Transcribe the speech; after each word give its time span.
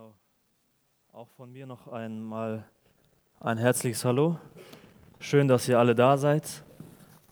Genau. 0.00 0.14
Auch 1.12 1.28
von 1.36 1.52
mir 1.52 1.66
noch 1.66 1.88
einmal 1.88 2.64
ein 3.38 3.58
herzliches 3.58 4.02
Hallo. 4.06 4.38
Schön, 5.18 5.46
dass 5.46 5.68
ihr 5.68 5.78
alle 5.78 5.94
da 5.94 6.16
seid. 6.16 6.64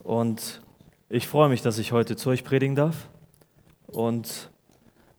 Und 0.00 0.60
ich 1.08 1.26
freue 1.26 1.48
mich, 1.48 1.62
dass 1.62 1.78
ich 1.78 1.92
heute 1.92 2.14
zu 2.16 2.28
euch 2.28 2.44
predigen 2.44 2.74
darf. 2.74 3.08
Und 3.86 4.50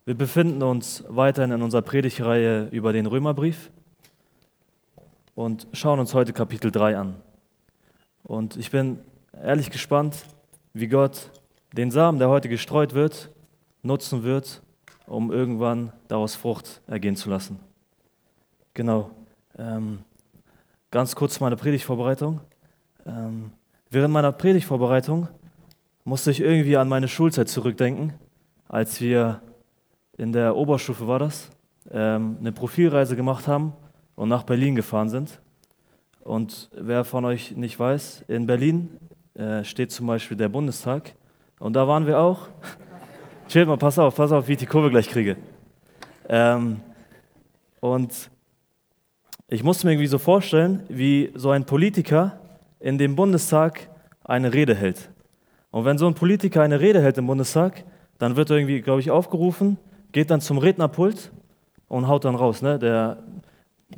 wir 0.06 0.14
befinden 0.14 0.62
uns 0.62 1.04
weiterhin 1.08 1.52
in 1.52 1.64
unserer 1.64 1.82
Predigreihe 1.82 2.68
über 2.68 2.93
den 2.93 3.07
Römerbrief 3.07 3.71
und 5.34 5.68
schauen 5.73 6.00
uns 6.00 6.13
heute 6.13 6.34
Kapitel 6.34 6.70
3 6.70 6.97
an. 6.97 7.16
Und 8.21 8.57
ich 8.57 8.70
bin 8.70 9.00
ehrlich 9.34 9.71
gespannt, 9.71 10.23
wie 10.73 10.88
Gott 10.88 11.31
den 11.73 11.89
Samen, 11.89 12.20
der 12.20 12.29
heute 12.29 12.47
gestreut 12.47 12.93
wird, 12.93 13.31
nutzen 13.81 14.21
wird, 14.21 14.61
um 15.10 15.32
irgendwann 15.32 15.91
daraus 16.07 16.36
Frucht 16.36 16.82
ergehen 16.88 17.16
zu 17.16 17.30
lassen. 17.30 17.59
Genau. 18.73 19.09
Ähm, 19.58 19.99
ganz 20.91 21.16
kurz 21.16 21.40
meine 21.40 21.55
Predigtvorbereitung. 21.55 22.41
Ähm, 23.05 23.52
während 23.90 24.13
meiner 24.13 24.32
Predigtvorbereitung 24.32 25.27
musste 26.04 26.32
ich 26.32 26.41
irgendwie 26.41 26.77
an 26.77 26.88
meine 26.88 27.08
Schulzeit 27.08 27.49
zurückdenken, 27.49 28.13
als 28.68 29.02
wir 29.02 29.41
in 30.18 30.32
der 30.32 30.55
Oberstufe 30.55 31.08
war 31.08 31.20
das, 31.20 31.49
ähm, 31.91 32.38
eine 32.40 32.52
Profilreise 32.52 33.16
gemacht 33.16 33.48
haben 33.48 33.73
und 34.16 34.30
nach 34.30 34.44
Berlin 34.44 34.76
gefahren 34.76 35.10
sind. 35.10 35.41
Und 36.21 36.70
wer 36.76 37.04
von 37.04 37.26
euch 37.26 37.55
nicht 37.55 37.80
weiß, 37.80 38.26
in 38.27 38.46
Berlin 38.46 38.99
äh, 39.34 39.63
steht 39.63 39.91
zum 39.91 40.05
Beispiel 40.05 40.38
der 40.38 40.49
Bundestag. 40.49 41.16
Und 41.60 41.73
da 41.73 41.88
waren 41.88 42.05
wir 42.05 42.20
auch. 42.20 42.48
Chill 43.49 43.66
mal, 43.66 43.77
pass 43.77 43.98
auf, 43.98 44.16
pass 44.16 44.31
auf, 44.31 44.48
wie 44.48 44.52
ich 44.52 44.59
die 44.59 44.67
Kurve 44.67 44.91
gleich 44.91 45.09
kriege. 45.09 45.35
Ähm, 46.27 46.81
und 47.80 48.30
ich 49.48 49.63
musste 49.63 49.87
mir 49.87 49.93
irgendwie 49.93 50.05
so 50.05 50.20
vorstellen, 50.20 50.84
wie 50.87 51.32
so 51.34 51.49
ein 51.49 51.65
Politiker 51.65 52.40
in 52.79 52.99
dem 52.99 53.15
Bundestag 53.15 53.90
eine 54.24 54.54
Rede 54.54 54.76
hält. 54.76 55.09
Und 55.71 55.84
wenn 55.84 55.98
so 55.98 56.05
ein 56.05 56.13
Politiker 56.13 56.62
eine 56.62 56.79
Rede 56.79 57.01
hält 57.01 57.18
im 57.18 57.26
Bundestag, 57.26 57.85
dann 58.20 58.35
wird 58.35 58.51
er 58.51 58.57
irgendwie, 58.57 58.82
glaube 58.82 58.99
ich, 58.99 59.09
aufgerufen, 59.09 59.79
geht 60.12 60.29
dann 60.29 60.41
zum 60.41 60.59
Rednerpult 60.59 61.31
und 61.87 62.07
haut 62.07 62.26
dann 62.26 62.35
raus. 62.35 62.62
Ne? 62.62 62.77
Der 62.77 63.18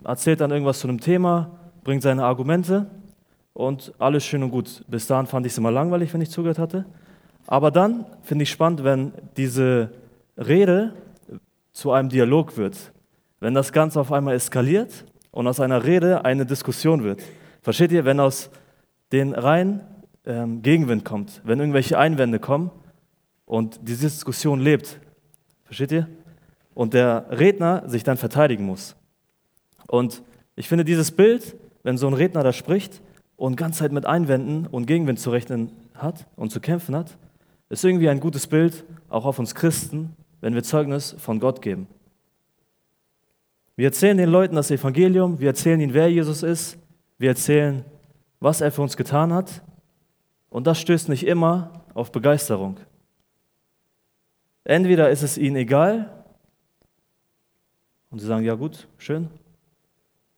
erzählt 0.05 0.39
dann 0.39 0.51
irgendwas 0.51 0.79
zu 0.79 0.87
einem 0.87 1.01
Thema, 1.01 1.59
bringt 1.83 2.03
seine 2.03 2.23
Argumente 2.23 2.89
und 3.51 3.93
alles 3.99 4.23
schön 4.23 4.43
und 4.43 4.51
gut. 4.51 4.85
Bis 4.87 5.07
dahin 5.07 5.25
fand 5.25 5.45
ich 5.45 5.51
es 5.51 5.57
immer 5.57 5.71
langweilig, 5.71 6.13
wenn 6.13 6.21
ich 6.21 6.31
zugehört 6.31 6.57
hatte. 6.57 6.85
Aber 7.47 7.71
dann 7.71 8.05
finde 8.23 8.43
ich 8.43 8.49
spannend, 8.49 8.83
wenn 8.83 9.13
diese 9.37 9.91
Rede 10.37 10.93
zu 11.73 11.91
einem 11.91 12.09
Dialog 12.09 12.57
wird. 12.57 12.91
Wenn 13.39 13.53
das 13.53 13.71
Ganze 13.71 13.99
auf 13.99 14.11
einmal 14.11 14.35
eskaliert 14.35 15.05
und 15.31 15.47
aus 15.47 15.59
einer 15.59 15.83
Rede 15.83 16.25
eine 16.25 16.45
Diskussion 16.45 17.03
wird. 17.03 17.21
Versteht 17.61 17.91
ihr, 17.91 18.05
wenn 18.05 18.19
aus 18.19 18.49
den 19.11 19.33
Reihen 19.33 19.81
ähm, 20.25 20.61
Gegenwind 20.61 21.05
kommt, 21.05 21.41
wenn 21.43 21.59
irgendwelche 21.59 21.97
Einwände 21.97 22.39
kommen 22.39 22.71
und 23.45 23.79
diese 23.83 24.07
Diskussion 24.07 24.59
lebt. 24.59 24.99
Versteht 25.65 25.91
ihr? 25.91 26.07
Und 26.73 26.93
der 26.93 27.25
Redner 27.31 27.87
sich 27.87 28.03
dann 28.03 28.17
verteidigen 28.17 28.65
muss. 28.65 28.95
Und 29.87 30.23
ich 30.55 30.69
finde 30.69 30.85
dieses 30.85 31.11
Bild, 31.11 31.55
wenn 31.83 31.97
so 31.97 32.07
ein 32.07 32.13
Redner 32.13 32.43
da 32.43 32.53
spricht 32.53 33.01
und 33.35 33.55
ganz 33.57 33.77
Zeit 33.77 33.91
mit 33.91 34.05
Einwänden 34.05 34.67
und 34.67 34.85
Gegenwind 34.85 35.19
zu 35.19 35.31
rechnen 35.31 35.71
hat 35.95 36.27
und 36.35 36.51
zu 36.51 36.59
kämpfen 36.59 36.95
hat, 36.95 37.17
ist 37.71 37.85
irgendwie 37.85 38.09
ein 38.09 38.19
gutes 38.19 38.47
Bild, 38.47 38.83
auch 39.07 39.23
auf 39.25 39.39
uns 39.39 39.55
Christen, 39.55 40.13
wenn 40.41 40.53
wir 40.53 40.61
Zeugnis 40.61 41.15
von 41.17 41.39
Gott 41.39 41.61
geben. 41.61 41.87
Wir 43.77 43.85
erzählen 43.85 44.17
den 44.17 44.29
Leuten 44.29 44.55
das 44.55 44.71
Evangelium, 44.71 45.39
wir 45.39 45.47
erzählen 45.47 45.79
ihnen, 45.79 45.93
wer 45.93 46.11
Jesus 46.11 46.43
ist, 46.43 46.77
wir 47.17 47.29
erzählen, 47.29 47.85
was 48.41 48.59
er 48.59 48.71
für 48.71 48.81
uns 48.81 48.97
getan 48.97 49.31
hat. 49.31 49.63
Und 50.49 50.67
das 50.67 50.81
stößt 50.81 51.07
nicht 51.07 51.25
immer 51.25 51.85
auf 51.93 52.11
Begeisterung. 52.11 52.77
Entweder 54.65 55.09
ist 55.09 55.23
es 55.23 55.37
ihnen 55.37 55.55
egal 55.55 56.11
und 58.09 58.19
sie 58.19 58.27
sagen, 58.27 58.43
ja 58.43 58.55
gut, 58.55 58.89
schön. 58.97 59.29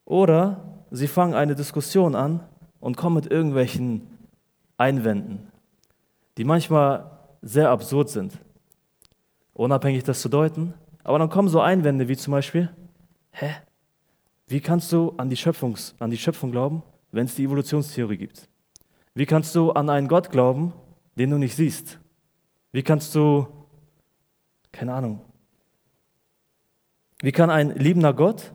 Oder 0.05 0.85
sie 0.91 1.07
fangen 1.07 1.33
eine 1.33 1.55
Diskussion 1.55 2.13
an 2.13 2.41
und 2.79 2.95
kommen 2.95 3.15
mit 3.15 3.31
irgendwelchen 3.31 4.07
Einwänden, 4.77 5.47
die 6.37 6.43
manchmal 6.43 7.12
sehr 7.43 7.69
absurd 7.69 8.09
sind. 8.09 8.39
Unabhängig 9.53 10.03
das 10.03 10.21
zu 10.21 10.29
deuten. 10.29 10.73
Aber 11.03 11.19
dann 11.19 11.29
kommen 11.29 11.49
so 11.49 11.59
Einwände 11.59 12.07
wie 12.07 12.17
zum 12.17 12.31
Beispiel, 12.31 12.73
hä? 13.31 13.55
Wie 14.47 14.61
kannst 14.61 14.91
du 14.91 15.13
an 15.17 15.29
die, 15.29 15.37
Schöpfungs-, 15.37 15.93
an 15.99 16.09
die 16.09 16.17
Schöpfung 16.17 16.51
glauben, 16.51 16.83
wenn 17.11 17.25
es 17.25 17.35
die 17.35 17.43
Evolutionstheorie 17.43 18.17
gibt? 18.17 18.47
Wie 19.13 19.25
kannst 19.25 19.53
du 19.55 19.71
an 19.71 19.89
einen 19.89 20.07
Gott 20.07 20.31
glauben, 20.31 20.73
den 21.15 21.29
du 21.29 21.37
nicht 21.37 21.55
siehst? 21.55 21.99
Wie 22.71 22.81
kannst 22.81 23.13
du, 23.13 23.45
keine 24.71 24.93
Ahnung, 24.93 25.21
wie 27.21 27.31
kann 27.31 27.49
ein 27.49 27.75
liebender 27.75 28.13
Gott 28.13 28.53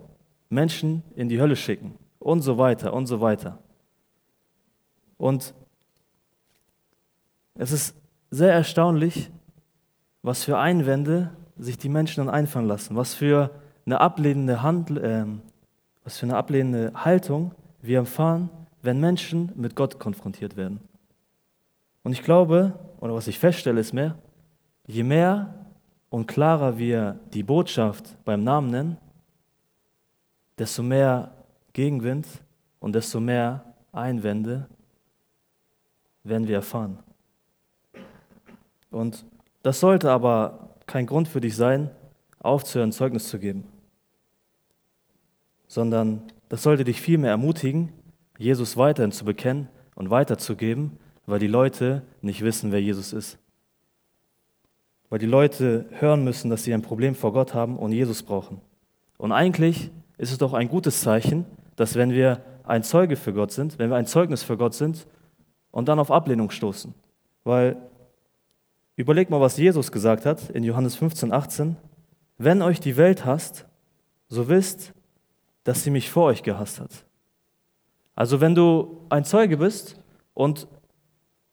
Menschen 0.48 1.02
in 1.14 1.28
die 1.28 1.40
Hölle 1.40 1.56
schicken? 1.56 1.96
Und 2.18 2.42
so 2.42 2.58
weiter 2.58 2.92
und 2.92 3.06
so 3.06 3.20
weiter. 3.20 3.62
Und 5.16 5.54
es 7.54 7.72
ist 7.72 7.97
sehr 8.30 8.52
erstaunlich, 8.52 9.30
was 10.22 10.44
für 10.44 10.58
Einwände 10.58 11.30
sich 11.56 11.78
die 11.78 11.88
Menschen 11.88 12.24
dann 12.24 12.34
einfallen 12.34 12.66
lassen, 12.66 12.96
was 12.96 13.14
für 13.14 13.50
eine 13.86 14.00
ablehnende, 14.00 14.62
Handl 14.62 14.98
äh, 14.98 15.24
was 16.04 16.18
für 16.18 16.26
eine 16.26 16.36
ablehnende 16.36 16.92
Haltung 16.94 17.52
wir 17.82 17.98
erfahren, 17.98 18.50
wenn 18.82 19.00
Menschen 19.00 19.52
mit 19.56 19.74
Gott 19.74 19.98
konfrontiert 19.98 20.56
werden. 20.56 20.80
Und 22.02 22.12
ich 22.12 22.22
glaube, 22.22 22.78
oder 23.00 23.14
was 23.14 23.28
ich 23.28 23.38
feststelle, 23.38 23.80
ist 23.80 23.92
mehr, 23.92 24.16
je 24.86 25.02
mehr 25.02 25.54
und 26.10 26.26
klarer 26.26 26.78
wir 26.78 27.18
die 27.32 27.42
Botschaft 27.42 28.16
beim 28.24 28.42
Namen 28.44 28.70
nennen, 28.70 28.96
desto 30.58 30.82
mehr 30.82 31.32
Gegenwind 31.72 32.26
und 32.80 32.94
desto 32.94 33.20
mehr 33.20 33.64
Einwände 33.92 34.66
werden 36.24 36.48
wir 36.48 36.56
erfahren. 36.56 36.98
Und 38.90 39.24
das 39.62 39.80
sollte 39.80 40.10
aber 40.10 40.70
kein 40.86 41.06
Grund 41.06 41.28
für 41.28 41.40
dich 41.40 41.56
sein, 41.56 41.90
aufzuhören, 42.40 42.92
Zeugnis 42.92 43.28
zu 43.28 43.38
geben, 43.38 43.64
sondern 45.66 46.22
das 46.48 46.62
sollte 46.62 46.84
dich 46.84 47.00
vielmehr 47.00 47.30
ermutigen, 47.30 47.92
Jesus 48.38 48.76
weiterhin 48.76 49.12
zu 49.12 49.24
bekennen 49.24 49.68
und 49.94 50.10
weiterzugeben, 50.10 50.98
weil 51.26 51.40
die 51.40 51.46
Leute 51.46 52.02
nicht 52.22 52.42
wissen, 52.42 52.72
wer 52.72 52.80
Jesus 52.80 53.12
ist. 53.12 53.38
Weil 55.10 55.18
die 55.18 55.26
Leute 55.26 55.86
hören 55.90 56.24
müssen, 56.24 56.50
dass 56.50 56.64
sie 56.64 56.72
ein 56.72 56.82
Problem 56.82 57.14
vor 57.14 57.32
Gott 57.32 57.54
haben 57.54 57.78
und 57.78 57.92
Jesus 57.92 58.22
brauchen. 58.22 58.60
Und 59.18 59.32
eigentlich 59.32 59.90
ist 60.16 60.32
es 60.32 60.38
doch 60.38 60.54
ein 60.54 60.68
gutes 60.68 61.00
Zeichen, 61.00 61.44
dass 61.76 61.96
wenn 61.96 62.10
wir 62.10 62.42
ein 62.64 62.82
Zeuge 62.82 63.16
für 63.16 63.32
Gott 63.32 63.50
sind, 63.50 63.78
wenn 63.78 63.90
wir 63.90 63.96
ein 63.96 64.06
Zeugnis 64.06 64.42
für 64.42 64.56
Gott 64.56 64.74
sind 64.74 65.06
und 65.70 65.88
dann 65.88 65.98
auf 65.98 66.10
Ablehnung 66.10 66.50
stoßen. 66.50 66.94
Weil 67.44 67.76
Überlegt 68.98 69.30
mal, 69.30 69.40
was 69.40 69.56
Jesus 69.56 69.92
gesagt 69.92 70.26
hat 70.26 70.50
in 70.50 70.64
Johannes 70.64 70.96
15, 70.96 71.32
18. 71.32 71.76
Wenn 72.36 72.62
euch 72.62 72.80
die 72.80 72.96
Welt 72.96 73.24
hasst, 73.24 73.64
so 74.26 74.48
wisst, 74.48 74.92
dass 75.62 75.84
sie 75.84 75.90
mich 75.90 76.10
vor 76.10 76.24
euch 76.24 76.42
gehasst 76.42 76.80
hat. 76.80 77.06
Also 78.16 78.40
wenn 78.40 78.56
du 78.56 79.06
ein 79.08 79.24
Zeuge 79.24 79.56
bist 79.56 80.00
und 80.34 80.66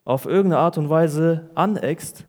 auf 0.05 0.25
irgendeine 0.25 0.57
Art 0.57 0.79
und 0.79 0.89
Weise 0.89 1.51
aneckst 1.53 2.25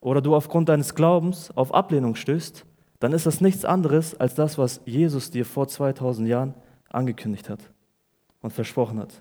oder 0.00 0.22
du 0.22 0.34
aufgrund 0.34 0.70
deines 0.70 0.94
Glaubens 0.94 1.54
auf 1.54 1.74
Ablehnung 1.74 2.14
stößt, 2.14 2.64
dann 3.00 3.12
ist 3.12 3.26
das 3.26 3.42
nichts 3.42 3.66
anderes 3.66 4.18
als 4.18 4.34
das, 4.34 4.56
was 4.56 4.80
Jesus 4.86 5.30
dir 5.30 5.44
vor 5.44 5.68
2000 5.68 6.26
Jahren 6.26 6.54
angekündigt 6.88 7.50
hat 7.50 7.60
und 8.40 8.54
versprochen 8.54 8.98
hat. 8.98 9.20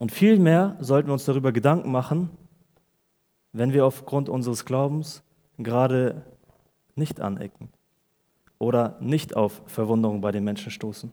Und 0.00 0.10
vielmehr 0.10 0.76
sollten 0.80 1.10
wir 1.10 1.12
uns 1.12 1.26
darüber 1.26 1.52
Gedanken 1.52 1.92
machen, 1.92 2.30
wenn 3.52 3.72
wir 3.72 3.84
aufgrund 3.84 4.28
unseres 4.28 4.64
Glaubens 4.64 5.22
gerade 5.58 6.22
nicht 6.94 7.20
anecken 7.20 7.68
oder 8.58 8.96
nicht 9.00 9.36
auf 9.36 9.62
Verwunderung 9.66 10.20
bei 10.20 10.32
den 10.32 10.44
Menschen 10.44 10.70
stoßen. 10.70 11.12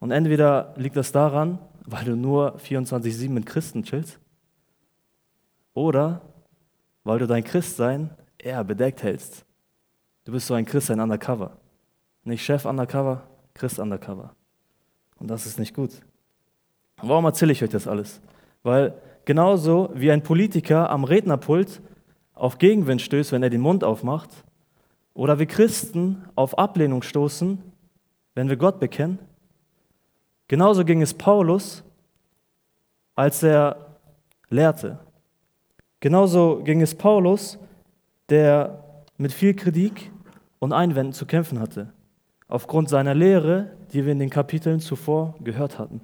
Und 0.00 0.10
entweder 0.10 0.74
liegt 0.76 0.96
das 0.96 1.12
daran, 1.12 1.58
weil 1.86 2.04
du 2.04 2.16
nur 2.16 2.56
24-7 2.58 3.30
mit 3.30 3.46
Christen 3.46 3.82
chillst, 3.82 4.18
oder 5.74 6.22
weil 7.02 7.18
du 7.18 7.26
dein 7.26 7.44
Christsein 7.44 8.10
eher 8.38 8.62
bedeckt 8.64 9.02
hältst. 9.02 9.44
Du 10.24 10.32
bist 10.32 10.46
so 10.46 10.54
ein 10.54 10.64
Christsein 10.64 11.00
undercover. 11.00 11.58
Nicht 12.22 12.44
Chef 12.44 12.64
undercover, 12.64 13.26
Christ 13.52 13.78
undercover. 13.78 14.34
Und 15.16 15.28
das 15.28 15.46
ist 15.46 15.58
nicht 15.58 15.74
gut. 15.74 15.90
Warum 16.96 17.24
erzähle 17.24 17.52
ich 17.52 17.62
euch 17.62 17.70
das 17.70 17.86
alles? 17.86 18.20
Weil 18.62 18.94
genauso 19.24 19.90
wie 19.94 20.10
ein 20.10 20.22
Politiker 20.22 20.90
am 20.90 21.04
Rednerpult 21.04 21.80
auf 22.34 22.58
Gegenwind 22.58 23.02
stößt, 23.02 23.32
wenn 23.32 23.42
er 23.42 23.50
den 23.50 23.60
Mund 23.60 23.84
aufmacht, 23.84 24.30
oder 25.14 25.38
wir 25.38 25.46
Christen 25.46 26.24
auf 26.34 26.58
Ablehnung 26.58 27.02
stoßen, 27.02 27.62
wenn 28.34 28.48
wir 28.48 28.56
Gott 28.56 28.80
bekennen. 28.80 29.18
Genauso 30.48 30.84
ging 30.84 31.00
es 31.02 31.14
Paulus, 31.14 31.84
als 33.14 33.42
er 33.42 33.98
lehrte. 34.50 34.98
Genauso 36.00 36.62
ging 36.64 36.82
es 36.82 36.94
Paulus, 36.94 37.58
der 38.28 38.82
mit 39.16 39.32
viel 39.32 39.54
Kritik 39.54 40.10
und 40.58 40.72
Einwänden 40.72 41.12
zu 41.12 41.26
kämpfen 41.26 41.60
hatte, 41.60 41.92
aufgrund 42.48 42.88
seiner 42.88 43.14
Lehre, 43.14 43.70
die 43.92 44.04
wir 44.04 44.12
in 44.12 44.18
den 44.18 44.30
Kapiteln 44.30 44.80
zuvor 44.80 45.34
gehört 45.40 45.78
hatten. 45.78 46.00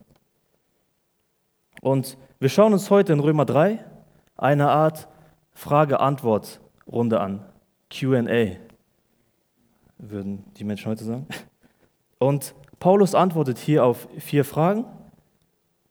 Und 1.82 2.16
wir 2.40 2.48
schauen 2.48 2.72
uns 2.72 2.88
heute 2.88 3.12
in 3.12 3.20
Römer 3.20 3.44
3 3.44 3.84
eine 4.38 4.70
Art 4.70 5.08
Frage-Antwort-Runde 5.52 7.20
an, 7.20 7.44
QA, 7.90 8.56
würden 9.98 10.44
die 10.56 10.64
Menschen 10.64 10.90
heute 10.90 11.04
sagen. 11.04 11.26
Und 12.19 12.54
Paulus 12.78 13.14
antwortet 13.14 13.58
hier 13.58 13.84
auf 13.84 14.08
vier 14.19 14.46
Fragen. 14.46 14.87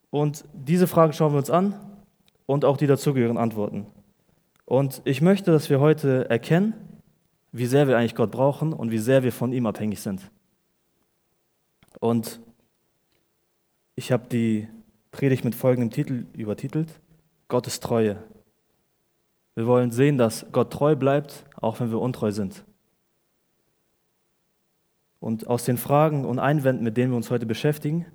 Und 0.09 0.43
diese 0.53 0.87
Fragen 0.87 1.13
schauen 1.13 1.33
wir 1.33 1.37
uns 1.37 1.51
an 1.51 1.75
und 2.47 2.65
auch 2.65 2.77
die 2.77 2.87
dazugehörigen 2.87 3.37
Antworten. 3.37 3.85
Und 4.65 5.03
ich 5.05 5.21
möchte, 5.21 5.51
dass 5.51 5.69
wir 5.69 5.79
heute 5.79 6.31
erkennen, 6.31 6.73
wie 7.51 7.67
sehr 7.67 7.87
wir 7.87 7.95
eigentlich 7.95 8.15
Gott 8.15 8.31
brauchen 8.31 8.73
und 8.73 8.89
wie 8.89 8.97
sehr 8.97 9.21
wir 9.21 9.31
von 9.31 9.53
ihm 9.53 9.67
abhängig 9.67 10.01
sind. 10.01 10.31
Und 11.99 12.39
ich 13.95 14.11
habe 14.11 14.27
die 14.27 14.67
Predigt 15.11 15.43
mit 15.43 15.55
folgendem 15.55 15.89
Titel 15.91 16.25
übertitelt: 16.33 16.99
Gottes 17.47 17.79
Treue. 17.79 18.23
Wir 19.55 19.67
wollen 19.67 19.91
sehen, 19.91 20.17
dass 20.17 20.45
Gott 20.51 20.71
treu 20.71 20.95
bleibt, 20.95 21.45
auch 21.55 21.79
wenn 21.79 21.91
wir 21.91 21.99
untreu 21.99 22.31
sind. 22.31 22.63
Und 25.19 25.47
aus 25.47 25.65
den 25.65 25.77
Fragen 25.77 26.23
und 26.25 26.39
Einwänden, 26.39 26.83
mit 26.83 26.95
denen 26.95 27.11
wir 27.11 27.17
uns 27.17 27.29
heute 27.29 27.45
beschäftigen, 27.45 28.05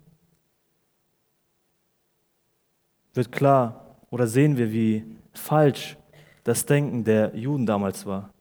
wird 3.13 3.31
klar 3.31 3.99
oder 4.11 4.27
sehen 4.27 4.57
wir, 4.57 4.73
wie 4.73 5.05
falsch 5.33 5.97
das 6.45 6.67
Denken 6.67 7.05
der 7.05 7.37
Juden 7.37 7.67
damals 7.67 8.07
war 8.07 8.33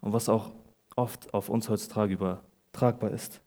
und 0.00 0.12
was 0.12 0.28
auch 0.28 0.52
oft 0.96 1.32
auf 1.34 1.48
uns 1.48 1.68
heutzutage 1.68 2.14
übertragbar 2.14 3.10
ist. 3.10 3.40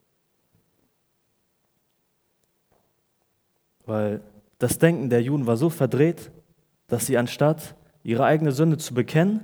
Weil 3.89 4.21
das 4.59 4.77
Denken 4.77 5.09
der 5.09 5.23
Juden 5.23 5.47
war 5.47 5.57
so 5.57 5.71
verdreht, 5.71 6.29
dass 6.85 7.07
sie 7.07 7.17
anstatt 7.17 7.75
ihre 8.03 8.23
eigene 8.23 8.51
Sünde 8.51 8.77
zu 8.77 8.93
bekennen 8.93 9.39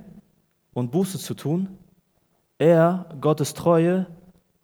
und 0.72 0.92
Buße 0.92 1.18
zu 1.18 1.34
tun, 1.34 1.78
eher 2.56 3.06
Gottes 3.20 3.54
Treue 3.54 4.06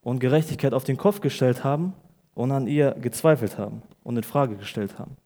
und 0.00 0.20
Gerechtigkeit 0.20 0.73
auf 0.73 0.84
den 0.84 0.96
Kopf 0.96 1.20
gestellt 1.20 1.64
haben 1.64 1.94
und 2.34 2.52
an 2.52 2.69
ihr 2.69 2.93
gezweifelt 2.93 3.58
haben 3.58 3.82
und 4.05 4.17
in 4.17 4.23
Frage 4.23 4.55
gestellt 4.56 5.00
haben. 5.00 5.17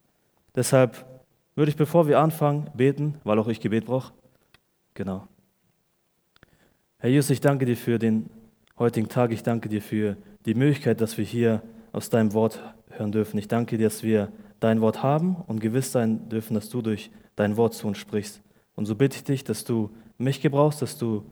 Deshalb 0.55 1.05
würde 1.55 1.71
ich, 1.71 1.77
bevor 1.77 2.09
wir 2.09 2.19
anfangen, 2.19 2.71
beten, 2.75 3.17
weil 3.25 3.39
auch 3.39 3.49
ich 3.49 3.61
Gebet 3.61 3.85
brauche. 3.85 4.15
Genau. 4.95 5.29
Herr 6.97 7.11
Jesus, 7.11 7.29
ich 7.29 7.43
danke 7.43 7.67
dir 7.67 7.77
für 7.77 7.99
den 7.99 8.31
heutigen 8.79 9.11
Tag. 9.11 9.33
Ich 9.33 9.43
danke 9.43 9.69
dir 9.69 9.83
für 9.83 10.17
die 10.47 10.55
Möglichkeit, 10.55 11.03
dass 11.03 11.19
wir 11.19 11.27
hier 11.27 11.61
aus 11.93 12.09
deinem 12.09 12.33
Wort 12.33 12.59
hören 12.89 13.13
dürfen. 13.13 13.37
Ich 13.37 13.49
danke 13.49 13.77
dir, 13.77 13.89
dass 13.89 14.03
wir 14.03 14.33
dein 14.61 14.81
Wort 14.81 15.03
haben 15.03 15.37
und 15.47 15.61
gewiss 15.61 15.93
sein 15.93 16.29
dürfen, 16.29 16.55
dass 16.55 16.69
du 16.69 16.83
durch 16.83 17.11
dein 17.37 17.57
Wort 17.57 17.75
zu 17.75 17.87
uns 17.87 17.99
sprichst. 17.99 18.41
Und 18.75 18.87
so 18.87 18.95
bitte 18.95 19.17
ich 19.17 19.25
dich, 19.25 19.45
dass 19.45 19.65
du 19.65 19.91
mich 20.19 20.41
gebrauchst, 20.41 20.83
dass 20.83 20.99
du 20.99 21.25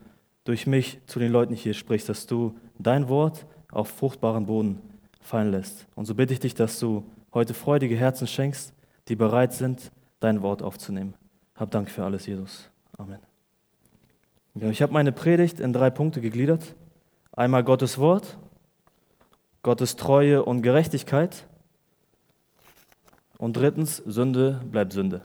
durch 0.45 0.67
mich 0.67 1.01
zu 1.07 1.19
den 1.19 1.33
Leuten 1.33 1.55
hier 1.55 1.75
sprichst, 1.75 2.09
dass 2.09 2.27
du 2.27 2.55
dein 2.79 3.09
Wort 3.09 3.47
auf 3.71 3.89
fruchtbaren 3.89 4.47
Boden 4.47 4.81
fallen 5.21 5.51
lässt. 5.51 5.87
Und 5.95 6.05
so 6.05 6.15
bitte 6.15 6.35
ich 6.35 6.41
dich, 6.41 6.55
dass 6.55 6.79
du 6.79 7.05
heute 7.33 7.55
freudige 7.55 7.97
Herzen 7.97 8.27
schenkst, 8.27 8.75
die 9.09 9.17
bereit 9.17 9.53
sind, 9.53 9.91
dein 10.21 10.43
Wort 10.43 10.63
aufzunehmen. 10.63 11.15
Hab 11.55 11.71
Dank 11.71 11.91
für 11.91 12.05
alles, 12.05 12.27
Jesus. 12.27 12.71
Amen. 12.99 13.19
Ja, 14.55 14.69
ich 14.71 14.83
habe 14.83 14.93
meine 14.93 15.13
Predigt 15.13 15.61
in 15.61 15.73
drei 15.73 15.91
Punkte 15.91 16.21
gegliedert. 16.21 16.77
Einmal 17.33 17.65
Gottes 17.65 17.99
Wort, 17.99 18.39
Gottes 19.63 19.97
Treue 19.97 20.45
und 20.45 20.63
Gerechtigkeit 20.63 21.47
und 23.39 23.57
drittens, 23.57 23.99
Sünde 23.99 24.61
bleibt 24.71 24.93
Sünde. 24.93 25.23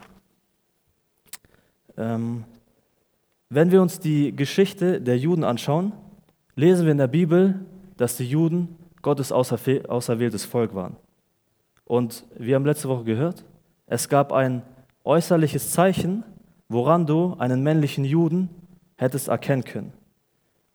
Ähm, 1.97 2.45
wenn 3.49 3.71
wir 3.71 3.81
uns 3.81 3.99
die 3.99 4.35
Geschichte 4.35 5.01
der 5.01 5.17
Juden 5.17 5.43
anschauen, 5.43 5.93
lesen 6.55 6.85
wir 6.85 6.91
in 6.91 6.97
der 6.97 7.07
Bibel, 7.07 7.65
dass 7.97 8.17
die 8.17 8.25
Juden 8.29 8.75
Gottes 9.01 9.31
auserwähltes 9.31 10.45
Volk 10.45 10.75
waren. 10.75 10.95
Und 11.85 12.25
wir 12.37 12.55
haben 12.55 12.65
letzte 12.65 12.89
Woche 12.89 13.03
gehört, 13.03 13.43
es 13.87 14.07
gab 14.07 14.31
ein 14.31 14.61
äußerliches 15.03 15.71
Zeichen, 15.71 16.23
woran 16.67 17.07
du 17.07 17.35
einen 17.39 17.63
männlichen 17.63 18.05
Juden 18.05 18.49
hättest 18.97 19.27
erkennen 19.27 19.63
können. 19.63 19.93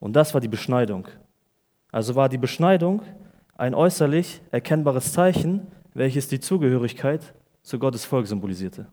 Und 0.00 0.14
das 0.16 0.34
war 0.34 0.40
die 0.40 0.48
Beschneidung. 0.48 1.06
Also 1.92 2.16
war 2.16 2.28
die 2.28 2.38
Beschneidung 2.38 3.02
ein 3.56 3.74
äußerlich 3.74 4.42
erkennbares 4.50 5.12
Zeichen, 5.12 5.68
welches 5.94 6.28
die 6.28 6.40
Zugehörigkeit 6.40 7.34
zu 7.62 7.78
Gottes 7.78 8.04
Volk 8.04 8.26
symbolisierte. 8.26 8.86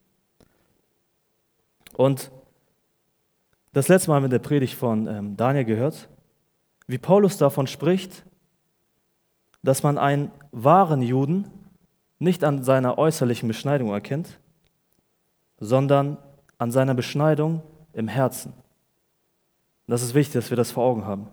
Und 1.98 2.31
das 3.74 3.88
letzte 3.88 4.09
Mal 4.09 4.15
haben 4.15 4.24
wir 4.24 4.27
in 4.27 4.31
der 4.31 4.39
Predigt 4.39 4.75
von 4.75 5.07
ähm, 5.07 5.38
Daniel 5.38 5.65
gehört, 5.65 6.09
wie 6.88 6.98
Paulus 6.98 7.38
davon 7.38 7.68
spricht, 7.68 8.25
dass 9.63 9.83
man 9.83 9.98
einen 9.98 10.31
wahren 10.51 11.01
Juden 11.01 11.48
nicht 12.19 12.44
an 12.44 12.63
seiner 12.63 12.98
äußerlichen 12.98 13.47
Beschneidung 13.47 13.89
erkennt, 13.89 14.39
sondern 15.59 16.18
an 16.57 16.71
seiner 16.71 16.94
Beschneidung 16.94 17.63
im 17.94 18.07
Herzen. 18.07 18.54
Das 19.88 20.04
ist 20.04 20.13
wichtig, 20.13 20.36
dass 20.36 20.50
wir 20.50 20.57
das 20.57 20.71
vor 20.71 20.86
Augen 20.86 21.06
haben. 21.06 21.27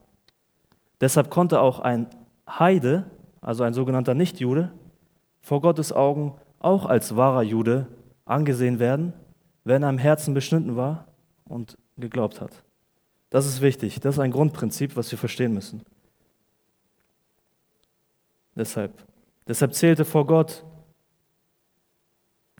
Deshalb 1.00 1.31
konnte 1.31 1.61
auch 1.61 1.79
ein 1.81 2.09
Heide, 2.49 3.11
also 3.41 3.62
ein 3.62 3.75
sogenannter 3.75 4.14
Nichtjude, 4.14 4.73
vor 5.40 5.61
Gottes 5.61 5.93
Augen 5.93 6.35
auch 6.58 6.87
als 6.87 7.17
wahrer 7.17 7.43
Jude 7.43 7.87
angesehen 8.25 8.79
werden, 8.79 9.12
wenn 9.64 9.82
er 9.82 9.90
im 9.90 9.99
Herzen 9.99 10.35
beschnitten 10.35 10.76
war 10.76 11.06
und 11.44 11.76
geglaubt 11.96 12.40
hat. 12.40 12.62
Das 13.31 13.46
ist 13.46 13.61
wichtig. 13.61 14.00
Das 14.00 14.17
ist 14.17 14.20
ein 14.20 14.31
Grundprinzip, 14.31 14.96
was 14.96 15.11
wir 15.11 15.19
verstehen 15.19 15.52
müssen. 15.52 15.82
Deshalb, 18.54 18.92
deshalb 19.47 19.75
zählte 19.75 20.04
vor 20.04 20.26
Gott 20.26 20.64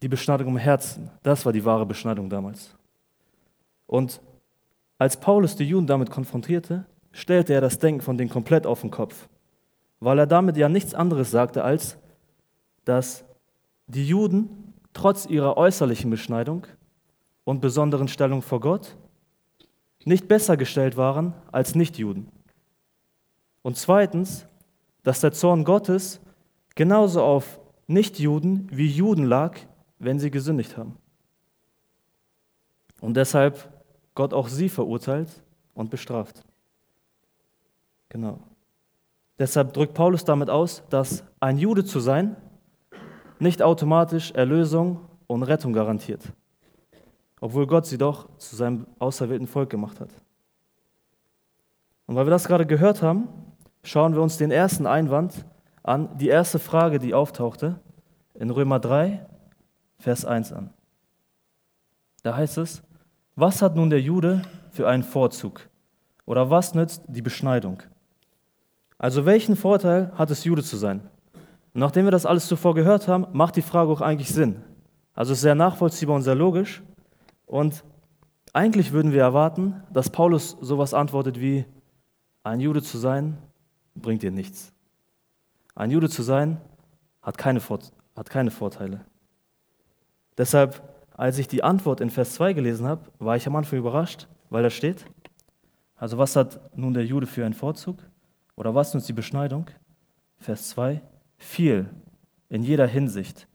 die 0.03 0.09
Beschneidung 0.09 0.49
im 0.49 0.57
Herzen. 0.57 1.11
Das 1.23 1.45
war 1.45 1.53
die 1.53 1.65
wahre 1.65 1.87
Beschneidung 1.87 2.31
damals. 2.31 2.77
Und 3.87 4.21
als 4.99 5.19
Paulus 5.19 5.57
die 5.57 5.65
Juden 5.65 5.87
damit 5.87 6.11
konfrontierte, 6.11 6.87
stellte 7.13 7.55
er 7.55 7.61
das 7.61 7.79
Denken 7.79 8.01
von 8.01 8.17
denen 8.17 8.31
komplett 8.31 8.67
auf 8.67 8.83
den 8.83 8.91
Kopf, 8.91 9.29
weil 9.99 10.19
er 10.19 10.27
damit 10.27 10.57
ja 10.57 10.69
nichts 10.69 10.95
anderes 10.95 11.31
sagte, 11.31 11.65
als 11.65 11.97
dass 12.89 13.23
die 13.87 14.09
Juden 14.09 14.73
trotz 14.95 15.27
ihrer 15.27 15.59
äußerlichen 15.59 16.11
Beschneidung 16.11 16.67
und 17.45 17.61
besonderen 17.61 18.09
Stellung 18.09 18.41
vor 18.41 18.61
Gott 18.61 18.97
nicht 20.05 20.27
besser 20.27 20.57
gestellt 20.57 20.97
waren 20.97 21.35
als 21.53 21.75
Nichtjuden. 21.75 22.29
Und 23.61 23.77
zweitens, 23.77 24.47
dass 25.03 25.21
der 25.21 25.33
Zorn 25.33 25.65
Gottes 25.65 26.19
genauso 26.77 27.23
auf 27.23 27.61
Nichtjuden 27.89 28.69
wie 28.73 28.89
Juden 28.89 29.25
lag, 29.25 29.59
wenn 29.99 30.19
sie 30.19 30.31
gesündigt 30.31 30.79
haben. 30.79 30.97
Und 33.03 33.19
deshalb 33.19 33.71
Gott 34.15 34.33
auch 34.33 34.49
sie 34.49 34.71
verurteilt 34.71 35.29
und 35.75 35.91
bestraft. 35.91 36.43
Genau. 38.09 38.41
Deshalb 39.39 39.75
drückt 39.75 39.93
Paulus 39.93 40.25
damit 40.25 40.49
aus, 40.49 40.83
dass 40.89 41.23
ein 41.39 41.59
Jude 41.59 41.85
zu 41.85 42.01
sein 42.01 42.35
nicht 43.41 43.63
automatisch 43.63 44.33
Erlösung 44.33 45.01
und 45.27 45.43
Rettung 45.43 45.73
garantiert 45.73 46.23
obwohl 47.41 47.67
Gott 47.67 47.87
sie 47.87 47.99
doch 47.99 48.29
zu 48.39 48.57
seinem 48.57 48.87
auserwählten 48.99 49.47
Volk 49.47 49.71
gemacht 49.71 50.01
hat. 50.01 50.11
Und 52.07 52.17
weil 52.17 52.27
wir 52.27 52.31
das 52.31 52.49
gerade 52.49 52.67
gehört 52.67 53.03
haben, 53.03 53.29
schauen 53.83 54.15
wir 54.15 54.23
uns 54.23 54.39
den 54.39 54.51
ersten 54.51 54.87
Einwand 54.87 55.45
an, 55.83 56.17
die 56.19 56.29
erste 56.29 56.59
Frage, 56.59 56.99
die 56.99 57.15
auftauchte 57.15 57.79
in 58.35 58.51
Römer 58.51 58.81
3, 58.81 59.27
Vers 59.99 60.25
1 60.25 60.53
an. 60.53 60.71
Da 62.23 62.37
heißt 62.37 62.59
es, 62.59 62.83
was 63.37 63.63
hat 63.63 63.77
nun 63.77 63.91
der 63.91 64.01
Jude 64.01 64.43
für 64.71 64.89
einen 64.89 65.03
Vorzug? 65.03 65.69
Oder 66.25 66.51
was 66.51 66.75
nützt 66.75 67.03
die 67.07 67.23
Beschneidung? 67.23 67.83
Also 68.99 69.25
welchen 69.25 69.55
Vorteil 69.55 70.13
hat 70.17 70.31
es, 70.31 70.45
Jude 70.45 70.63
zu 70.63 70.77
sein? 70.77 71.09
Und 71.79 71.83
nachdem 71.83 72.07
wir 72.07 72.11
das 72.11 72.27
alles 72.27 72.49
zuvor 72.49 72.75
gehört 72.75 73.07
haben, 73.07 73.29
macht 73.31 73.55
die 73.55 73.63
Frage 73.63 73.93
auch 73.93 74.01
eigentlich 74.01 74.31
Sinn. 74.31 74.65
Also 75.15 75.33
sehr 75.35 75.55
nachvollziehbar 75.55 76.17
und 76.17 76.23
sehr 76.23 76.35
logisch. 76.35 76.83
Und 77.47 77.85
eigentlich 78.53 78.91
würden 78.91 79.13
wir 79.13 79.21
erwarten, 79.21 79.81
dass 79.93 80.11
Paulus 80.11 80.57
sowas 80.61 80.93
antwortet 80.93 81.39
wie, 81.41 81.67
ein 82.43 82.59
Jude 82.59 82.83
zu 82.83 82.99
sein, 82.99 83.39
bringt 83.95 84.25
dir 84.25 84.33
nichts. 84.33 84.73
Ein 85.77 85.93
Jude 85.93 86.09
zu 86.09 86.25
sein, 86.25 86.61
hat 87.23 87.39
keine, 87.39 87.61
hat 87.61 88.29
keine 88.29 88.51
Vorteile. 88.51 89.05
Deshalb, 90.37 90.83
als 91.13 91.39
ich 91.39 91.47
die 91.47 91.63
Antwort 91.63 92.01
in 92.01 92.11
Vers 92.11 92.35
2 92.35 92.55
gelesen 92.55 92.89
habe, 92.89 93.03
war 93.21 93.37
ich 93.37 93.47
am 93.47 93.55
Anfang 93.55 93.79
überrascht, 93.79 94.27
weil 94.51 94.65
da 94.65 94.71
steht, 94.71 95.05
also 95.95 96.19
was 96.19 96.35
hat 96.35 96.77
nun 96.77 96.93
der 96.93 97.07
Jude 97.07 97.29
für 97.29 97.45
einen 97.45 97.55
Vorzug? 97.55 97.99
Oder 98.57 98.75
was 98.75 98.95
nutzt 98.95 99.09
die 99.09 99.13
Beschneidung? 99.13 99.67
Vers 100.41 100.71
2, 100.71 101.03
viel 101.39 101.89
in 102.49 102.63
jeder 102.63 102.87
Hinsicht. 102.87 103.49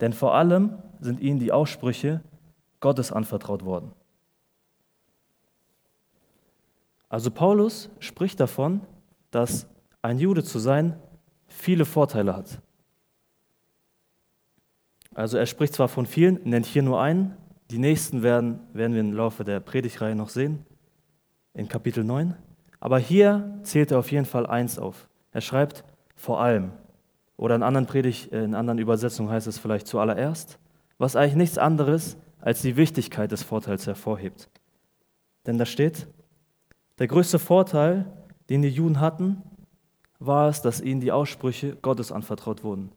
Denn 0.00 0.12
vor 0.12 0.34
allem 0.34 0.78
sind 1.00 1.20
ihnen 1.20 1.38
die 1.38 1.52
Aussprüche 1.52 2.22
Gottes 2.80 3.12
anvertraut 3.12 3.64
worden. 3.64 3.92
Also 7.08 7.30
Paulus 7.30 7.90
spricht 8.00 8.40
davon, 8.40 8.80
dass 9.30 9.66
ein 10.02 10.18
Jude 10.18 10.42
zu 10.42 10.58
sein 10.58 10.98
viele 11.46 11.84
Vorteile 11.84 12.36
hat. 12.36 12.60
Also 15.14 15.38
er 15.38 15.46
spricht 15.46 15.74
zwar 15.74 15.88
von 15.88 16.04
vielen, 16.04 16.40
nennt 16.44 16.66
hier 16.66 16.82
nur 16.82 17.00
einen, 17.00 17.36
die 17.70 17.78
nächsten 17.78 18.22
werden, 18.22 18.60
werden 18.72 18.92
wir 18.92 19.00
im 19.00 19.12
Laufe 19.12 19.44
der 19.44 19.60
Predigreihe 19.60 20.14
noch 20.14 20.28
sehen, 20.28 20.64
in 21.54 21.68
Kapitel 21.68 22.04
9. 22.04 22.36
Aber 22.80 22.98
hier 22.98 23.58
zählt 23.62 23.90
er 23.90 23.98
auf 23.98 24.12
jeden 24.12 24.26
Fall 24.26 24.46
eins 24.46 24.78
auf. 24.78 25.08
Er 25.32 25.40
schreibt 25.40 25.84
vor 26.14 26.40
allem. 26.40 26.72
Oder 27.36 27.54
in 27.54 27.62
anderen 27.62 27.86
Predigt, 27.86 28.32
in 28.32 28.54
anderen 28.54 28.78
Übersetzungen 28.78 29.30
heißt 29.30 29.46
es 29.46 29.58
vielleicht 29.58 29.86
zuallererst, 29.86 30.58
was 30.98 31.16
eigentlich 31.16 31.36
nichts 31.36 31.58
anderes 31.58 32.16
als 32.40 32.62
die 32.62 32.76
Wichtigkeit 32.76 33.30
des 33.30 33.42
Vorteils 33.42 33.86
hervorhebt. 33.86 34.48
Denn 35.46 35.58
da 35.58 35.66
steht, 35.66 36.06
der 36.98 37.08
größte 37.08 37.38
Vorteil, 37.38 38.06
den 38.48 38.62
die 38.62 38.68
Juden 38.68 39.00
hatten, 39.00 39.42
war 40.18 40.48
es, 40.48 40.62
dass 40.62 40.80
ihnen 40.80 41.00
die 41.00 41.12
Aussprüche 41.12 41.76
Gottes 41.76 42.10
anvertraut 42.10 42.64
wurden. 42.64 42.90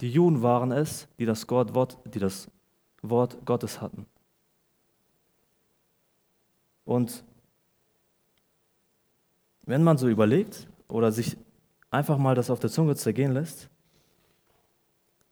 Die 0.00 0.10
Juden 0.10 0.42
waren 0.42 0.72
es, 0.72 1.08
die 1.18 1.26
das, 1.26 1.48
Wort, 1.50 1.98
die 2.06 2.18
das 2.18 2.50
Wort 3.02 3.44
Gottes 3.44 3.80
hatten. 3.80 4.06
Und 6.84 7.24
wenn 9.62 9.82
man 9.82 9.98
so 9.98 10.08
überlegt 10.08 10.68
oder 10.88 11.12
sich 11.12 11.36
einfach 11.90 12.18
mal 12.18 12.34
das 12.34 12.50
auf 12.50 12.60
der 12.60 12.70
Zunge 12.70 12.96
zergehen 12.96 13.32
lässt, 13.32 13.70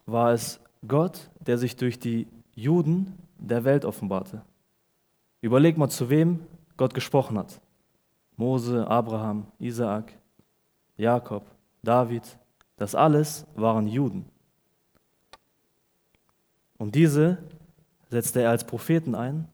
war 0.06 0.32
es 0.32 0.61
Gott, 0.87 1.30
der 1.40 1.59
sich 1.59 1.76
durch 1.76 1.99
die 1.99 2.26
Juden 2.54 3.18
der 3.38 3.64
Welt 3.64 3.85
offenbarte. 3.85 4.42
Überleg 5.40 5.76
mal, 5.76 5.88
zu 5.88 6.11
wem 6.11 6.47
Gott 6.76 6.94
gesprochen 6.94 7.38
hat. 7.38 7.61
Mose, 8.37 8.87
Abraham, 8.88 9.47
Isaak, 9.59 10.12
Jakob, 10.97 11.44
David, 11.82 12.38
das 12.76 12.94
alles 12.94 13.47
waren 13.54 13.87
Juden. 13.87 14.25
Und 16.78 16.94
diese 16.94 17.38
setzte 18.11 18.42
er 18.42 18.50
als 18.50 18.66
Propheten 18.66 19.14
ein, 19.14 19.49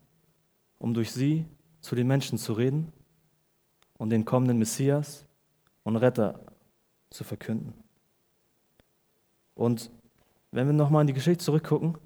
um 0.78 0.94
durch 0.94 1.12
sie 1.12 1.44
zu 1.80 1.94
den 1.94 2.06
Menschen 2.06 2.38
zu 2.38 2.54
reden 2.54 2.92
und 3.98 4.10
den 4.10 4.24
kommenden 4.24 4.58
Messias 4.58 5.26
und 5.82 5.96
Retter 5.96 6.40
zu 7.10 7.24
verkünden. 7.24 7.74
Und 9.54 9.90
wenn 10.50 10.66
wir 10.66 10.72
nochmal 10.72 11.02
in 11.02 11.06
die 11.06 11.12
Geschichte 11.12 11.44
zurückgucken, 11.44 11.96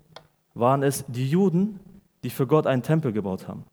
waren 0.54 0.82
es 0.82 1.04
die 1.08 1.28
Juden, 1.28 1.80
die 2.24 2.30
für 2.30 2.46
Gott 2.46 2.66
einen 2.66 2.82
Tempel 2.82 3.12
gebaut 3.12 3.48
haben. 3.48 3.64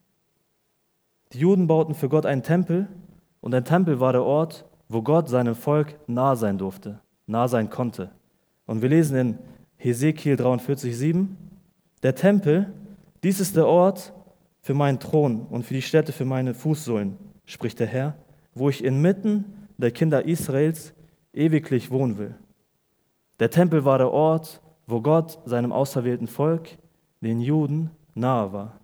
Die 1.33 1.39
Juden 1.39 1.67
bauten 1.67 1.93
für 1.93 2.09
Gott 2.09 2.25
einen 2.25 2.43
Tempel 2.43 2.88
und 3.41 3.53
ein 3.53 3.65
Tempel 3.65 3.99
war 3.99 4.13
der 4.13 4.23
Ort, 4.23 4.65
wo 4.88 5.01
Gott 5.01 5.29
seinem 5.29 5.55
Volk 5.55 5.99
nah 6.07 6.35
sein 6.35 6.57
durfte, 6.57 6.99
nah 7.27 7.47
sein 7.47 7.69
konnte. 7.69 8.11
Und 8.65 8.81
wir 8.81 8.89
lesen 8.89 9.17
in 9.17 9.39
Hesekiel 9.77 10.35
43,7: 10.35 11.27
Der 12.01 12.15
Tempel, 12.15 12.73
dies 13.23 13.39
ist 13.39 13.55
der 13.55 13.67
Ort 13.67 14.13
für 14.61 14.73
meinen 14.73 14.99
Thron 14.99 15.45
und 15.49 15.63
für 15.63 15.73
die 15.73 15.81
Städte 15.81 16.11
für 16.11 16.25
meine 16.25 16.53
Fußsohlen 16.53 17.17
spricht 17.45 17.79
der 17.79 17.88
Herr, 17.88 18.15
wo 18.53 18.69
ich 18.69 18.83
inmitten 18.83 19.45
der 19.77 19.91
Kinder 19.91 20.25
Israels 20.25 20.93
ewiglich 21.33 21.91
wohnen 21.91 22.17
will. 22.17 22.35
Der 23.39 23.50
Tempel 23.50 23.86
war 23.86 23.98
der 23.98 24.12
Ort, 24.12 24.62
wo 24.86 25.01
Gott 25.01 25.39
seinem 25.46 25.72
auserwählten 25.72 26.27
Volk, 26.27 26.77
den 27.22 27.39
Juden, 27.39 27.91
nahe 28.13 28.51
war. 28.51 28.79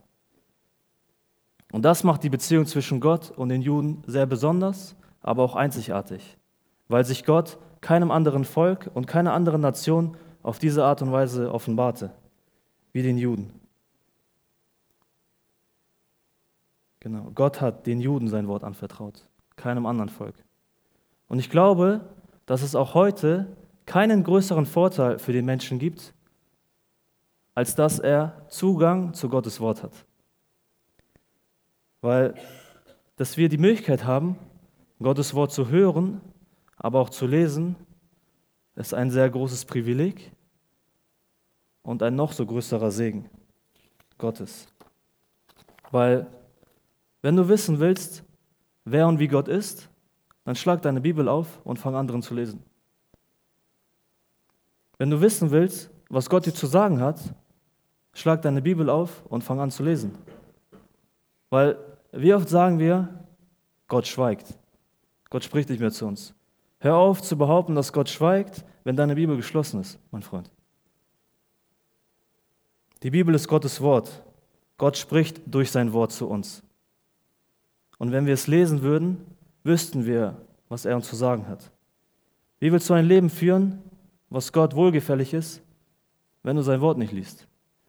Und 1.71 1.83
das 1.83 2.03
macht 2.03 2.23
die 2.23 2.29
Beziehung 2.29 2.65
zwischen 2.65 3.01
Gott 3.01 3.31
und 3.31 3.49
den 3.49 3.61
Juden 3.61 4.01
sehr 4.07 4.25
besonders, 4.25 4.95
aber 5.21 5.43
auch 5.43 5.55
einzigartig, 5.55 6.37
weil 6.87 7.03
sich 7.03 7.25
Gott 7.25 7.57
keinem 7.81 8.11
anderen 8.11 8.45
Volk 8.45 8.89
und 8.93 9.07
keiner 9.07 9.33
anderen 9.33 9.61
Nation 9.61 10.15
auf 10.41 10.59
diese 10.59 10.85
Art 10.85 11.01
und 11.01 11.11
Weise 11.11 11.51
offenbarte, 11.51 12.11
wie 12.93 13.01
den 13.01 13.17
Juden. 13.17 13.51
Genau, 16.99 17.29
Gott 17.35 17.61
hat 17.61 17.85
den 17.85 17.99
Juden 17.99 18.29
sein 18.29 18.47
Wort 18.47 18.63
anvertraut, 18.63 19.27
keinem 19.55 19.85
anderen 19.85 20.09
Volk. 20.09 20.35
Und 21.27 21.39
ich 21.39 21.49
glaube, 21.49 22.01
dass 22.45 22.61
es 22.61 22.75
auch 22.75 22.93
heute 22.93 23.47
keinen 23.85 24.23
größeren 24.23 24.65
Vorteil 24.65 25.19
für 25.19 25.33
den 25.33 25.45
Menschen 25.45 25.79
gibt, 25.79 26.13
als 27.53 27.75
dass 27.75 27.99
er 27.99 28.45
Zugang 28.49 29.13
zu 29.13 29.29
Gottes 29.29 29.59
Wort 29.59 29.83
hat. 29.83 30.05
Weil, 32.01 32.35
dass 33.15 33.37
wir 33.37 33.49
die 33.49 33.57
Möglichkeit 33.57 34.05
haben, 34.05 34.37
Gottes 34.99 35.33
Wort 35.33 35.51
zu 35.51 35.69
hören, 35.69 36.21
aber 36.77 36.99
auch 36.99 37.09
zu 37.09 37.27
lesen, 37.27 37.75
ist 38.75 38.93
ein 38.93 39.09
sehr 39.09 39.29
großes 39.29 39.65
Privileg 39.65 40.31
und 41.81 42.03
ein 42.03 42.15
noch 42.15 42.33
so 42.33 42.45
größerer 42.45 42.91
Segen 42.91 43.29
Gottes. 44.17 44.67
Weil 45.91 46.27
wenn 47.21 47.35
du 47.35 47.47
wissen 47.47 47.79
willst, 47.79 48.23
wer 48.83 49.07
und 49.07 49.19
wie 49.19 49.27
Gott 49.27 49.47
ist, 49.47 49.89
dann 50.43 50.55
schlag 50.55 50.81
deine 50.81 51.01
Bibel 51.01 51.27
auf 51.27 51.59
und 51.63 51.79
fang 51.79 51.95
anderen 51.95 52.21
zu 52.21 52.33
lesen. 52.33 52.63
Wenn 54.97 55.09
du 55.09 55.21
wissen 55.21 55.51
willst, 55.51 55.89
was 56.09 56.29
Gott 56.29 56.45
dir 56.45 56.53
zu 56.53 56.67
sagen 56.67 57.01
hat, 57.01 57.19
schlag 58.13 58.41
deine 58.41 58.61
Bibel 58.61 58.89
auf 58.89 59.25
und 59.25 59.43
fang 59.43 59.59
an 59.59 59.71
zu 59.71 59.83
lesen. 59.83 60.17
Weil 61.49 61.77
wie 62.11 62.33
oft 62.33 62.47
sagen 62.47 62.79
wir, 62.79 63.09
Gott 63.87 64.07
schweigt. 64.07 64.57
Gott 65.29 65.43
spricht 65.43 65.69
nicht 65.69 65.81
mehr 65.81 65.91
zu 65.91 66.05
uns. 66.05 66.33
Hör 66.79 66.95
auf 66.95 67.21
zu 67.21 67.37
behaupten, 67.37 67.75
dass 67.75 67.91
Gott 67.91 68.09
schweigt, 68.09 68.63
wenn 68.83 68.95
deine 68.95 69.15
Bibel 69.15 69.35
geschlossen 69.35 69.81
ist, 69.81 69.99
mein 70.11 70.21
Freund. 70.21 70.49
Die 73.03 73.11
Bibel 73.11 73.35
ist 73.35 73.47
Gottes 73.47 73.81
Wort. 73.81 74.23
Gott 74.77 74.97
spricht 74.97 75.41
durch 75.45 75.71
sein 75.71 75.93
Wort 75.93 76.11
zu 76.11 76.27
uns. 76.27 76.63
Und 77.97 78.11
wenn 78.11 78.25
wir 78.25 78.33
es 78.33 78.47
lesen 78.47 78.81
würden, 78.81 79.25
wüssten 79.63 80.05
wir, 80.05 80.37
was 80.69 80.85
er 80.85 80.95
uns 80.95 81.07
zu 81.07 81.15
sagen 81.15 81.47
hat. 81.47 81.71
Wie 82.59 82.71
willst 82.71 82.89
du 82.89 82.93
ein 82.93 83.05
Leben 83.05 83.29
führen, 83.29 83.81
was 84.35 84.51
Gott 84.51 84.75
wohlgefällig 84.75 85.33
ist, 85.33 85.61
wenn 86.43 86.57
du 86.57 86.61
sein 86.61 86.81
Wort 86.81 86.97
nicht 86.97 87.13
liest, 87.13 87.47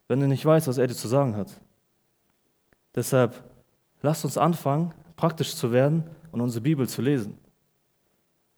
wenn 0.09 0.21
du 0.21 0.29
nicht 0.29 0.45
weißt, 0.45 0.69
was 0.69 0.79
er 0.79 0.87
dir 0.87 0.95
zu 0.95 1.09
sagen 1.09 1.37
hat? 1.37 1.61
Deshalb 2.95 3.43
lasst 4.00 4.25
uns 4.25 4.38
anfangen, 4.38 4.95
praktisch 5.17 5.55
zu 5.57 5.73
werden 5.73 6.05
und 6.31 6.41
unsere 6.41 6.62
Bibel 6.62 6.88
zu 6.88 7.03
lesen. 7.03 7.37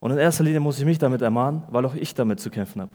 Und 0.00 0.10
in 0.10 0.18
erster 0.18 0.44
Linie 0.44 0.60
muss 0.60 0.78
ich 0.78 0.84
mich 0.84 0.98
damit 0.98 1.22
ermahnen, 1.22 1.62
weil 1.70 1.84
auch 1.86 1.94
ich 1.94 2.14
damit 2.14 2.38
zu 2.40 2.50
kämpfen 2.50 2.82
habe. 2.82 2.94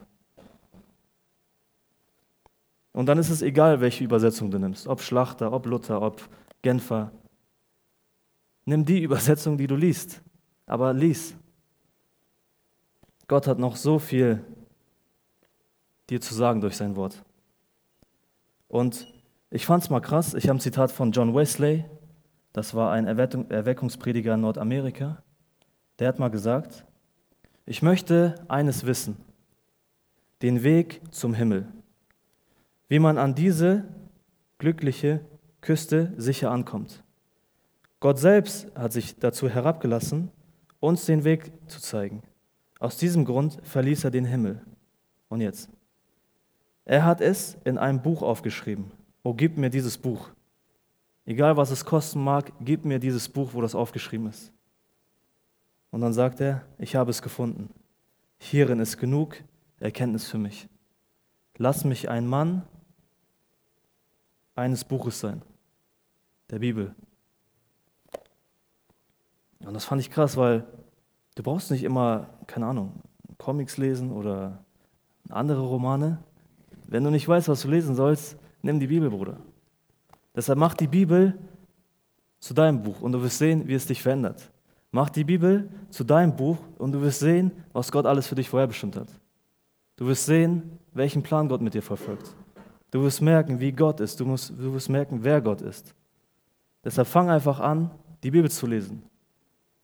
Und 2.93 3.07
dann 3.07 3.17
ist 3.17 3.31
es 3.31 3.41
egal, 3.41 3.81
welche 3.81 4.03
Übersetzung 4.03 4.51
du 4.51 4.59
nimmst, 4.59 4.87
ob 4.87 5.01
Schlachter, 5.01 5.51
ob 5.51 5.65
Luther, 5.65 6.01
ob 6.01 6.21
Genfer, 6.61 7.11
Nimm 8.65 8.85
die 8.85 9.01
Übersetzung, 9.01 9.57
die 9.57 9.67
du 9.67 9.75
liest, 9.75 10.21
aber 10.65 10.93
lies. 10.93 11.35
Gott 13.27 13.47
hat 13.47 13.59
noch 13.59 13.75
so 13.75 13.99
viel 13.99 14.43
dir 16.13 16.21
zu 16.21 16.35
sagen 16.35 16.61
durch 16.61 16.77
sein 16.77 16.95
Wort. 16.95 17.23
Und 18.67 19.11
ich 19.49 19.65
fand 19.65 19.83
es 19.83 19.89
mal 19.89 19.99
krass, 19.99 20.35
ich 20.35 20.47
habe 20.47 20.57
ein 20.57 20.61
Zitat 20.61 20.91
von 20.91 21.11
John 21.11 21.33
Wesley, 21.33 21.85
das 22.53 22.75
war 22.75 22.91
ein 22.91 23.07
Erweckungsprediger 23.07 24.35
in 24.35 24.41
Nordamerika, 24.41 25.23
der 25.97 26.07
hat 26.07 26.19
mal 26.19 26.29
gesagt, 26.29 26.85
ich 27.65 27.81
möchte 27.81 28.35
eines 28.47 28.85
wissen, 28.85 29.17
den 30.43 30.63
Weg 30.63 31.01
zum 31.09 31.33
Himmel, 31.33 31.67
wie 32.89 32.99
man 32.99 33.17
an 33.17 33.33
diese 33.33 33.85
glückliche 34.59 35.21
Küste 35.61 36.13
sicher 36.17 36.51
ankommt. 36.51 37.03
Gott 37.99 38.19
selbst 38.19 38.67
hat 38.75 38.93
sich 38.93 39.17
dazu 39.17 39.49
herabgelassen, 39.49 40.29
uns 40.79 41.05
den 41.05 41.23
Weg 41.23 41.51
zu 41.67 41.79
zeigen. 41.79 42.21
Aus 42.79 42.97
diesem 42.97 43.25
Grund 43.25 43.57
verließ 43.63 44.03
er 44.03 44.11
den 44.11 44.25
Himmel. 44.25 44.61
Und 45.29 45.41
jetzt? 45.41 45.72
Er 46.85 47.05
hat 47.05 47.21
es 47.21 47.57
in 47.63 47.77
einem 47.77 48.01
Buch 48.01 48.21
aufgeschrieben. 48.21 48.91
Oh, 49.23 49.33
gib 49.33 49.57
mir 49.57 49.69
dieses 49.69 49.97
Buch. 49.97 50.29
Egal 51.25 51.55
was 51.55 51.71
es 51.71 51.85
kosten 51.85 52.23
mag, 52.23 52.51
gib 52.59 52.83
mir 52.83 52.99
dieses 52.99 53.29
Buch, 53.29 53.53
wo 53.53 53.61
das 53.61 53.75
aufgeschrieben 53.75 54.27
ist. 54.27 54.51
Und 55.91 56.01
dann 56.01 56.11
sagt 56.11 56.41
er, 56.41 56.65
ich 56.77 56.95
habe 56.95 57.11
es 57.11 57.21
gefunden. 57.21 57.69
Hierin 58.39 58.79
ist 58.79 58.97
genug 58.97 59.37
Erkenntnis 59.79 60.27
für 60.27 60.37
mich. 60.37 60.67
Lass 61.57 61.85
mich 61.85 62.09
ein 62.09 62.27
Mann 62.27 62.63
eines 64.55 64.83
Buches 64.83 65.19
sein, 65.19 65.41
der 66.49 66.59
Bibel. 66.59 66.93
Und 69.59 69.73
das 69.73 69.85
fand 69.85 70.01
ich 70.01 70.09
krass, 70.09 70.35
weil 70.35 70.65
du 71.35 71.43
brauchst 71.43 71.71
nicht 71.71 71.83
immer, 71.83 72.27
keine 72.47 72.65
Ahnung, 72.65 73.01
Comics 73.37 73.77
lesen 73.77 74.11
oder 74.11 74.63
andere 75.29 75.61
Romane. 75.61 76.23
Wenn 76.93 77.03
du 77.03 77.09
nicht 77.09 77.27
weißt, 77.27 77.49
was 77.49 77.63
du 77.63 77.69
lesen 77.69 77.95
sollst, 77.95 78.37
nimm 78.61 78.79
die 78.79 78.85
Bibel, 78.85 79.09
Bruder. 79.09 79.37
Deshalb 80.35 80.59
mach 80.59 80.75
die 80.75 80.85
Bibel 80.85 81.39
zu 82.39 82.53
deinem 82.53 82.83
Buch 82.83 83.01
und 83.01 83.13
du 83.13 83.23
wirst 83.23 83.39
sehen, 83.39 83.67
wie 83.67 83.73
es 83.73 83.87
dich 83.87 83.99
verändert. 83.99 84.51
Mach 84.91 85.09
die 85.09 85.23
Bibel 85.23 85.71
zu 85.89 86.03
deinem 86.03 86.35
Buch 86.35 86.59
und 86.77 86.91
du 86.91 87.01
wirst 87.01 87.21
sehen, 87.21 87.51
was 87.71 87.91
Gott 87.91 88.05
alles 88.05 88.27
für 88.27 88.35
dich 88.35 88.47
vorherbestimmt 88.47 88.95
hat. 88.95 89.07
Du 89.95 90.05
wirst 90.05 90.27
sehen, 90.27 90.77
welchen 90.93 91.23
Plan 91.23 91.49
Gott 91.49 91.61
mit 91.61 91.73
dir 91.73 91.81
verfolgt. 91.81 92.35
Du 92.91 93.01
wirst 93.01 93.23
merken, 93.23 93.59
wie 93.59 93.71
Gott 93.71 93.99
ist. 93.99 94.19
Du, 94.19 94.25
musst, 94.25 94.51
du 94.51 94.71
wirst 94.71 94.87
merken, 94.87 95.23
wer 95.23 95.41
Gott 95.41 95.61
ist. 95.63 95.95
Deshalb 96.83 97.07
fang 97.07 97.27
einfach 97.27 97.59
an, 97.59 97.89
die 98.21 98.29
Bibel 98.29 98.51
zu 98.51 98.67
lesen. 98.67 99.01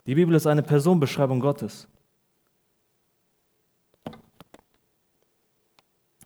Die 0.06 0.14
Bibel 0.14 0.36
ist 0.36 0.46
eine 0.46 0.62
Personenbeschreibung 0.62 1.40
Gottes. 1.40 1.88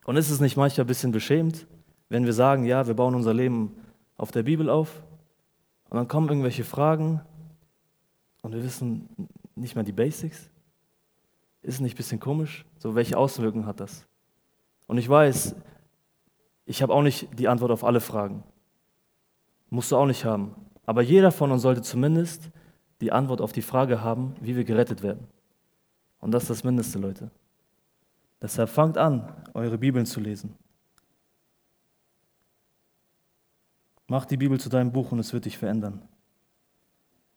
Und 0.06 0.18
ist 0.18 0.30
es 0.30 0.40
nicht 0.40 0.58
manchmal 0.58 0.84
ein 0.84 0.88
bisschen 0.88 1.12
beschämt, 1.12 1.68
wenn 2.10 2.26
wir 2.26 2.34
sagen, 2.34 2.66
ja, 2.66 2.86
wir 2.88 2.94
bauen 2.94 3.16
unser 3.16 3.34
Leben 3.34 3.76
auf 4.18 4.32
der 4.32 4.44
Bibel 4.44 4.70
auf 4.70 5.02
und 5.90 5.98
dann 5.98 6.08
kommen 6.08 6.28
irgendwelche 6.28 6.64
Fragen 6.64 7.22
und 8.42 8.54
wir 8.54 8.64
wissen 8.64 9.08
nicht 9.56 9.76
mal 9.76 9.84
die 9.84 9.92
Basics? 9.92 10.50
Ist 11.62 11.76
es 11.76 11.80
nicht 11.80 11.94
ein 11.94 11.98
bisschen 11.98 12.20
komisch? 12.20 12.66
So, 12.78 12.96
welche 12.96 13.18
Auswirkungen 13.18 13.66
hat 13.66 13.80
das? 13.80 14.06
Und 14.88 14.98
ich 14.98 15.08
weiß, 15.08 15.56
ich 16.66 16.82
habe 16.82 16.94
auch 16.94 17.02
nicht 17.02 17.28
die 17.40 17.48
Antwort 17.48 17.72
auf 17.72 17.84
alle 17.84 18.02
Fragen. 18.02 18.44
Musst 19.70 19.92
du 19.92 19.98
auch 19.98 20.06
nicht 20.06 20.26
haben. 20.26 20.56
Aber 20.86 21.02
jeder 21.02 21.32
von 21.32 21.52
uns 21.52 21.62
sollte 21.62 21.82
zumindest 21.82 22.52
die 23.02 23.12
Antwort 23.12 23.42
auf 23.42 23.54
die 23.54 23.62
Frage 23.62 24.02
haben, 24.02 24.36
wie 24.42 24.56
wir 24.56 24.66
gerettet 24.66 25.04
werden. 25.04 25.28
Und 26.20 26.32
das 26.32 26.44
ist 26.44 26.50
das 26.50 26.64
Mindeste, 26.64 27.00
Leute. 27.00 27.32
Deshalb 28.44 28.70
fangt 28.70 28.98
an, 28.98 29.34
eure 29.54 29.78
Bibeln 29.78 30.06
zu 30.06 30.20
lesen. 30.20 30.54
Mach 34.08 34.26
die 34.26 34.36
Bibel 34.36 34.60
zu 34.60 34.68
deinem 34.68 34.92
Buch 34.92 35.14
und 35.14 35.20
es 35.20 35.32
wird 35.32 35.46
dich 35.46 35.58
verändern. 35.58 36.02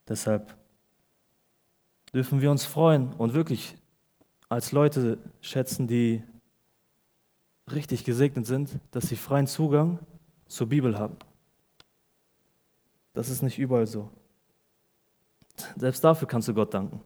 Deshalb 0.09 0.57
dürfen 2.13 2.41
wir 2.41 2.51
uns 2.51 2.65
freuen 2.65 3.13
und 3.15 3.35
wirklich 3.35 3.77
als 4.49 4.73
Leute 4.73 5.19
schätzen, 5.41 5.87
die 5.87 6.25
richtig 7.71 8.03
gesegnet 8.03 8.47
sind, 8.47 8.81
dass 8.91 9.09
sie 9.09 9.17
freien 9.17 9.47
Zugang 9.47 10.01
zur 10.49 10.69
Bibel 10.69 10.99
haben. 10.99 11.19
Das 13.13 13.29
ist 13.29 13.43
nicht 13.43 13.61
überall 13.61 13.87
so. 13.87 14.11
Selbst 15.77 16.03
dafür 16.03 16.27
kannst 16.27 16.49
du 16.49 16.55
Gott 16.55 16.75
danken. 16.75 17.01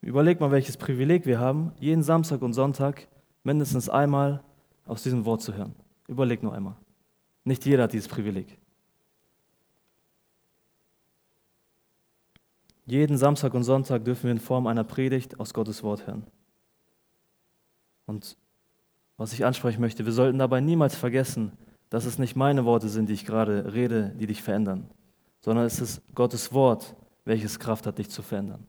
Überleg 0.00 0.40
mal, 0.40 0.50
welches 0.50 0.76
Privileg 0.76 1.26
wir 1.26 1.40
haben, 1.40 1.72
jeden 1.78 2.02
Samstag 2.02 2.42
und 2.42 2.52
Sonntag 2.52 3.08
mindestens 3.42 3.88
einmal 3.88 4.42
aus 4.86 5.02
diesem 5.02 5.24
Wort 5.24 5.42
zu 5.42 5.54
hören. 5.54 5.74
Überleg 6.06 6.42
nur 6.42 6.54
einmal. 6.54 6.76
Nicht 7.44 7.64
jeder 7.66 7.84
hat 7.84 7.92
dieses 7.92 8.08
Privileg. 8.08 8.58
Jeden 12.86 13.18
Samstag 13.18 13.52
und 13.52 13.64
Sonntag 13.64 14.04
dürfen 14.04 14.24
wir 14.24 14.30
in 14.30 14.38
Form 14.38 14.66
einer 14.66 14.84
Predigt 14.84 15.38
aus 15.38 15.52
Gottes 15.52 15.82
Wort 15.82 16.06
hören. 16.06 16.26
Und 18.06 18.36
was 19.18 19.34
ich 19.34 19.44
ansprechen 19.44 19.80
möchte, 19.80 20.06
wir 20.06 20.12
sollten 20.12 20.38
dabei 20.38 20.60
niemals 20.60 20.94
vergessen, 20.94 21.52
dass 21.90 22.06
es 22.06 22.18
nicht 22.18 22.36
meine 22.36 22.64
Worte 22.64 22.88
sind, 22.88 23.08
die 23.08 23.14
ich 23.14 23.26
gerade 23.26 23.74
rede, 23.74 24.14
die 24.18 24.26
dich 24.26 24.42
verändern, 24.42 24.88
sondern 25.40 25.66
es 25.66 25.80
ist 25.80 26.02
Gottes 26.14 26.52
Wort, 26.52 26.94
welches 27.24 27.58
Kraft 27.58 27.86
hat, 27.86 27.98
dich 27.98 28.08
zu 28.08 28.22
verändern. 28.22 28.66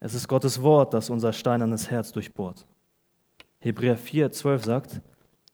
Es 0.00 0.14
ist 0.14 0.28
Gottes 0.28 0.62
Wort, 0.62 0.94
das 0.94 1.10
unser 1.10 1.32
steinernes 1.32 1.90
Herz 1.90 2.10
durchbohrt. 2.10 2.66
Hebräer 3.58 3.98
4, 3.98 4.32
12 4.32 4.64
sagt, 4.64 5.00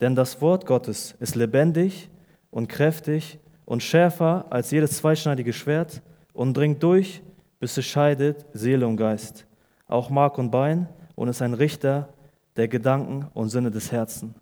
denn 0.01 0.15
das 0.15 0.41
Wort 0.41 0.67
Gottes 0.67 1.17
ist 1.19 1.35
lebendig 1.35 2.09
und 2.51 2.69
kräftig 2.69 3.41
und 3.65 3.83
schärfer 3.83 4.47
als 4.51 4.71
jedes 4.71 4.99
zweischneidige 4.99 5.53
Schwert 5.53 6.01
und 6.33 6.57
dringt 6.57 6.83
durch, 6.83 7.23
bis 7.59 7.77
es 7.77 7.85
scheidet 7.87 8.47
Seele 8.53 8.87
und 8.87 8.97
Geist, 8.97 9.47
auch 9.89 10.11
Mark 10.11 10.39
und 10.39 10.51
Bein 10.53 10.89
und 11.17 11.29
ist 11.29 11.43
ein 11.43 11.55
Richter 11.55 12.09
der 12.55 12.69
Gedanken 12.69 13.27
und 13.35 13.49
Sinne 13.49 13.73
des 13.73 13.91
Herzens. 13.91 14.35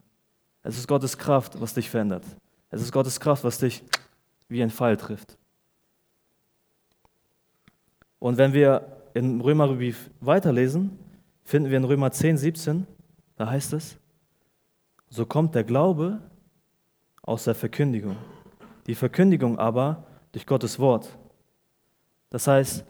Es 0.62 0.76
ist 0.76 0.86
Gottes 0.86 1.16
Kraft, 1.16 1.60
was 1.60 1.74
dich 1.74 1.88
verändert. 1.88 2.24
Es 2.70 2.82
ist 2.82 2.92
Gottes 2.92 3.18
Kraft, 3.20 3.44
was 3.44 3.58
dich 3.58 3.82
wie 4.48 4.62
ein 4.62 4.70
Pfeil 4.70 4.96
trifft. 4.96 5.38
Und 8.18 8.36
wenn 8.36 8.52
wir 8.52 8.93
in 9.14 9.40
Römerbrief 9.40 10.10
weiterlesen, 10.20 10.98
finden 11.44 11.70
wir 11.70 11.78
in 11.78 11.84
Römer 11.84 12.10
10, 12.10 12.36
17, 12.36 12.86
da 13.36 13.48
heißt 13.48 13.72
es, 13.72 13.96
so 15.08 15.24
kommt 15.24 15.54
der 15.54 15.64
Glaube 15.64 16.20
aus 17.22 17.44
der 17.44 17.54
Verkündigung. 17.54 18.16
Die 18.86 18.94
Verkündigung 18.94 19.58
aber 19.58 20.04
durch 20.32 20.46
Gottes 20.46 20.78
Wort. 20.78 21.16
Das 22.30 22.46
heißt, 22.48 22.84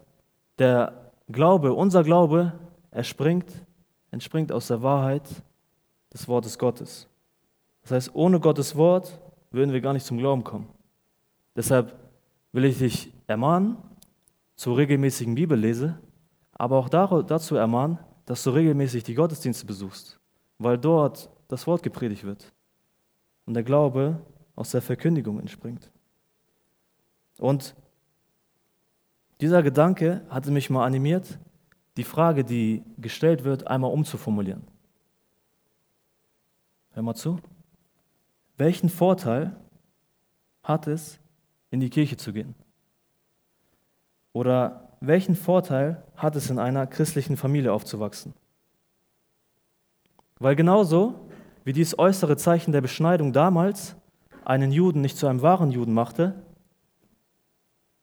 der 0.58 1.12
Glaube, 1.28 1.72
unser 1.72 2.02
Glaube, 2.02 2.52
erspringt, 2.90 3.52
entspringt 4.10 4.50
aus 4.50 4.68
der 4.68 4.82
Wahrheit 4.82 5.28
des 6.12 6.26
Wortes 6.28 6.58
Gottes. 6.58 7.08
Das 7.82 7.90
heißt, 7.90 8.14
ohne 8.14 8.40
Gottes 8.40 8.76
Wort 8.76 9.20
würden 9.50 9.72
wir 9.72 9.80
gar 9.80 9.92
nicht 9.92 10.06
zum 10.06 10.18
Glauben 10.18 10.44
kommen. 10.44 10.68
Deshalb 11.54 11.94
will 12.52 12.64
ich 12.64 12.78
dich 12.78 13.12
ermahnen 13.26 13.76
zur 14.56 14.76
regelmäßigen 14.76 15.34
Bibellese, 15.34 15.98
aber 16.54 16.78
auch 16.78 16.88
dazu 16.88 17.56
ermahnen, 17.56 17.98
dass 18.26 18.42
du 18.44 18.50
regelmäßig 18.50 19.04
die 19.04 19.14
Gottesdienste 19.14 19.66
besuchst, 19.66 20.18
weil 20.58 20.78
dort 20.78 21.30
das 21.48 21.66
Wort 21.66 21.82
gepredigt 21.82 22.24
wird 22.24 22.52
und 23.44 23.54
der 23.54 23.62
Glaube 23.62 24.20
aus 24.56 24.70
der 24.70 24.82
Verkündigung 24.82 25.40
entspringt. 25.40 25.90
Und 27.38 27.74
dieser 29.40 29.62
Gedanke 29.62 30.22
hatte 30.28 30.50
mich 30.50 30.70
mal 30.70 30.86
animiert, 30.86 31.38
die 31.96 32.04
Frage, 32.04 32.44
die 32.44 32.82
gestellt 32.98 33.44
wird, 33.44 33.66
einmal 33.66 33.92
umzuformulieren. 33.92 34.62
Hör 36.92 37.02
mal 37.02 37.14
zu. 37.14 37.38
Welchen 38.56 38.88
Vorteil 38.88 39.56
hat 40.62 40.86
es, 40.86 41.18
in 41.70 41.80
die 41.80 41.90
Kirche 41.90 42.16
zu 42.16 42.32
gehen? 42.32 42.54
Oder 44.32 44.93
welchen 45.06 45.36
Vorteil 45.36 46.02
hat 46.16 46.36
es, 46.36 46.50
in 46.50 46.58
einer 46.58 46.86
christlichen 46.86 47.36
Familie 47.36 47.72
aufzuwachsen? 47.72 48.34
Weil 50.38 50.56
genauso 50.56 51.14
wie 51.64 51.72
dieses 51.72 51.98
äußere 51.98 52.36
Zeichen 52.36 52.72
der 52.72 52.80
Beschneidung 52.80 53.32
damals 53.32 53.96
einen 54.44 54.72
Juden 54.72 55.00
nicht 55.00 55.16
zu 55.16 55.26
einem 55.26 55.42
wahren 55.42 55.70
Juden 55.70 55.94
machte, 55.94 56.34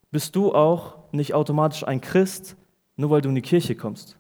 bist 0.10 0.36
du 0.36 0.54
auch 0.54 0.98
nicht 1.12 1.34
automatisch 1.34 1.86
ein 1.86 2.02
Christ, 2.02 2.58
nur 2.96 3.10
weil 3.12 3.22
du 3.22 3.30
in 3.30 3.36
die 3.36 3.42
Kirche 3.42 3.76
kommst. 3.76 4.18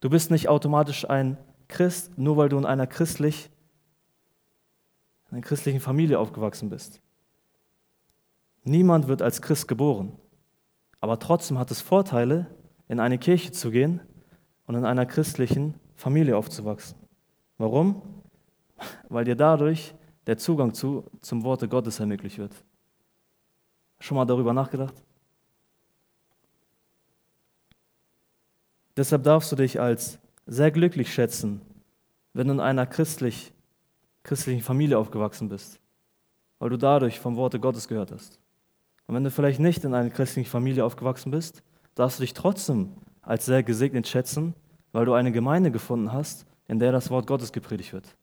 Du 0.00 0.10
bist 0.10 0.30
nicht 0.30 0.48
automatisch 0.48 1.08
ein 1.08 1.36
Christ, 1.68 2.16
nur 2.18 2.36
weil 2.36 2.48
du 2.48 2.58
in 2.58 2.66
einer, 2.66 2.86
christlich, 2.86 3.50
in 5.28 5.36
einer 5.36 5.42
christlichen 5.42 5.80
Familie 5.80 6.18
aufgewachsen 6.18 6.70
bist. 6.70 7.00
Niemand 8.64 9.08
wird 9.08 9.22
als 9.22 9.40
Christ 9.40 9.68
geboren. 9.68 10.12
Aber 11.00 11.18
trotzdem 11.18 11.58
hat 11.58 11.70
es 11.70 11.80
Vorteile, 11.80 12.46
in 12.88 13.00
eine 13.00 13.18
Kirche 13.18 13.52
zu 13.52 13.70
gehen 13.70 14.00
und 14.66 14.74
in 14.74 14.84
einer 14.84 15.06
christlichen 15.06 15.74
Familie 15.94 16.36
aufzuwachsen. 16.36 16.98
Warum? 17.56 18.02
Weil 19.08 19.24
dir 19.24 19.36
dadurch 19.36 19.94
der 20.26 20.38
Zugang 20.38 20.74
zu, 20.74 21.04
zum 21.20 21.44
Worte 21.44 21.68
Gottes 21.68 22.00
ermöglicht 22.00 22.38
wird. 22.38 22.52
Schon 24.00 24.16
mal 24.16 24.24
darüber 24.24 24.52
nachgedacht? 24.52 24.94
Deshalb 28.96 29.22
darfst 29.22 29.52
du 29.52 29.56
dich 29.56 29.80
als 29.80 30.18
sehr 30.46 30.70
glücklich 30.72 31.14
schätzen, 31.14 31.60
wenn 32.32 32.48
du 32.48 32.54
in 32.54 32.60
einer 32.60 32.86
christlich, 32.86 33.52
christlichen 34.24 34.62
Familie 34.62 34.98
aufgewachsen 34.98 35.48
bist, 35.48 35.80
weil 36.58 36.70
du 36.70 36.76
dadurch 36.76 37.20
vom 37.20 37.36
Worte 37.36 37.60
Gottes 37.60 37.86
gehört 37.86 38.10
hast. 38.10 38.39
Und 39.10 39.16
wenn 39.16 39.24
du 39.24 39.32
vielleicht 39.32 39.58
nicht 39.58 39.82
in 39.82 39.92
einer 39.92 40.08
christlichen 40.08 40.48
Familie 40.48 40.84
aufgewachsen 40.84 41.32
bist, 41.32 41.64
darfst 41.96 42.20
du 42.20 42.22
dich 42.22 42.32
trotzdem 42.32 42.92
als 43.22 43.44
sehr 43.44 43.64
gesegnet 43.64 44.06
schätzen, 44.06 44.54
weil 44.92 45.04
du 45.04 45.14
eine 45.14 45.32
Gemeinde 45.32 45.72
gefunden 45.72 46.12
hast, 46.12 46.46
in 46.68 46.78
der 46.78 46.92
das 46.92 47.10
Wort 47.10 47.26
Gottes 47.26 47.50
gepredigt 47.50 47.92
wird. 47.92 48.16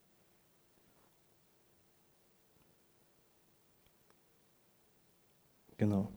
Genau. 5.76 6.08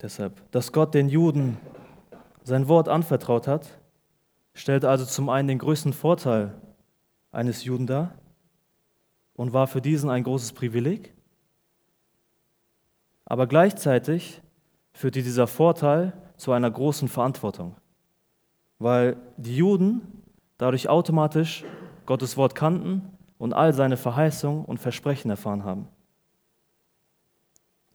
Deshalb, 0.00 0.50
dass 0.52 0.72
Gott 0.72 0.94
den 0.94 1.10
Juden 1.10 1.58
sein 2.42 2.68
Wort 2.68 2.88
anvertraut 2.88 3.46
hat, 3.46 3.78
stellt 4.54 4.86
also 4.86 5.04
zum 5.04 5.28
einen 5.28 5.48
den 5.48 5.58
größten 5.58 5.92
Vorteil 5.92 6.54
eines 7.32 7.64
Juden 7.64 7.86
dar 7.86 8.14
und 9.34 9.52
war 9.52 9.66
für 9.66 9.82
diesen 9.82 10.08
ein 10.08 10.24
großes 10.24 10.54
Privileg. 10.54 11.15
Aber 13.26 13.46
gleichzeitig 13.46 14.40
führte 14.92 15.22
dieser 15.22 15.46
Vorteil 15.46 16.14
zu 16.36 16.52
einer 16.52 16.70
großen 16.70 17.08
Verantwortung, 17.08 17.76
weil 18.78 19.16
die 19.36 19.56
Juden 19.56 20.22
dadurch 20.58 20.88
automatisch 20.88 21.64
Gottes 22.06 22.36
Wort 22.36 22.54
kannten 22.54 23.02
und 23.36 23.52
all 23.52 23.74
seine 23.74 23.96
Verheißungen 23.96 24.64
und 24.64 24.78
Versprechen 24.78 25.30
erfahren 25.30 25.64
haben. 25.64 25.88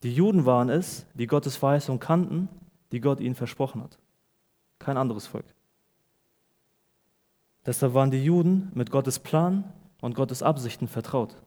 Die 0.03 0.13
Juden 0.13 0.45
waren 0.45 0.69
es, 0.69 1.05
die 1.13 1.27
Gottes 1.27 1.55
Verheißung 1.55 1.99
kannten, 1.99 2.49
die 2.91 2.99
Gott 2.99 3.19
ihnen 3.19 3.35
versprochen 3.35 3.81
hat. 3.83 3.99
Kein 4.79 4.97
anderes 4.97 5.27
Volk. 5.27 5.45
Deshalb 7.65 7.93
waren 7.93 8.11
die 8.11 8.23
Juden 8.23 8.71
mit 8.73 8.91
Gottes 8.91 9.19
Plan 9.19 9.71
und 10.01 10.15
Gottes 10.15 10.43
Absichten 10.43 10.87
vertraut. 10.87 11.41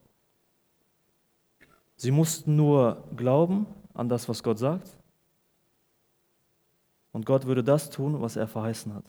Sie 1.96 2.10
mussten 2.10 2.56
nur 2.56 3.04
glauben 3.16 3.66
an 3.92 4.08
das, 4.08 4.28
was 4.28 4.42
Gott 4.42 4.58
sagt. 4.58 4.96
Und 7.12 7.26
Gott 7.26 7.46
würde 7.46 7.62
das 7.62 7.90
tun, 7.90 8.20
was 8.20 8.36
er 8.36 8.48
verheißen 8.48 8.92
hat. 8.92 9.04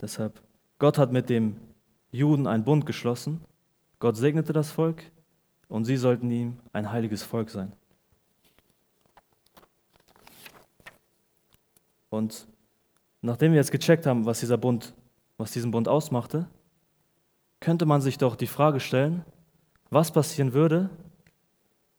Deshalb, 0.00 0.40
Gott 0.78 0.96
hat 0.96 1.12
mit 1.12 1.28
dem 1.28 1.56
Juden 2.10 2.46
einen 2.46 2.64
Bund 2.64 2.86
geschlossen. 2.86 3.42
Gott 3.98 4.16
segnete 4.16 4.54
das 4.54 4.70
Volk 4.70 5.02
und 5.68 5.84
sie 5.84 5.96
sollten 5.96 6.30
ihm 6.30 6.58
ein 6.72 6.90
heiliges 6.90 7.22
Volk 7.22 7.50
sein. 7.50 7.72
Und 12.08 12.48
nachdem 13.20 13.52
wir 13.52 13.58
jetzt 13.58 13.70
gecheckt 13.70 14.06
haben, 14.06 14.24
was 14.24 14.40
dieser 14.40 14.58
Bund, 14.58 14.94
was 15.36 15.52
diesen 15.52 15.70
Bund 15.70 15.86
ausmachte, 15.86 16.48
könnte 17.60 17.84
man 17.84 18.00
sich 18.00 18.16
doch 18.18 18.36
die 18.36 18.46
Frage 18.46 18.80
stellen, 18.80 19.24
was 19.90 20.12
passieren 20.12 20.52
würde, 20.52 20.88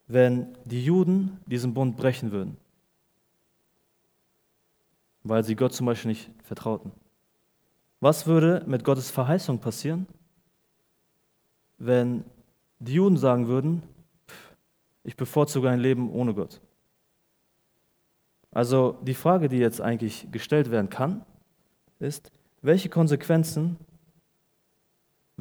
wenn 0.07 0.57
die 0.65 0.83
Juden 0.83 1.39
diesen 1.45 1.73
Bund 1.73 1.97
brechen 1.97 2.31
würden, 2.31 2.57
weil 5.23 5.43
sie 5.43 5.55
Gott 5.55 5.73
zum 5.73 5.85
Beispiel 5.85 6.09
nicht 6.09 6.31
vertrauten. 6.43 6.91
Was 7.99 8.25
würde 8.25 8.63
mit 8.65 8.83
Gottes 8.83 9.11
Verheißung 9.11 9.59
passieren, 9.59 10.07
wenn 11.77 12.23
die 12.79 12.93
Juden 12.93 13.17
sagen 13.17 13.47
würden, 13.47 13.83
ich 15.03 15.15
bevorzuge 15.15 15.69
ein 15.69 15.79
Leben 15.79 16.09
ohne 16.11 16.33
Gott? 16.33 16.61
Also 18.51 18.97
die 19.03 19.13
Frage, 19.13 19.47
die 19.47 19.57
jetzt 19.57 19.79
eigentlich 19.79 20.27
gestellt 20.31 20.71
werden 20.71 20.89
kann, 20.89 21.25
ist, 21.99 22.31
welche 22.61 22.89
Konsequenzen 22.89 23.77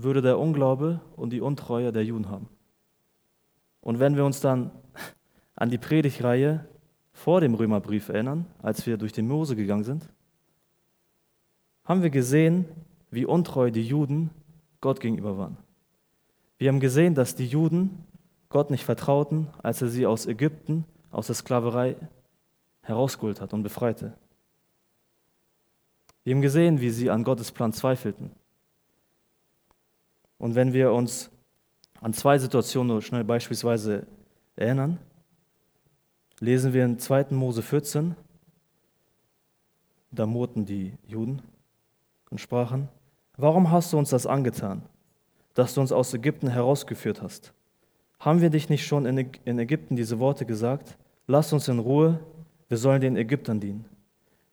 würde 0.02 0.22
der 0.22 0.38
Unglaube 0.38 1.00
und 1.16 1.32
die 1.32 1.40
Untreue 1.40 1.92
der 1.92 2.04
Juden 2.04 2.28
haben? 2.28 2.48
Und 3.80 3.98
wenn 3.98 4.16
wir 4.16 4.24
uns 4.24 4.40
dann 4.40 4.70
an 5.54 5.70
die 5.70 5.78
Predigreihe 5.78 6.66
vor 7.12 7.40
dem 7.40 7.54
Römerbrief 7.54 8.08
erinnern, 8.08 8.46
als 8.62 8.86
wir 8.86 8.96
durch 8.96 9.12
den 9.12 9.28
Mose 9.28 9.56
gegangen 9.56 9.84
sind, 9.84 10.08
haben 11.84 12.02
wir 12.02 12.10
gesehen, 12.10 12.66
wie 13.10 13.26
untreu 13.26 13.70
die 13.70 13.82
Juden 13.82 14.30
Gott 14.80 15.00
gegenüber 15.00 15.36
waren. 15.36 15.56
Wir 16.58 16.68
haben 16.68 16.80
gesehen, 16.80 17.14
dass 17.14 17.34
die 17.34 17.46
Juden 17.46 18.04
Gott 18.48 18.70
nicht 18.70 18.84
vertrauten, 18.84 19.48
als 19.62 19.82
er 19.82 19.88
sie 19.88 20.06
aus 20.06 20.26
Ägypten, 20.26 20.84
aus 21.10 21.26
der 21.26 21.34
Sklaverei 21.34 21.96
herausgeholt 22.82 23.40
hat 23.40 23.52
und 23.52 23.62
befreite. 23.62 24.12
Wir 26.24 26.34
haben 26.34 26.42
gesehen, 26.42 26.80
wie 26.80 26.90
sie 26.90 27.10
an 27.10 27.24
Gottes 27.24 27.50
Plan 27.50 27.72
zweifelten. 27.72 28.30
Und 30.40 30.54
wenn 30.54 30.72
wir 30.72 30.90
uns 30.92 31.30
an 32.00 32.14
zwei 32.14 32.38
Situationen 32.38 32.88
nur 32.88 33.02
schnell 33.02 33.24
beispielsweise 33.24 34.06
erinnern, 34.56 34.98
lesen 36.40 36.72
wir 36.72 36.86
in 36.86 36.98
2. 36.98 37.26
Mose 37.32 37.60
14, 37.60 38.16
da 40.10 40.24
murrten 40.24 40.64
die 40.64 40.94
Juden 41.06 41.42
und 42.30 42.40
sprachen, 42.40 42.88
warum 43.36 43.70
hast 43.70 43.92
du 43.92 43.98
uns 43.98 44.08
das 44.08 44.26
angetan, 44.26 44.80
dass 45.52 45.74
du 45.74 45.82
uns 45.82 45.92
aus 45.92 46.14
Ägypten 46.14 46.48
herausgeführt 46.48 47.20
hast? 47.20 47.52
Haben 48.18 48.40
wir 48.40 48.48
dich 48.48 48.70
nicht 48.70 48.86
schon 48.86 49.04
in 49.04 49.58
Ägypten 49.58 49.94
diese 49.94 50.18
Worte 50.18 50.46
gesagt? 50.46 50.96
Lass 51.26 51.52
uns 51.52 51.68
in 51.68 51.78
Ruhe, 51.78 52.18
wir 52.68 52.78
sollen 52.78 53.02
den 53.02 53.18
Ägyptern 53.18 53.60
dienen. 53.60 53.84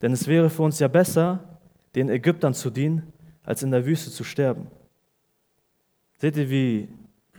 Denn 0.01 0.11
es 0.11 0.27
wäre 0.27 0.49
für 0.49 0.63
uns 0.63 0.79
ja 0.79 0.89
besser, 0.89 1.39
den 1.95 2.09
Ägyptern 2.09 2.53
zu 2.53 2.69
dienen, 2.69 3.13
als 3.43 3.63
in 3.63 3.71
der 3.71 3.85
Wüste 3.85 4.11
zu 4.11 4.25
sterben. 4.25 4.67
Seht 6.17 6.35
ihr, 6.35 6.49
wie, 6.49 6.89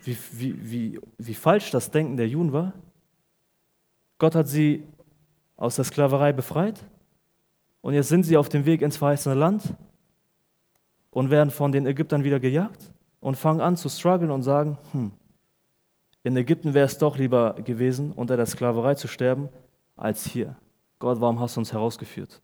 wie, 0.04 0.16
wie, 0.32 0.70
wie, 0.70 1.00
wie 1.18 1.34
falsch 1.34 1.70
das 1.70 1.90
Denken 1.90 2.16
der 2.16 2.28
Juden 2.28 2.52
war? 2.52 2.72
Gott 4.18 4.34
hat 4.34 4.48
sie 4.48 4.84
aus 5.56 5.76
der 5.76 5.84
Sklaverei 5.84 6.32
befreit 6.32 6.84
und 7.80 7.94
jetzt 7.94 8.08
sind 8.08 8.24
sie 8.24 8.36
auf 8.36 8.48
dem 8.48 8.64
Weg 8.66 8.82
ins 8.82 8.96
verheißene 8.96 9.34
Land 9.34 9.74
und 11.10 11.30
werden 11.30 11.50
von 11.50 11.72
den 11.72 11.86
Ägyptern 11.86 12.24
wieder 12.24 12.38
gejagt 12.38 12.92
und 13.20 13.36
fangen 13.36 13.60
an 13.60 13.76
zu 13.76 13.88
strugglen 13.88 14.30
und 14.30 14.42
sagen, 14.42 14.78
hm, 14.92 15.10
in 16.22 16.36
Ägypten 16.36 16.74
wäre 16.74 16.86
es 16.86 16.98
doch 16.98 17.16
lieber 17.16 17.54
gewesen, 17.54 18.12
unter 18.12 18.36
der 18.36 18.46
Sklaverei 18.46 18.94
zu 18.94 19.08
sterben, 19.08 19.48
als 19.96 20.24
hier. 20.24 20.56
Gott, 20.98 21.20
warum 21.20 21.40
hast 21.40 21.56
du 21.56 21.60
uns 21.60 21.72
herausgeführt? 21.72 22.40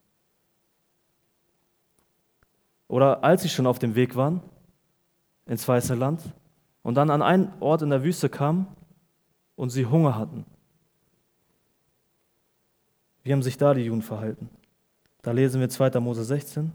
Oder 2.88 3.22
als 3.22 3.42
sie 3.42 3.48
schon 3.48 3.66
auf 3.66 3.78
dem 3.78 3.94
Weg 3.94 4.16
waren 4.16 4.40
ins 5.46 5.66
weiße 5.66 5.94
Land 5.94 6.22
und 6.82 6.94
dann 6.94 7.10
an 7.10 7.22
einen 7.22 7.52
Ort 7.60 7.82
in 7.82 7.90
der 7.90 8.02
Wüste 8.02 8.28
kamen 8.28 8.66
und 9.56 9.70
sie 9.70 9.86
Hunger 9.86 10.16
hatten. 10.16 10.44
Wie 13.22 13.32
haben 13.32 13.42
sich 13.42 13.56
da 13.56 13.74
die 13.74 13.82
Juden 13.82 14.02
verhalten? 14.02 14.50
Da 15.22 15.32
lesen 15.32 15.60
wir 15.60 15.68
2. 15.68 15.98
Mose 16.00 16.24
16. 16.24 16.72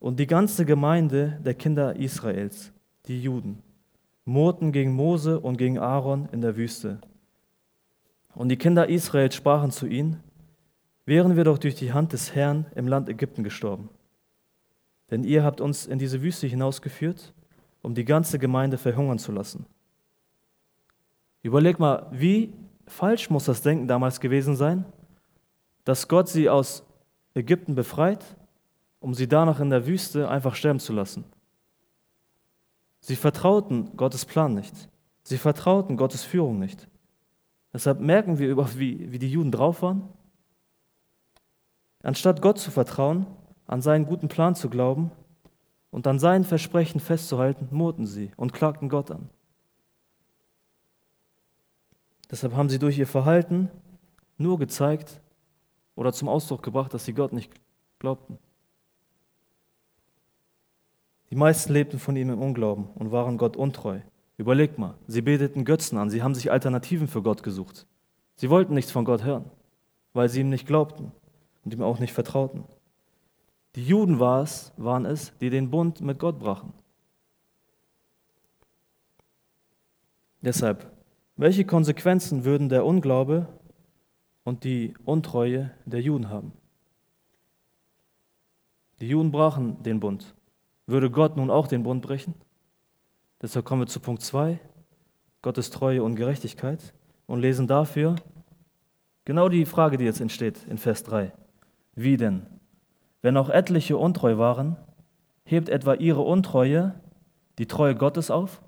Und 0.00 0.18
die 0.18 0.26
ganze 0.26 0.64
Gemeinde 0.64 1.38
der 1.44 1.54
Kinder 1.54 1.94
Israels, 1.94 2.72
die 3.06 3.22
Juden, 3.22 3.62
murrten 4.24 4.72
gegen 4.72 4.92
Mose 4.92 5.38
und 5.38 5.56
gegen 5.56 5.78
Aaron 5.78 6.28
in 6.32 6.40
der 6.40 6.56
Wüste. 6.56 7.00
Und 8.34 8.48
die 8.48 8.56
Kinder 8.56 8.88
Israels 8.88 9.36
sprachen 9.36 9.70
zu 9.70 9.86
ihnen, 9.86 10.20
wären 11.04 11.36
wir 11.36 11.44
doch 11.44 11.58
durch 11.58 11.76
die 11.76 11.92
Hand 11.92 12.12
des 12.12 12.34
Herrn 12.34 12.66
im 12.74 12.88
Land 12.88 13.08
Ägypten 13.08 13.44
gestorben. 13.44 13.88
Denn 15.10 15.22
ihr 15.24 15.44
habt 15.44 15.60
uns 15.60 15.86
in 15.86 15.98
diese 15.98 16.22
Wüste 16.22 16.46
hinausgeführt, 16.46 17.32
um 17.82 17.94
die 17.94 18.04
ganze 18.04 18.38
Gemeinde 18.38 18.78
verhungern 18.78 19.18
zu 19.18 19.32
lassen. 19.32 19.66
Überleg 21.42 21.78
mal, 21.78 22.06
wie 22.12 22.54
falsch 22.86 23.28
muss 23.30 23.44
das 23.44 23.62
Denken 23.62 23.88
damals 23.88 24.20
gewesen 24.20 24.56
sein, 24.56 24.84
dass 25.84 26.08
Gott 26.08 26.28
sie 26.28 26.48
aus 26.48 26.84
Ägypten 27.34 27.74
befreit 27.74 28.36
um 29.02 29.14
sie 29.14 29.26
danach 29.26 29.58
in 29.58 29.68
der 29.68 29.86
Wüste 29.86 30.28
einfach 30.28 30.54
sterben 30.54 30.78
zu 30.78 30.92
lassen. 30.92 31.24
Sie 33.00 33.16
vertrauten 33.16 33.96
Gottes 33.96 34.24
Plan 34.24 34.54
nicht. 34.54 34.88
Sie 35.24 35.38
vertrauten 35.38 35.96
Gottes 35.96 36.22
Führung 36.22 36.60
nicht. 36.60 36.88
Deshalb 37.72 38.00
merken 38.00 38.38
wir 38.38 38.56
wie, 38.78 39.10
wie 39.10 39.18
die 39.18 39.30
Juden 39.30 39.50
drauf 39.50 39.82
waren. 39.82 40.08
Anstatt 42.04 42.42
Gott 42.42 42.58
zu 42.58 42.70
vertrauen, 42.70 43.26
an 43.66 43.82
seinen 43.82 44.06
guten 44.06 44.28
Plan 44.28 44.54
zu 44.54 44.70
glauben 44.70 45.10
und 45.92 46.06
an 46.08 46.18
seinen 46.18 46.42
Versprechen 46.42 46.98
festzuhalten, 46.98 47.68
murrten 47.70 48.06
sie 48.06 48.32
und 48.36 48.52
klagten 48.52 48.88
Gott 48.88 49.12
an. 49.12 49.28
Deshalb 52.30 52.54
haben 52.54 52.70
sie 52.70 52.78
durch 52.78 52.98
ihr 52.98 53.06
Verhalten 53.06 53.70
nur 54.38 54.58
gezeigt 54.58 55.20
oder 55.94 56.12
zum 56.12 56.28
Ausdruck 56.28 56.62
gebracht, 56.62 56.92
dass 56.94 57.04
sie 57.04 57.12
Gott 57.12 57.34
nicht 57.34 57.52
glaubten. 57.98 58.38
Die 61.30 61.36
meisten 61.36 61.72
lebten 61.72 61.98
von 61.98 62.16
ihm 62.16 62.30
im 62.30 62.40
Unglauben 62.40 62.88
und 62.94 63.12
waren 63.12 63.36
Gott 63.36 63.56
untreu. 63.56 64.00
Überlegt 64.38 64.78
mal, 64.78 64.94
sie 65.06 65.20
beteten 65.20 65.66
Götzen 65.66 65.98
an, 65.98 66.08
sie 66.08 66.22
haben 66.22 66.34
sich 66.34 66.50
Alternativen 66.50 67.06
für 67.06 67.22
Gott 67.22 67.42
gesucht. 67.42 67.86
Sie 68.36 68.48
wollten 68.48 68.72
nichts 68.72 68.90
von 68.90 69.04
Gott 69.04 69.24
hören, 69.24 69.44
weil 70.14 70.30
sie 70.30 70.40
ihm 70.40 70.48
nicht 70.48 70.66
glaubten 70.66 71.12
und 71.64 71.74
ihm 71.74 71.82
auch 71.82 71.98
nicht 71.98 72.14
vertrauten. 72.14 72.64
Die 73.74 73.86
Juden 73.86 74.20
war 74.20 74.42
es, 74.42 74.72
waren 74.76 75.06
es, 75.06 75.32
die 75.38 75.50
den 75.50 75.70
Bund 75.70 76.00
mit 76.00 76.18
Gott 76.18 76.38
brachen. 76.38 76.74
Deshalb, 80.42 80.90
welche 81.36 81.64
Konsequenzen 81.64 82.44
würden 82.44 82.68
der 82.68 82.84
Unglaube 82.84 83.46
und 84.44 84.64
die 84.64 84.94
Untreue 85.04 85.70
der 85.86 86.00
Juden 86.00 86.28
haben? 86.28 86.52
Die 89.00 89.08
Juden 89.08 89.32
brachen 89.32 89.82
den 89.82 90.00
Bund. 90.00 90.34
Würde 90.86 91.10
Gott 91.10 91.36
nun 91.36 91.50
auch 91.50 91.66
den 91.66 91.84
Bund 91.84 92.02
brechen? 92.02 92.34
Deshalb 93.40 93.64
kommen 93.64 93.82
wir 93.82 93.86
zu 93.86 94.00
Punkt 94.00 94.22
2. 94.22 94.60
Gottes 95.42 95.70
Treue 95.70 96.02
und 96.02 96.14
Gerechtigkeit 96.14 96.92
und 97.26 97.40
lesen 97.40 97.66
dafür 97.66 98.16
genau 99.24 99.48
die 99.48 99.64
Frage, 99.64 99.96
die 99.96 100.04
jetzt 100.04 100.20
entsteht 100.20 100.64
in 100.68 100.78
Vers 100.78 101.02
3. 101.04 101.32
Wie 101.94 102.16
denn? 102.16 102.46
Wenn 103.22 103.36
auch 103.36 103.48
etliche 103.48 103.96
untreu 103.96 104.36
waren, 104.36 104.76
hebt 105.44 105.68
etwa 105.68 105.94
ihre 105.94 106.20
Untreue 106.20 107.00
die 107.58 107.66
Treue 107.66 107.94
Gottes 107.94 108.30
auf? 108.30 108.60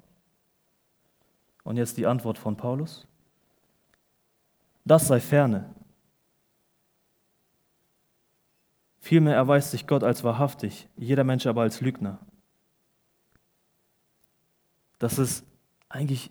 Und 1.65 1.77
jetzt 1.77 1.97
die 1.97 2.07
Antwort 2.07 2.39
von 2.39 2.57
Paulus. 2.57 3.07
Das 4.85 5.09
sei 5.09 5.19
ferne. 5.19 5.75
Vielmehr 9.01 9.35
erweist 9.35 9.71
sich 9.71 9.87
Gott 9.87 10.03
als 10.03 10.25
wahrhaftig, 10.25 10.89
jeder 10.97 11.25
Mensch 11.25 11.47
aber 11.47 11.63
als 11.63 11.81
Lügner. 11.81 12.19
Das 14.99 15.19
ist 15.19 15.45
eigentlich 15.89 16.31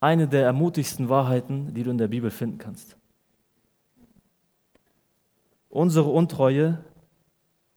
eine 0.00 0.28
der 0.28 0.44
ermutigsten 0.44 1.08
Wahrheiten, 1.08 1.72
die 1.72 1.82
du 1.82 1.90
in 1.90 1.98
der 1.98 2.08
Bibel 2.08 2.30
finden 2.30 2.58
kannst. 2.58 2.96
Unsere 5.70 6.10
Untreue, 6.10 6.84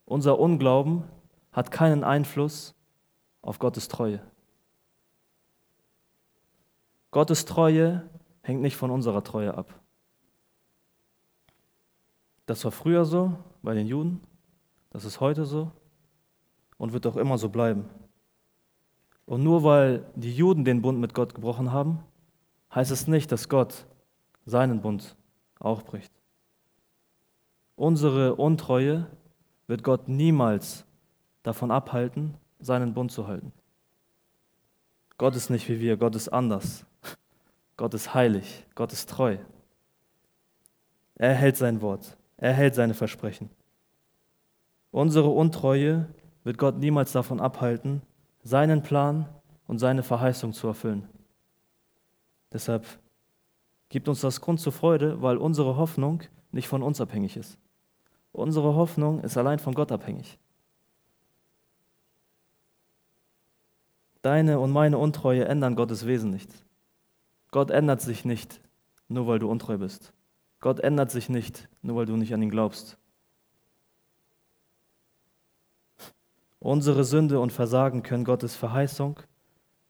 unser 0.08 0.40
Unglauben 0.40 1.04
hat 1.52 1.70
keinen 1.70 2.04
Einfluss 2.04 2.74
auf 3.42 3.60
Gottes 3.60 3.90
Treue. 3.90 4.22
Gottes 7.12 7.46
Treue 7.46 8.10
hängt 8.42 8.62
nicht 8.62 8.78
von 8.78 8.90
unserer 8.90 9.24
Treue 9.24 9.54
ab. 9.54 9.80
Das 12.46 12.64
war 12.64 12.72
früher 12.72 13.04
so 13.04 13.38
bei 13.62 13.74
den 13.74 13.86
Juden, 13.86 14.22
das 14.92 15.04
ist 15.04 15.20
heute 15.20 15.46
so 15.46 15.72
und 16.78 16.94
wird 16.94 17.06
auch 17.06 17.18
immer 17.18 17.38
so 17.38 17.50
bleiben. 17.50 17.90
Und 19.26 19.44
nur 19.44 19.64
weil 19.64 20.06
die 20.16 20.34
Juden 20.34 20.64
den 20.64 20.82
Bund 20.82 21.00
mit 21.00 21.14
Gott 21.14 21.36
gebrochen 21.36 21.74
haben, 21.74 22.00
heißt 22.74 22.92
es 22.92 23.08
nicht, 23.08 23.30
dass 23.34 23.50
Gott 23.50 23.86
seinen 24.46 24.80
Bund 24.80 25.18
auch 25.60 25.82
bricht. 25.82 26.14
Unsere 27.76 28.36
Untreue 28.36 29.08
wird 29.68 29.84
Gott 29.84 30.08
niemals 30.08 30.86
davon 31.44 31.72
abhalten, 31.72 32.36
seinen 32.60 32.94
Bund 32.94 33.12
zu 33.12 33.28
halten. 33.28 33.52
Gott 35.18 35.36
ist 35.36 35.50
nicht 35.50 35.68
wie 35.70 35.80
wir, 35.80 35.98
Gott 35.98 36.16
ist 36.16 36.30
anders. 36.30 36.86
Gott 37.76 37.94
ist 37.94 38.14
heilig, 38.14 38.66
Gott 38.76 38.92
ist 38.92 39.10
treu. 39.10 39.38
Er 41.16 41.34
hält 41.34 41.58
sein 41.58 41.82
Wort, 41.82 42.18
er 42.38 42.54
hält 42.54 42.76
seine 42.76 42.94
Versprechen. 42.94 43.50
Unsere 44.92 45.30
Untreue 45.30 46.08
wird 46.44 46.58
Gott 46.58 46.78
niemals 46.78 47.12
davon 47.12 47.40
abhalten, 47.40 48.02
seinen 48.44 48.82
Plan 48.82 49.28
und 49.68 49.80
seine 49.80 50.02
Verheißung 50.02 50.54
zu 50.54 50.68
erfüllen. 50.68 51.08
Deshalb 52.52 52.86
gibt 53.90 54.08
uns 54.08 54.22
das 54.22 54.42
Grund 54.42 54.60
zur 54.60 54.74
Freude, 54.74 55.22
weil 55.22 55.38
unsere 55.38 55.78
Hoffnung 55.78 56.24
nicht 56.52 56.68
von 56.68 56.82
uns 56.82 57.02
abhängig 57.02 57.38
ist. 57.38 57.58
Unsere 58.38 58.76
Hoffnung 58.76 59.22
ist 59.22 59.36
allein 59.36 59.58
von 59.58 59.74
Gott 59.74 59.92
abhängig. 59.92 60.38
Deine 64.22 64.60
und 64.60 64.70
meine 64.70 65.00
Untreue 65.00 65.46
ändern 65.46 65.76
Gottes 65.76 66.06
Wesen 66.06 66.30
nicht. 66.30 66.52
Gott 67.50 67.72
ändert 67.72 68.00
sich 68.00 68.26
nicht, 68.26 68.62
nur 69.08 69.26
weil 69.26 69.40
du 69.40 69.50
untreu 69.50 69.80
bist. 69.80 70.14
Gott 70.60 70.80
ändert 70.82 71.10
sich 71.10 71.30
nicht, 71.30 71.68
nur 71.82 71.96
weil 71.96 72.06
du 72.06 72.16
nicht 72.16 72.32
an 72.32 72.44
ihn 72.44 72.52
glaubst. 72.52 73.00
Unsere 76.60 77.06
Sünde 77.06 77.40
und 77.40 77.52
Versagen 77.52 78.04
können 78.04 78.24
Gottes 78.24 78.56
Verheißung 78.56 79.20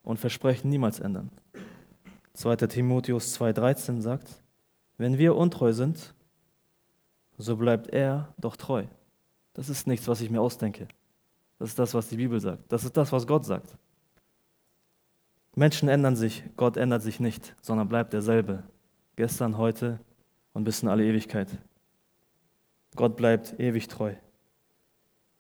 und 0.04 0.22
Versprechen 0.22 0.70
niemals 0.70 1.02
ändern. 1.02 1.32
2. 2.36 2.56
Timotheus 2.68 3.38
2.13 3.38 4.00
sagt, 4.00 4.42
wenn 4.98 5.18
wir 5.18 5.36
untreu 5.36 5.74
sind, 5.74 6.14
so 7.38 7.56
bleibt 7.56 7.90
er 7.90 8.34
doch 8.38 8.56
treu. 8.56 8.86
Das 9.54 9.70
ist 9.70 9.88
nichts, 9.88 10.08
was 10.08 10.22
ich 10.22 10.30
mir 10.30 10.42
ausdenke. 10.42 10.88
Das 11.60 11.70
ist 11.70 11.80
das, 11.80 11.94
was 11.94 12.10
die 12.10 12.18
Bibel 12.18 12.40
sagt. 12.40 12.72
Das 12.72 12.84
ist 12.84 12.96
das, 12.96 13.12
was 13.12 13.26
Gott 13.26 13.46
sagt. 13.46 13.78
Menschen 15.56 15.90
ändern 15.90 16.16
sich, 16.16 16.44
Gott 16.56 16.78
ändert 16.78 17.02
sich 17.02 17.20
nicht, 17.20 17.56
sondern 17.62 17.90
bleibt 17.90 18.14
derselbe. 18.14 18.64
Gestern, 19.16 19.58
heute 19.58 20.00
und 20.54 20.64
bis 20.64 20.84
in 20.84 20.90
alle 20.90 21.04
Ewigkeit. 21.04 21.50
Gott 22.96 23.16
bleibt 23.16 23.60
ewig 23.60 23.88
treu. 23.88 24.14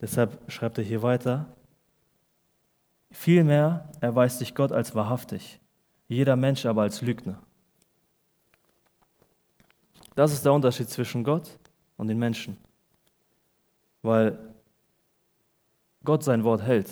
Deshalb 0.02 0.52
schreibt 0.52 0.78
er 0.78 0.84
hier 0.84 1.02
weiter, 1.02 1.56
vielmehr 3.12 3.92
erweist 4.00 4.40
sich 4.40 4.54
Gott 4.54 4.72
als 4.72 4.94
wahrhaftig, 4.96 5.60
jeder 6.08 6.36
Mensch 6.36 6.66
aber 6.66 6.84
als 6.84 7.02
Lügner. 7.02 7.42
Das 10.16 10.34
ist 10.34 10.46
der 10.46 10.54
Unterschied 10.54 10.90
zwischen 10.90 11.24
Gott 11.24 11.60
und 11.98 12.08
den 12.08 12.18
Menschen, 12.20 12.58
weil 14.02 14.38
Gott 16.04 16.24
sein 16.24 16.44
Wort 16.44 16.62
hält, 16.62 16.90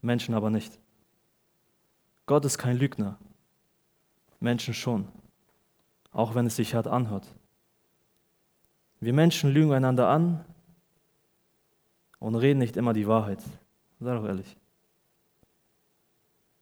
Menschen 0.00 0.34
aber 0.34 0.50
nicht. 0.50 0.78
Gott 2.26 2.44
ist 2.44 2.58
kein 2.58 2.76
Lügner, 2.76 3.18
Menschen 4.40 4.74
schon, 4.74 5.08
auch 6.12 6.34
wenn 6.34 6.46
es 6.46 6.56
sich 6.56 6.74
hart 6.74 6.86
anhört. 6.86 7.26
Wir 9.00 9.12
Menschen 9.12 9.50
lügen 9.50 9.72
einander 9.72 10.08
an, 10.08 10.44
und 12.22 12.36
reden 12.36 12.60
nicht 12.60 12.76
immer 12.76 12.92
die 12.92 13.08
Wahrheit. 13.08 13.42
Sei 13.98 14.14
doch 14.14 14.24
ehrlich. 14.24 14.56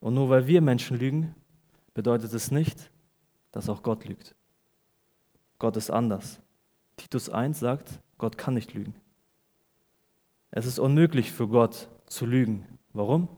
Und 0.00 0.14
nur 0.14 0.30
weil 0.30 0.46
wir 0.46 0.62
Menschen 0.62 0.98
lügen, 0.98 1.34
bedeutet 1.92 2.32
es 2.32 2.50
nicht, 2.50 2.90
dass 3.52 3.68
auch 3.68 3.82
Gott 3.82 4.06
lügt. 4.06 4.34
Gott 5.58 5.76
ist 5.76 5.90
anders. 5.90 6.40
Titus 7.00 7.30
1 7.30 7.58
sagt, 7.58 7.98
Gott 8.18 8.36
kann 8.36 8.52
nicht 8.52 8.74
lügen. 8.74 8.94
Es 10.50 10.66
ist 10.66 10.78
unmöglich 10.78 11.32
für 11.32 11.48
Gott 11.48 11.88
zu 12.04 12.26
lügen. 12.26 12.66
Warum? 12.92 13.28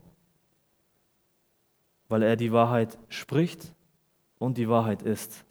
Weil 2.09 2.25
er 2.25 2.35
die 2.35 2.51
Wahrheit 2.51 2.98
spricht 3.09 3.72
und 4.38 4.59
die 4.59 4.68
Wahrheit 4.68 5.03
ist. 5.03 5.44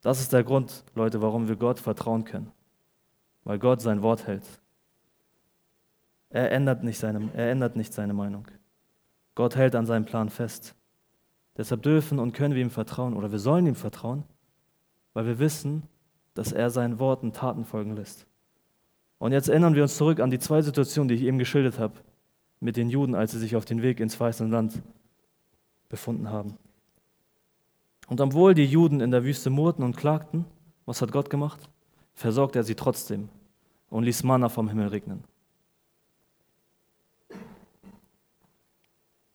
Das 0.00 0.20
ist 0.20 0.32
der 0.32 0.44
Grund, 0.44 0.84
Leute, 0.94 1.20
warum 1.22 1.48
wir 1.48 1.56
Gott 1.56 1.80
vertrauen 1.80 2.24
können. 2.24 2.52
Weil 3.42 3.58
Gott 3.58 3.80
sein 3.80 4.02
Wort 4.02 4.28
hält. 4.28 4.44
Er 6.30 6.52
ändert 6.52 6.84
nicht 6.84 7.00
seine, 7.00 7.30
er 7.34 7.50
ändert 7.50 7.74
nicht 7.74 7.92
seine 7.92 8.14
Meinung. 8.14 8.46
Gott 9.34 9.56
hält 9.56 9.74
an 9.74 9.86
seinem 9.86 10.04
Plan 10.04 10.28
fest. 10.28 10.76
Deshalb 11.56 11.82
dürfen 11.82 12.20
und 12.20 12.32
können 12.32 12.54
wir 12.54 12.62
ihm 12.62 12.70
vertrauen 12.70 13.14
oder 13.14 13.32
wir 13.32 13.40
sollen 13.40 13.66
ihm 13.66 13.74
vertrauen, 13.74 14.22
weil 15.14 15.26
wir 15.26 15.40
wissen, 15.40 15.88
dass 16.34 16.52
er 16.52 16.70
seinen 16.70 16.98
Worten 16.98 17.32
Taten 17.32 17.64
folgen 17.64 17.96
lässt. 17.96 18.26
Und 19.18 19.32
jetzt 19.32 19.48
erinnern 19.48 19.74
wir 19.74 19.82
uns 19.82 19.96
zurück 19.96 20.20
an 20.20 20.30
die 20.30 20.38
zwei 20.38 20.62
Situationen, 20.62 21.08
die 21.08 21.14
ich 21.14 21.22
eben 21.22 21.38
geschildert 21.38 21.78
habe, 21.78 21.94
mit 22.60 22.76
den 22.76 22.88
Juden, 22.88 23.14
als 23.14 23.32
sie 23.32 23.38
sich 23.38 23.56
auf 23.56 23.64
den 23.64 23.82
Weg 23.82 24.00
ins 24.00 24.18
weiße 24.18 24.44
Land 24.46 24.82
befunden 25.88 26.30
haben. 26.30 26.56
Und 28.08 28.20
obwohl 28.20 28.54
die 28.54 28.64
Juden 28.64 29.00
in 29.00 29.10
der 29.10 29.24
Wüste 29.24 29.50
murrten 29.50 29.84
und 29.84 29.96
klagten, 29.96 30.44
was 30.86 31.02
hat 31.02 31.12
Gott 31.12 31.30
gemacht? 31.30 31.60
Versorgt 32.14 32.56
er 32.56 32.64
sie 32.64 32.74
trotzdem 32.74 33.28
und 33.90 34.04
ließ 34.04 34.22
Manna 34.24 34.48
vom 34.48 34.68
Himmel 34.68 34.88
regnen. 34.88 35.24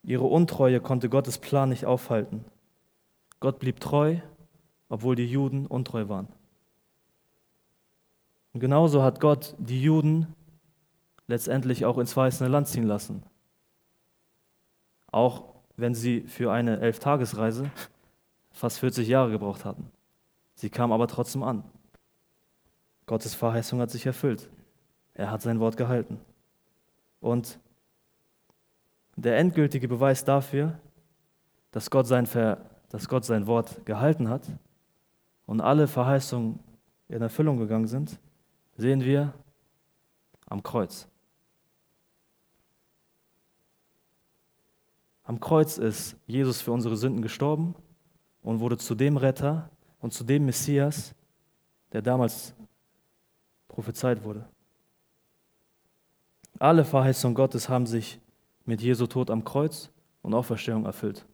Ihre 0.03 0.25
Untreue 0.25 0.79
konnte 0.79 1.09
Gottes 1.09 1.37
Plan 1.37 1.69
nicht 1.69 1.85
aufhalten. 1.85 2.45
Gott 3.39 3.59
blieb 3.59 3.79
treu, 3.79 4.17
obwohl 4.89 5.15
die 5.15 5.25
Juden 5.25 5.65
untreu 5.65 6.07
waren. 6.07 6.27
Und 8.53 8.59
genauso 8.59 9.03
hat 9.03 9.19
Gott 9.19 9.55
die 9.57 9.81
Juden 9.81 10.35
letztendlich 11.27 11.85
auch 11.85 11.97
ins 11.97 12.15
weiße 12.15 12.47
Land 12.47 12.67
ziehen 12.67 12.85
lassen. 12.87 13.23
Auch 15.11 15.45
wenn 15.75 15.93
sie 15.93 16.21
für 16.21 16.51
eine 16.51 16.79
Elftagesreise 16.79 17.69
fast 18.51 18.79
40 18.79 19.07
Jahre 19.07 19.31
gebraucht 19.31 19.65
hatten. 19.65 19.91
Sie 20.55 20.69
kamen 20.69 20.91
aber 20.91 21.07
trotzdem 21.07 21.43
an. 21.43 21.63
Gottes 23.05 23.35
Verheißung 23.35 23.79
hat 23.79 23.91
sich 23.91 24.05
erfüllt. 24.05 24.49
Er 25.13 25.31
hat 25.31 25.41
sein 25.41 25.59
Wort 25.59 25.77
gehalten. 25.77 26.19
Und 27.21 27.59
der 29.15 29.37
endgültige 29.37 29.87
Beweis 29.87 30.25
dafür, 30.25 30.79
dass 31.71 31.89
Gott 31.89 32.07
sein, 32.07 32.25
Ver, 32.25 32.57
dass 32.89 33.07
Gott 33.07 33.25
sein 33.25 33.47
Wort 33.47 33.85
gehalten 33.85 34.29
hat 34.29 34.43
und 35.45 35.61
alle 35.61 35.87
Verheißungen 35.87 36.59
in 37.07 37.21
Erfüllung 37.21 37.57
gegangen 37.57 37.87
sind, 37.87 38.19
sehen 38.77 39.03
wir 39.03 39.33
am 40.45 40.63
Kreuz. 40.63 41.07
Am 45.23 45.39
Kreuz 45.41 45.77
ist 45.77 46.15
Jesus 46.25 46.61
für 46.61 46.71
unsere 46.71 46.95
Sünden 46.95 47.21
gestorben 47.21 47.75
und 48.41 48.61
wurde 48.61 48.77
zu 48.77 48.95
dem 48.95 49.17
Retter 49.17 49.69
und 49.99 50.13
zu 50.13 50.23
dem 50.23 50.45
Messias, 50.45 51.13
der 51.91 52.01
damals 52.01 52.53
prophezeit 53.67 54.23
wurde. 54.23 54.47
Alle 56.59 56.85
Verheißungen 56.85 57.35
Gottes 57.35 57.67
haben 57.67 57.85
sich 57.85 58.21
mit 58.65 58.81
Jesu 58.81 59.05
Tod 59.05 59.29
am 59.29 59.43
Kreuz 59.43 59.91
und 60.21 60.33
Auferstehung 60.33 60.85
erfüllt. 60.85 61.25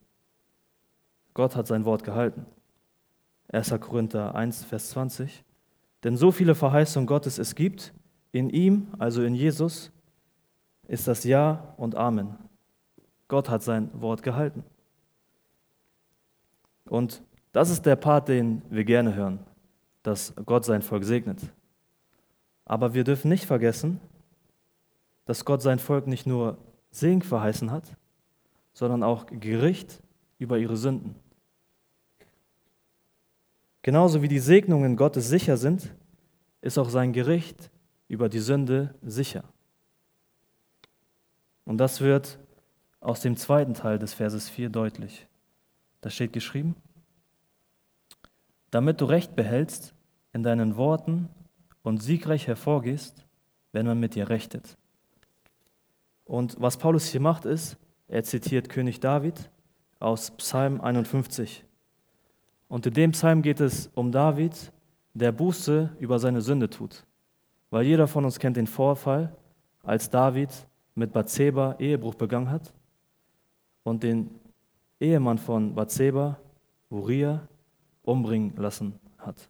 Gott 1.33 1.55
hat 1.55 1.67
sein 1.67 1.85
Wort 1.85 2.03
gehalten. 2.03 2.45
1. 3.49 3.73
Korinther 3.79 4.33
1, 4.35 4.63
Vers 4.63 4.89
20. 4.89 5.43
Denn 6.03 6.17
so 6.17 6.31
viele 6.31 6.55
Verheißungen 6.55 7.07
Gottes 7.07 7.37
es 7.37 7.55
gibt, 7.55 7.93
in 8.31 8.49
ihm, 8.49 8.87
also 8.97 9.23
in 9.23 9.35
Jesus, 9.35 9.91
ist 10.87 11.07
das 11.07 11.23
Ja 11.23 11.73
und 11.77 11.95
Amen. 11.95 12.35
Gott 13.27 13.49
hat 13.49 13.63
sein 13.63 13.89
Wort 13.93 14.21
gehalten. 14.23 14.63
Und 16.85 17.23
das 17.51 17.69
ist 17.69 17.85
der 17.85 17.95
Part, 17.95 18.27
den 18.27 18.61
wir 18.69 18.83
gerne 18.83 19.15
hören, 19.15 19.39
dass 20.01 20.33
Gott 20.45 20.65
sein 20.65 20.81
Volk 20.81 21.03
segnet. 21.03 21.39
Aber 22.65 22.93
wir 22.93 23.03
dürfen 23.03 23.29
nicht 23.29 23.45
vergessen, 23.45 23.99
dass 25.25 25.45
Gott 25.45 25.61
sein 25.61 25.79
Volk 25.79 26.07
nicht 26.07 26.27
nur 26.27 26.57
Segen 26.91 27.21
verheißen 27.21 27.71
hat, 27.71 27.95
sondern 28.73 29.03
auch 29.03 29.25
Gericht 29.27 30.01
über 30.37 30.57
ihre 30.57 30.75
Sünden. 30.75 31.15
Genauso 33.83 34.21
wie 34.21 34.29
die 34.29 34.39
Segnungen 34.39 34.95
Gottes 34.95 35.27
sicher 35.27 35.57
sind, 35.57 35.93
ist 36.61 36.77
auch 36.77 36.89
sein 36.89 37.11
Gericht 37.11 37.69
über 38.07 38.29
die 38.29 38.39
Sünde 38.39 38.95
sicher. 39.01 39.43
Und 41.65 41.77
das 41.77 41.99
wird 41.99 42.39
aus 43.01 43.19
dem 43.19 43.35
zweiten 43.35 43.73
Teil 43.73 43.99
des 43.99 44.13
Verses 44.13 44.49
4 44.49 44.69
deutlich. 44.69 45.27
Da 45.99 46.09
steht 46.09 46.31
geschrieben, 46.31 46.75
damit 48.71 49.01
du 49.01 49.05
Recht 49.05 49.35
behältst 49.35 49.93
in 50.31 50.43
deinen 50.43 50.77
Worten 50.77 51.27
und 51.81 52.01
siegreich 52.01 52.47
hervorgehst, 52.47 53.25
wenn 53.73 53.85
man 53.85 53.99
mit 53.99 54.15
dir 54.15 54.29
rechtet. 54.29 54.77
Und 56.23 56.55
was 56.59 56.77
Paulus 56.77 57.07
hier 57.07 57.19
macht, 57.21 57.43
ist, 57.43 57.77
er 58.07 58.23
zitiert 58.23 58.69
König 58.69 59.01
David 59.01 59.49
aus 59.99 60.31
Psalm 60.37 60.79
51. 60.79 61.65
Und 62.73 62.87
in 62.87 62.93
dem 62.95 63.11
Psalm 63.11 63.43
geht 63.43 63.59
es 63.59 63.91
um 63.93 64.11
David, 64.11 64.71
der 65.13 65.31
Buße 65.31 65.91
über 65.99 66.17
seine 66.17 66.41
Sünde 66.41 66.67
tut. 66.67 67.05
Weil 67.69 67.85
jeder 67.85 68.07
von 68.07 68.25
uns 68.25 68.39
kennt 68.39 68.57
den 68.57 68.65
Vorfall, 68.65 69.31
als 69.83 70.09
David 70.09 70.49
mit 70.95 71.13
Bathseba 71.13 71.75
Ehebruch 71.77 72.15
begangen 72.15 72.49
hat 72.49 72.73
und 73.83 74.01
den 74.01 74.31
Ehemann 74.99 75.37
von 75.37 75.75
Bathseba, 75.75 76.39
Uriah, 76.89 77.47
umbringen 78.01 78.55
lassen 78.55 78.99
hat. 79.19 79.47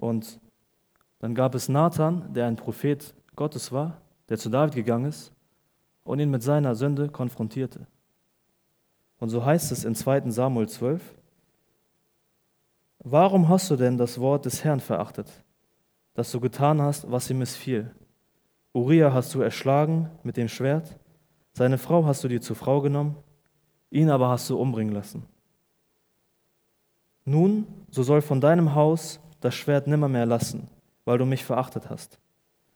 Und 0.00 0.40
dann 1.20 1.36
gab 1.36 1.54
es 1.54 1.68
Nathan, 1.68 2.32
der 2.34 2.48
ein 2.48 2.56
Prophet 2.56 3.14
Gottes 3.36 3.70
war, 3.70 4.00
der 4.28 4.38
zu 4.38 4.50
David 4.50 4.74
gegangen 4.74 5.04
ist 5.04 5.32
und 6.02 6.18
ihn 6.18 6.32
mit 6.32 6.42
seiner 6.42 6.74
Sünde 6.74 7.08
konfrontierte. 7.08 7.86
Und 9.18 9.30
so 9.30 9.44
heißt 9.44 9.72
es 9.72 9.84
in 9.84 9.94
2 9.94 10.30
Samuel 10.30 10.68
12, 10.68 11.02
Warum 12.98 13.48
hast 13.48 13.70
du 13.70 13.76
denn 13.76 13.98
das 13.98 14.20
Wort 14.20 14.46
des 14.46 14.64
Herrn 14.64 14.80
verachtet, 14.80 15.30
dass 16.14 16.32
du 16.32 16.40
getan 16.40 16.82
hast, 16.82 17.10
was 17.10 17.30
ihm 17.30 17.38
missfiel? 17.38 17.94
Uriah 18.72 19.12
hast 19.12 19.32
du 19.34 19.40
erschlagen 19.40 20.10
mit 20.22 20.36
dem 20.36 20.48
Schwert, 20.48 20.98
seine 21.52 21.78
Frau 21.78 22.04
hast 22.04 22.24
du 22.24 22.28
dir 22.28 22.40
zur 22.40 22.56
Frau 22.56 22.80
genommen, 22.80 23.16
ihn 23.90 24.10
aber 24.10 24.28
hast 24.28 24.50
du 24.50 24.58
umbringen 24.58 24.92
lassen. 24.92 25.24
Nun, 27.24 27.66
so 27.90 28.02
soll 28.02 28.22
von 28.22 28.40
deinem 28.40 28.74
Haus 28.74 29.20
das 29.40 29.54
Schwert 29.54 29.86
nimmermehr 29.86 30.26
lassen, 30.26 30.68
weil 31.04 31.18
du 31.18 31.26
mich 31.26 31.44
verachtet 31.44 31.88
hast. 31.88 32.18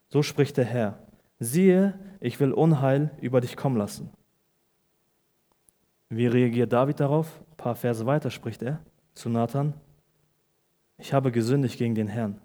So 0.08 0.22
spricht 0.22 0.56
der 0.56 0.64
Herr. 0.64 0.98
Siehe, 1.38 1.98
ich 2.20 2.38
will 2.40 2.52
Unheil 2.52 3.10
über 3.20 3.40
dich 3.40 3.56
kommen 3.56 3.76
lassen. 3.76 4.10
Wie 6.10 6.26
reagiert 6.26 6.72
David 6.72 6.98
darauf? 6.98 7.40
Ein 7.52 7.56
paar 7.56 7.76
Verse 7.76 8.04
weiter 8.04 8.30
spricht 8.30 8.62
er 8.62 8.80
zu 9.14 9.28
Nathan. 9.28 9.74
Ich 10.98 11.12
habe 11.12 11.30
gesündigt 11.30 11.78
gegen 11.78 11.94
den 11.94 12.08
Herrn. 12.08 12.40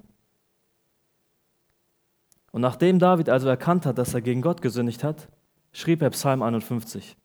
Und 2.52 2.62
nachdem 2.62 3.00
David 3.00 3.28
also 3.28 3.50
erkannt 3.50 3.86
hat, 3.86 3.98
dass 3.98 4.14
er 4.14 4.22
gegen 4.22 4.42
Gott 4.42 4.62
gesündigt 4.62 5.04
hat, 5.04 5.28
schrieb 5.74 6.02
er 6.04 6.12
Psalm 6.12 6.42
51 6.42 7.18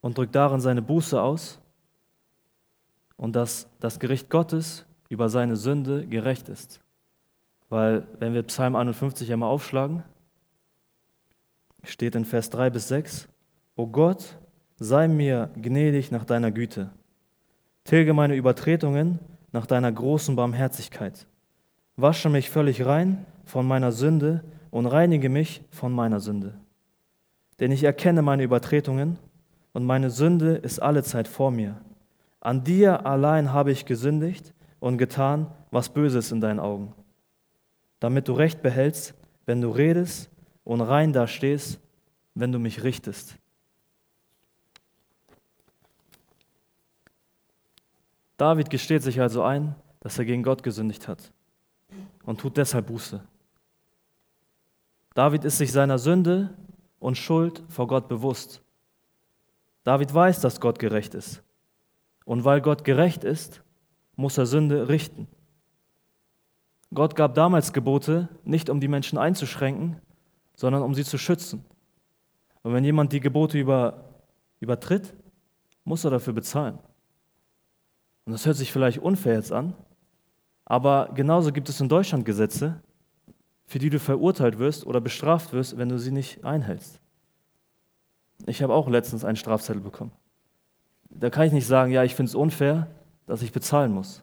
und 0.00 0.16
drückt 0.16 0.34
darin 0.34 0.60
seine 0.60 0.82
Buße 0.82 1.20
aus 1.20 1.60
und 3.16 3.34
dass 3.34 3.68
das 3.80 3.98
Gericht 3.98 4.30
Gottes 4.30 4.86
über 5.08 5.28
seine 5.28 5.56
Sünde 5.56 6.06
gerecht 6.06 6.48
ist. 6.48 6.80
Weil, 7.68 8.06
wenn 8.20 8.34
wir 8.34 8.44
Psalm 8.44 8.76
51 8.76 9.32
einmal 9.32 9.50
aufschlagen, 9.50 10.04
steht 11.82 12.14
in 12.14 12.24
Vers 12.24 12.50
3 12.50 12.70
bis 12.70 12.88
6, 12.88 13.28
O 13.76 13.86
Gott, 13.86 14.38
sei 14.78 15.08
mir 15.08 15.50
gnädig 15.60 16.10
nach 16.10 16.24
deiner 16.24 16.50
Güte. 16.50 16.90
Tilge 17.84 18.14
meine 18.14 18.34
Übertretungen 18.34 19.18
nach 19.52 19.66
deiner 19.66 19.92
großen 19.92 20.34
Barmherzigkeit. 20.36 21.26
Wasche 21.96 22.28
mich 22.28 22.50
völlig 22.50 22.84
rein 22.84 23.24
von 23.44 23.66
meiner 23.66 23.92
Sünde 23.92 24.42
und 24.70 24.86
reinige 24.86 25.28
mich 25.28 25.62
von 25.70 25.92
meiner 25.92 26.18
Sünde. 26.18 26.54
Denn 27.60 27.70
ich 27.70 27.84
erkenne 27.84 28.22
meine 28.22 28.42
Übertretungen 28.42 29.18
und 29.72 29.84
meine 29.84 30.10
Sünde 30.10 30.56
ist 30.56 30.80
allezeit 30.80 31.28
vor 31.28 31.50
mir. 31.50 31.76
An 32.40 32.64
dir 32.64 33.06
allein 33.06 33.52
habe 33.52 33.70
ich 33.70 33.86
gesündigt 33.86 34.52
und 34.80 34.98
getan, 34.98 35.46
was 35.70 35.88
Böses 35.88 36.32
in 36.32 36.40
deinen 36.40 36.60
Augen, 36.60 36.92
damit 38.00 38.28
du 38.28 38.32
Recht 38.32 38.60
behältst, 38.62 39.14
wenn 39.46 39.60
du 39.60 39.70
redest 39.70 40.30
und 40.64 40.80
rein 40.80 41.12
dastehst, 41.12 41.80
wenn 42.34 42.50
du 42.50 42.58
mich 42.58 42.82
richtest. 42.82 43.36
David 48.36 48.70
gesteht 48.70 49.02
sich 49.02 49.20
also 49.20 49.42
ein, 49.42 49.74
dass 50.00 50.18
er 50.18 50.24
gegen 50.24 50.42
Gott 50.42 50.62
gesündigt 50.62 51.08
hat 51.08 51.32
und 52.24 52.40
tut 52.40 52.56
deshalb 52.56 52.88
Buße. 52.88 53.22
David 55.14 55.44
ist 55.44 55.58
sich 55.58 55.70
seiner 55.70 55.98
Sünde 55.98 56.50
und 56.98 57.16
Schuld 57.16 57.62
vor 57.68 57.86
Gott 57.86 58.08
bewusst. 58.08 58.62
David 59.84 60.12
weiß, 60.12 60.40
dass 60.40 60.60
Gott 60.60 60.78
gerecht 60.78 61.14
ist. 61.14 61.42
Und 62.24 62.44
weil 62.44 62.60
Gott 62.60 62.84
gerecht 62.84 63.22
ist, 63.22 63.62
muss 64.16 64.38
er 64.38 64.46
Sünde 64.46 64.88
richten. 64.88 65.28
Gott 66.92 67.16
gab 67.16 67.34
damals 67.34 67.72
Gebote, 67.72 68.28
nicht 68.44 68.70
um 68.70 68.80
die 68.80 68.88
Menschen 68.88 69.18
einzuschränken, 69.18 70.00
sondern 70.54 70.82
um 70.82 70.94
sie 70.94 71.04
zu 71.04 71.18
schützen. 71.18 71.64
Und 72.62 72.72
wenn 72.72 72.84
jemand 72.84 73.12
die 73.12 73.20
Gebote 73.20 73.58
über, 73.58 74.04
übertritt, 74.60 75.12
muss 75.84 76.04
er 76.04 76.10
dafür 76.10 76.32
bezahlen. 76.32 76.78
Und 78.24 78.32
das 78.32 78.46
hört 78.46 78.56
sich 78.56 78.72
vielleicht 78.72 78.98
unfair 78.98 79.34
jetzt 79.34 79.52
an, 79.52 79.74
aber 80.64 81.10
genauso 81.14 81.52
gibt 81.52 81.68
es 81.68 81.80
in 81.80 81.88
Deutschland 81.88 82.24
Gesetze, 82.24 82.80
für 83.66 83.78
die 83.78 83.90
du 83.90 83.98
verurteilt 83.98 84.58
wirst 84.58 84.86
oder 84.86 85.00
bestraft 85.00 85.52
wirst, 85.52 85.76
wenn 85.76 85.88
du 85.88 85.98
sie 85.98 86.12
nicht 86.12 86.44
einhältst. 86.44 87.00
Ich 88.46 88.62
habe 88.62 88.74
auch 88.74 88.88
letztens 88.88 89.24
einen 89.24 89.36
Strafzettel 89.36 89.82
bekommen. 89.82 90.12
Da 91.10 91.30
kann 91.30 91.46
ich 91.46 91.52
nicht 91.52 91.66
sagen, 91.66 91.92
ja, 91.92 92.02
ich 92.02 92.14
finde 92.14 92.30
es 92.30 92.34
unfair, 92.34 92.88
dass 93.26 93.42
ich 93.42 93.52
bezahlen 93.52 93.92
muss. 93.92 94.22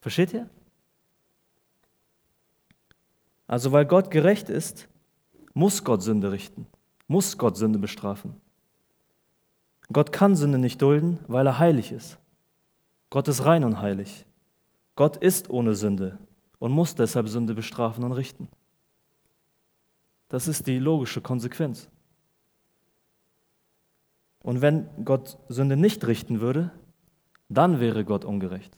Versteht 0.00 0.32
ihr? 0.32 0.48
Also 3.46 3.72
weil 3.72 3.86
Gott 3.86 4.10
gerecht 4.10 4.50
ist, 4.50 4.88
muss 5.54 5.84
Gott 5.84 6.02
Sünde 6.02 6.32
richten, 6.32 6.66
muss 7.06 7.38
Gott 7.38 7.56
Sünde 7.56 7.78
bestrafen. 7.78 8.40
Gott 9.90 10.12
kann 10.12 10.36
Sünde 10.36 10.58
nicht 10.58 10.82
dulden, 10.82 11.18
weil 11.28 11.46
er 11.46 11.58
heilig 11.58 11.92
ist. 11.92 12.18
Gott 13.10 13.28
ist 13.28 13.44
rein 13.44 13.64
und 13.64 13.80
heilig. 13.80 14.26
Gott 14.96 15.16
ist 15.16 15.48
ohne 15.50 15.74
Sünde 15.74 16.18
und 16.58 16.72
muss 16.72 16.94
deshalb 16.94 17.28
Sünde 17.28 17.54
bestrafen 17.54 18.04
und 18.04 18.12
richten. 18.12 18.48
Das 20.28 20.48
ist 20.48 20.66
die 20.66 20.78
logische 20.78 21.20
Konsequenz. 21.20 21.88
Und 24.42 24.60
wenn 24.60 24.88
Gott 25.04 25.38
Sünde 25.48 25.76
nicht 25.76 26.06
richten 26.06 26.40
würde, 26.40 26.70
dann 27.48 27.80
wäre 27.80 28.04
Gott 28.04 28.24
ungerecht. 28.24 28.76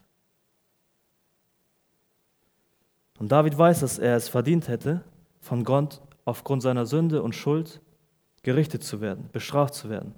Und 3.19 3.31
David 3.33 3.59
weiß, 3.59 3.81
dass 3.81 3.99
er 3.99 4.17
es 4.17 4.29
verdient 4.29 4.69
hätte, 4.69 5.05
von 5.41 5.65
Gott 5.65 6.01
aufgrund 6.25 6.63
seiner 6.63 6.87
Sünde 6.87 7.23
und 7.23 7.35
Schuld 7.35 7.81
gerichtet 8.43 8.83
zu 8.83 9.01
werden, 9.01 9.29
bestraft 9.33 9.75
zu 9.75 9.91
werden. 9.91 10.15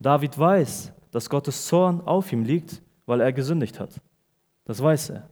David 0.00 0.38
weiß, 0.38 0.92
dass 1.10 1.30
Gottes 1.30 1.66
Zorn 1.66 2.00
auf 2.00 2.32
ihm 2.32 2.44
liegt, 2.44 2.82
weil 3.08 3.22
er 3.22 3.32
gesündigt 3.32 3.80
hat. 3.80 4.02
Das 4.66 4.82
weiß 4.82 5.10
er. 5.10 5.26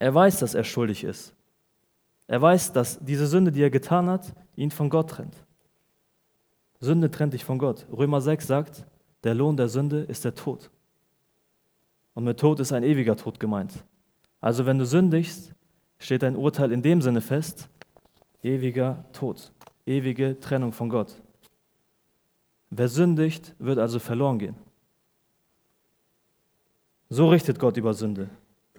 Er 0.00 0.12
weiß, 0.12 0.40
dass 0.40 0.54
er 0.54 0.64
schuldig 0.64 1.04
ist. 1.04 1.32
Er 2.26 2.42
weiß, 2.42 2.72
dass 2.72 2.98
diese 2.98 3.28
Sünde, 3.28 3.52
die 3.52 3.62
er 3.62 3.70
getan 3.70 4.08
hat, 4.08 4.34
ihn 4.56 4.72
von 4.72 4.90
Gott 4.90 5.10
trennt. 5.10 5.36
Sünde 6.80 7.08
trennt 7.08 7.34
dich 7.34 7.44
von 7.44 7.58
Gott. 7.58 7.86
Römer 7.92 8.20
6 8.20 8.48
sagt, 8.48 8.84
der 9.22 9.34
Lohn 9.34 9.56
der 9.56 9.68
Sünde 9.68 10.00
ist 10.00 10.24
der 10.24 10.34
Tod. 10.34 10.70
Und 12.14 12.24
mit 12.24 12.40
Tod 12.40 12.58
ist 12.58 12.72
ein 12.72 12.82
ewiger 12.82 13.16
Tod 13.16 13.38
gemeint. 13.38 13.72
Also 14.40 14.66
wenn 14.66 14.78
du 14.78 14.86
sündigst, 14.86 15.54
steht 15.98 16.24
dein 16.24 16.34
Urteil 16.34 16.72
in 16.72 16.82
dem 16.82 17.00
Sinne 17.00 17.20
fest, 17.20 17.68
ewiger 18.42 19.04
Tod, 19.12 19.52
ewige 19.86 20.40
Trennung 20.40 20.72
von 20.72 20.88
Gott. 20.88 21.14
Wer 22.70 22.88
sündigt, 22.88 23.54
wird 23.60 23.78
also 23.78 24.00
verloren 24.00 24.40
gehen. 24.40 24.69
So 27.10 27.28
richtet 27.28 27.58
Gott 27.58 27.76
über 27.76 27.92
Sünde. 27.92 28.30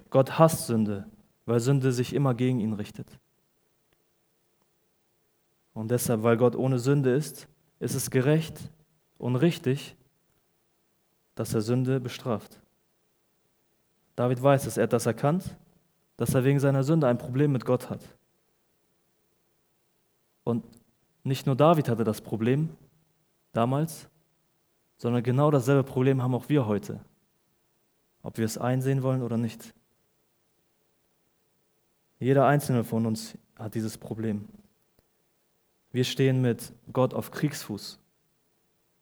Gott 0.10 0.40
hasst 0.40 0.68
Sünde, 0.68 1.06
weil 1.46 1.60
Sünde 1.60 1.92
sich 1.92 2.14
immer 2.14 2.34
gegen 2.34 2.62
ihn 2.62 2.74
richtet. 2.74 3.20
Und 5.74 5.92
deshalb, 5.92 6.24
weil 6.24 6.38
Gott 6.38 6.56
ohne 6.56 6.80
Sünde 6.80 7.14
ist, 7.14 7.48
ist 7.80 7.94
es 7.94 8.10
gerecht 8.10 8.60
und 9.18 9.36
richtig, 9.36 9.96
dass 11.36 11.54
er 11.54 11.62
Sünde 11.62 12.00
bestraft. 12.00 12.60
David 14.16 14.42
weiß 14.42 14.66
es, 14.66 14.78
er 14.78 14.84
hat 14.84 14.94
das 14.94 15.06
erkannt, 15.06 15.58
dass 16.18 16.34
er 16.34 16.44
wegen 16.44 16.60
seiner 16.60 16.84
Sünde 16.84 17.08
ein 17.08 17.18
Problem 17.18 17.52
mit 17.52 17.66
Gott 17.66 17.90
hat. 17.90 18.02
Und 20.44 20.66
nicht 21.24 21.46
nur 21.46 21.56
David 21.56 21.90
hatte 21.90 22.04
das 22.04 22.22
Problem 22.22 22.70
damals, 23.52 24.10
sondern 24.98 25.24
genau 25.24 25.52
dasselbe 25.52 25.84
Problem 25.84 26.22
haben 26.22 26.36
auch 26.36 26.50
wir 26.50 26.66
heute, 26.66 27.00
ob 28.24 28.38
wir 28.38 28.46
es 28.46 28.58
einsehen 28.58 29.04
wollen 29.04 29.22
oder 29.22 29.38
nicht. 29.38 29.74
Jeder 32.20 32.46
einzelne 32.46 32.84
von 32.84 33.06
uns 33.06 33.38
hat 33.58 33.76
dieses 33.76 33.98
Problem. 33.98 34.48
Wir 35.92 36.04
stehen 36.04 36.42
mit 36.42 36.72
Gott 36.94 37.14
auf 37.14 37.32
Kriegsfuß, 37.32 38.00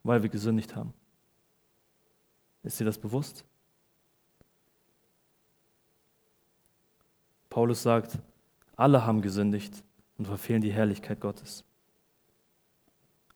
weil 0.03 0.23
wir 0.23 0.29
gesündigt 0.29 0.75
haben. 0.75 0.93
Ist 2.63 2.79
dir 2.79 2.85
das 2.85 2.97
bewusst? 2.97 3.45
Paulus 7.49 7.81
sagt, 7.83 8.17
alle 8.75 9.05
haben 9.05 9.21
gesündigt 9.21 9.83
und 10.17 10.25
verfehlen 10.25 10.61
die 10.61 10.71
Herrlichkeit 10.71 11.19
Gottes. 11.19 11.63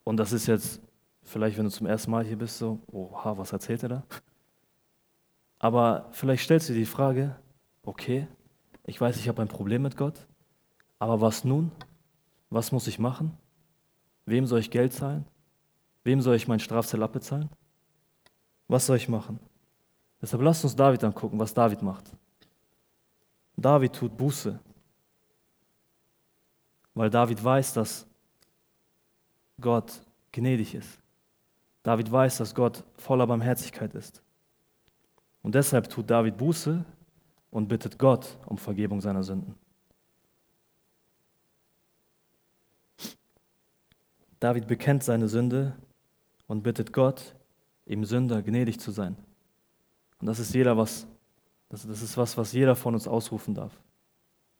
Und 0.04 0.18
das 0.18 0.32
ist 0.34 0.48
jetzt 0.48 0.82
vielleicht, 1.24 1.58
wenn 1.58 1.66
du 1.66 1.72
zum 1.72 1.88
ersten 1.88 2.12
Mal 2.12 2.24
hier 2.24 2.38
bist, 2.38 2.58
so, 2.58 2.80
oha, 2.92 3.38
was 3.38 3.52
erzählt 3.54 3.84
er 3.84 3.90
da? 3.90 4.04
Aber 5.64 6.10
vielleicht 6.12 6.44
stellst 6.44 6.68
du 6.68 6.74
dir 6.74 6.80
die 6.80 6.86
Frage, 6.86 7.38
okay, 7.84 8.28
ich 8.84 9.00
weiß, 9.00 9.16
ich 9.16 9.30
habe 9.30 9.42
ein 9.42 9.48
Problem 9.48 9.84
mit 9.84 9.96
Gott, 9.96 10.28
aber 11.00 11.22
was 11.22 11.46
nun? 11.46 11.72
Was 12.50 12.74
muss 12.74 12.86
ich 12.88 13.00
machen? 13.00 13.38
Wem 14.26 14.46
soll 14.46 14.60
ich 14.60 14.72
Geld 14.72 14.92
zahlen? 14.92 15.26
Wem 16.04 16.20
soll 16.20 16.36
ich 16.36 16.50
meinen 16.50 16.60
Strafzettel 16.60 17.02
abbezahlen? 17.02 17.50
Was 18.68 18.88
soll 18.88 18.98
ich 18.98 19.08
machen? 19.08 19.40
Deshalb 20.22 20.44
lasst 20.44 20.66
uns 20.66 20.76
David 20.76 21.02
angucken, 21.02 21.40
was 21.40 21.54
David 21.54 21.82
macht. 21.82 22.12
David 23.56 23.94
tut 23.94 24.18
Buße, 24.18 24.60
weil 26.94 27.10
David 27.10 27.42
weiß, 27.42 27.72
dass 27.76 28.06
Gott 29.62 30.02
gnädig 30.34 30.76
ist. 30.76 31.00
David 31.84 32.12
weiß, 32.12 32.40
dass 32.40 32.54
Gott 32.54 32.84
voller 32.98 33.26
Barmherzigkeit 33.26 33.96
ist. 33.96 34.23
Und 35.44 35.54
deshalb 35.54 35.90
tut 35.90 36.10
David 36.10 36.38
Buße 36.38 36.84
und 37.52 37.68
bittet 37.68 38.00
Gott 38.00 38.38
um 38.48 38.58
Vergebung 38.58 39.00
seiner 39.00 39.24
Sünden. 39.24 39.56
David 44.40 44.68
bekennt 44.68 45.04
seine 45.04 45.28
Sünde 45.28 45.74
und 46.48 46.64
bittet 46.64 46.92
Gott, 46.92 47.36
ihm 47.86 48.04
Sünder 48.04 48.42
gnädig 48.42 48.80
zu 48.80 48.92
sein. 48.92 49.16
Und 50.20 50.28
das 50.28 50.40
ist 50.40 50.54
jeder 50.54 50.78
was, 50.78 51.06
das, 51.70 51.86
das 51.86 52.02
ist 52.02 52.18
was, 52.18 52.36
was 52.38 52.52
jeder 52.54 52.76
von 52.76 52.94
uns 52.94 53.08
ausrufen 53.08 53.54
darf. 53.54 53.72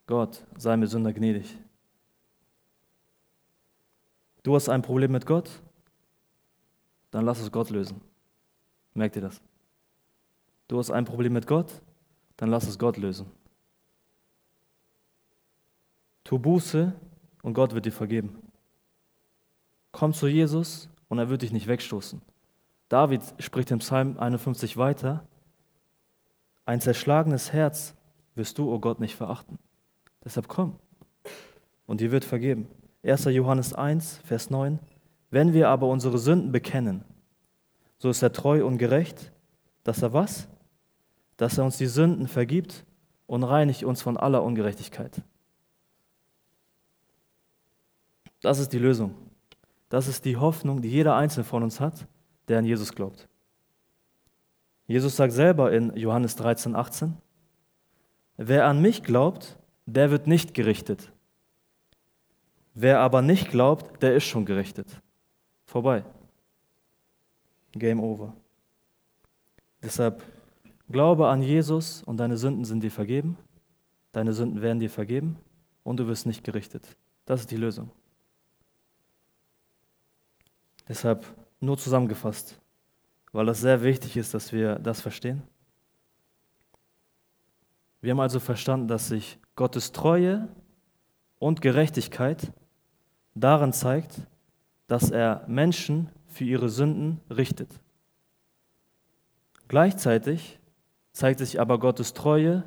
Gott, 0.06 0.46
sei 0.56 0.76
mir 0.76 0.86
Sünder 0.86 1.12
gnädig. 1.12 1.56
Du 4.42 4.54
hast 4.54 4.68
ein 4.68 4.82
Problem 4.82 5.12
mit 5.12 5.24
Gott, 5.24 5.50
dann 7.10 7.24
lass 7.24 7.40
es 7.40 7.50
Gott 7.50 7.70
lösen. 7.70 8.00
Merkt 8.92 9.16
ihr 9.16 9.22
das? 9.22 9.40
Du 10.68 10.78
hast 10.78 10.90
ein 10.90 11.04
Problem 11.04 11.32
mit 11.32 11.46
Gott, 11.46 11.82
dann 12.36 12.50
lass 12.50 12.66
es 12.66 12.78
Gott 12.78 12.96
lösen. 12.96 13.26
Tu 16.24 16.38
Buße 16.38 16.92
und 17.42 17.54
Gott 17.54 17.74
wird 17.74 17.86
dir 17.86 17.92
vergeben. 17.92 18.38
Komm 19.92 20.14
zu 20.14 20.26
Jesus 20.26 20.88
und 21.08 21.18
er 21.18 21.28
wird 21.28 21.42
dich 21.42 21.52
nicht 21.52 21.66
wegstoßen. 21.66 22.20
David 22.88 23.22
spricht 23.38 23.70
im 23.70 23.78
Psalm 23.78 24.18
51 24.18 24.76
weiter, 24.76 25.26
ein 26.66 26.80
zerschlagenes 26.80 27.52
Herz 27.52 27.94
wirst 28.34 28.58
du, 28.58 28.70
o 28.70 28.74
oh 28.74 28.78
Gott, 28.78 29.00
nicht 29.00 29.14
verachten. 29.14 29.58
Deshalb 30.24 30.48
komm 30.48 30.78
und 31.86 32.00
dir 32.00 32.10
wird 32.10 32.24
vergeben. 32.24 32.68
1. 33.02 33.26
Johannes 33.26 33.74
1, 33.74 34.20
Vers 34.24 34.48
9, 34.48 34.78
wenn 35.30 35.52
wir 35.52 35.68
aber 35.68 35.88
unsere 35.88 36.18
Sünden 36.18 36.52
bekennen, 36.52 37.04
so 37.98 38.08
ist 38.08 38.22
er 38.22 38.32
treu 38.32 38.64
und 38.64 38.78
gerecht, 38.78 39.32
dass 39.82 40.02
er 40.02 40.12
was? 40.12 40.48
Dass 41.36 41.58
er 41.58 41.64
uns 41.64 41.76
die 41.76 41.86
Sünden 41.86 42.28
vergibt 42.28 42.84
und 43.26 43.42
reinigt 43.42 43.84
uns 43.84 44.02
von 44.02 44.16
aller 44.16 44.42
Ungerechtigkeit. 44.42 45.22
Das 48.40 48.58
ist 48.58 48.72
die 48.72 48.78
Lösung. 48.78 49.14
Das 49.88 50.08
ist 50.08 50.24
die 50.24 50.36
Hoffnung, 50.36 50.82
die 50.82 50.90
jeder 50.90 51.16
Einzelne 51.16 51.44
von 51.44 51.62
uns 51.62 51.80
hat, 51.80 52.06
der 52.48 52.58
an 52.58 52.64
Jesus 52.64 52.92
glaubt. 52.94 53.28
Jesus 54.86 55.16
sagt 55.16 55.32
selber 55.32 55.72
in 55.72 55.96
Johannes 55.96 56.36
13, 56.36 56.76
18, 56.76 57.16
wer 58.36 58.66
an 58.66 58.82
mich 58.82 59.02
glaubt, 59.02 59.56
der 59.86 60.10
wird 60.10 60.26
nicht 60.26 60.52
gerichtet. 60.52 61.10
Wer 62.74 63.00
aber 63.00 63.22
nicht 63.22 63.50
glaubt, 63.50 64.02
der 64.02 64.14
ist 64.14 64.24
schon 64.24 64.44
gerichtet. 64.44 65.00
Vorbei. 65.64 66.04
Game 67.72 68.00
over. 68.00 68.34
Deshalb 69.82 70.22
glaube 70.90 71.28
an 71.28 71.42
Jesus 71.42 72.02
und 72.02 72.18
deine 72.18 72.36
Sünden 72.36 72.64
sind 72.64 72.82
dir 72.82 72.90
vergeben. 72.90 73.36
Deine 74.12 74.32
Sünden 74.32 74.62
werden 74.62 74.78
dir 74.78 74.90
vergeben 74.90 75.36
und 75.82 75.98
du 75.98 76.06
wirst 76.06 76.26
nicht 76.26 76.44
gerichtet. 76.44 76.96
Das 77.24 77.40
ist 77.40 77.50
die 77.50 77.56
Lösung. 77.56 77.90
Deshalb 80.88 81.26
nur 81.60 81.78
zusammengefasst, 81.78 82.60
weil 83.32 83.46
das 83.46 83.60
sehr 83.60 83.82
wichtig 83.82 84.16
ist, 84.16 84.34
dass 84.34 84.52
wir 84.52 84.78
das 84.78 85.00
verstehen. 85.00 85.42
Wir 88.00 88.10
haben 88.10 88.20
also 88.20 88.38
verstanden, 88.38 88.86
dass 88.86 89.08
sich 89.08 89.38
Gottes 89.56 89.92
Treue 89.92 90.48
und 91.38 91.62
Gerechtigkeit 91.62 92.52
darin 93.34 93.72
zeigt, 93.72 94.20
dass 94.86 95.10
er 95.10 95.44
Menschen 95.48 96.10
für 96.26 96.44
ihre 96.44 96.68
Sünden 96.68 97.20
richtet. 97.30 97.80
Gleichzeitig 99.68 100.58
zeigt 101.14 101.38
sich 101.38 101.60
aber 101.60 101.78
Gottes 101.78 102.12
Treue 102.12 102.64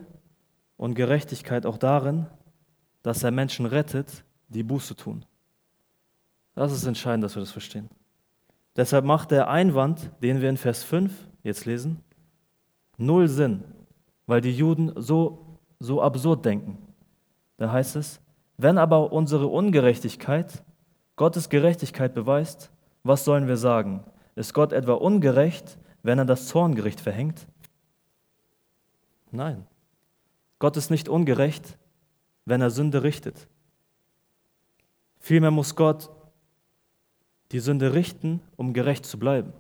und 0.78 0.96
Gerechtigkeit 0.96 1.66
auch 1.66 1.78
darin, 1.78 2.26
dass 3.04 3.24
er 3.24 3.32
Menschen 3.32 3.66
rettet, 3.66 4.24
die 4.48 4.64
Buße 4.64 4.96
tun. 4.96 5.26
Das 6.56 6.72
ist 6.72 6.86
entscheidend, 6.86 7.24
dass 7.24 7.36
wir 7.36 7.42
das 7.42 7.52
verstehen. 7.52 7.90
Deshalb 8.76 9.06
macht 9.06 9.32
der 9.32 9.50
Einwand, 9.50 10.12
den 10.24 10.42
wir 10.42 10.50
in 10.50 10.58
Vers 10.58 10.84
5 10.84 11.12
jetzt 11.44 11.66
lesen, 11.66 12.04
null 12.98 13.28
Sinn, 13.28 13.64
weil 14.26 14.42
die 14.42 14.56
Juden 14.56 14.94
so, 14.96 15.60
so 15.80 16.02
absurd 16.02 16.46
denken. 16.46 16.78
Da 17.58 17.72
heißt 17.72 17.96
es, 17.98 18.22
wenn 18.58 18.78
aber 18.78 19.12
unsere 19.12 19.48
Ungerechtigkeit 19.48 20.64
Gottes 21.16 21.50
Gerechtigkeit 21.50 22.14
beweist, 22.14 22.72
was 23.04 23.26
sollen 23.26 23.48
wir 23.48 23.58
sagen? 23.58 24.04
Ist 24.36 24.54
Gott 24.54 24.72
etwa 24.74 24.94
ungerecht, 24.94 25.78
wenn 26.04 26.20
er 26.20 26.26
das 26.26 26.48
Zorngericht 26.48 27.02
verhängt? 27.02 27.48
Nein. 29.32 29.66
Gott 30.60 30.78
ist 30.78 30.90
nicht 30.90 31.10
ungerecht, 31.10 31.78
wenn 32.46 32.62
er 32.62 32.70
Sünde 32.70 33.04
richtet. 33.04 33.48
Vielmehr 35.20 35.52
muss 35.52 35.76
Gott 35.76 36.10
die 37.52 37.60
Sünde 37.60 37.94
richten, 37.94 38.42
um 38.56 38.74
gerecht 38.74 39.06
zu 39.06 39.20
bleiben. 39.20 39.54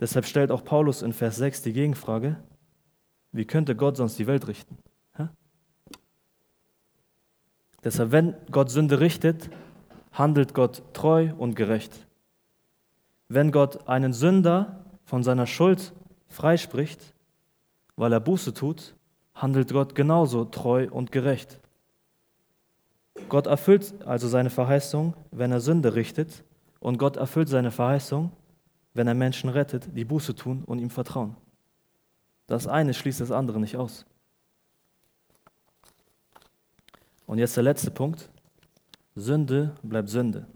Deshalb 0.00 0.26
stellt 0.26 0.50
auch 0.50 0.64
Paulus 0.64 1.02
in 1.02 1.12
Vers 1.12 1.36
6 1.36 1.62
die 1.62 1.72
Gegenfrage, 1.72 2.36
wie 3.32 3.44
könnte 3.44 3.76
Gott 3.76 3.96
sonst 3.96 4.18
die 4.18 4.26
Welt 4.26 4.46
richten? 4.46 4.76
Hä? 5.16 5.28
Deshalb, 7.82 8.12
wenn 8.12 8.34
Gott 8.50 8.70
Sünde 8.70 9.00
richtet, 9.00 9.50
handelt 10.12 10.54
Gott 10.54 10.82
treu 10.92 11.32
und 11.36 11.54
gerecht. 11.54 12.06
Wenn 13.28 13.50
Gott 13.50 13.88
einen 13.88 14.12
Sünder 14.12 14.84
von 15.04 15.22
seiner 15.22 15.46
Schuld 15.46 15.92
freispricht, 16.28 17.13
weil 17.96 18.12
er 18.12 18.20
Buße 18.20 18.54
tut, 18.54 18.94
handelt 19.34 19.72
Gott 19.72 19.94
genauso 19.94 20.44
treu 20.44 20.88
und 20.90 21.12
gerecht. 21.12 21.60
Gott 23.28 23.46
erfüllt 23.46 23.94
also 24.06 24.28
seine 24.28 24.50
Verheißung, 24.50 25.14
wenn 25.30 25.52
er 25.52 25.60
Sünde 25.60 25.94
richtet, 25.94 26.44
und 26.80 26.98
Gott 26.98 27.16
erfüllt 27.16 27.48
seine 27.48 27.70
Verheißung, 27.70 28.30
wenn 28.92 29.08
er 29.08 29.14
Menschen 29.14 29.48
rettet, 29.48 29.88
die 29.96 30.04
Buße 30.04 30.34
tun 30.34 30.64
und 30.64 30.78
ihm 30.78 30.90
vertrauen. 30.90 31.36
Das 32.46 32.66
eine 32.66 32.92
schließt 32.92 33.20
das 33.20 33.30
andere 33.30 33.58
nicht 33.58 33.76
aus. 33.76 34.04
Und 37.26 37.38
jetzt 37.38 37.56
der 37.56 37.64
letzte 37.64 37.90
Punkt. 37.90 38.30
Sünde 39.14 39.74
bleibt 39.82 40.08
Sünde. 40.08 40.46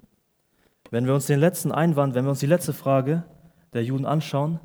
Wenn 0.90 1.06
wir 1.06 1.14
uns 1.14 1.26
den 1.26 1.40
letzten 1.40 1.72
Einwand, 1.72 2.14
wenn 2.14 2.24
wir 2.24 2.30
uns 2.30 2.40
die 2.40 2.46
letzte 2.46 2.72
Frage 2.72 3.24
der 3.72 3.84
Juden 3.84 4.04
anschauen, 4.04 4.60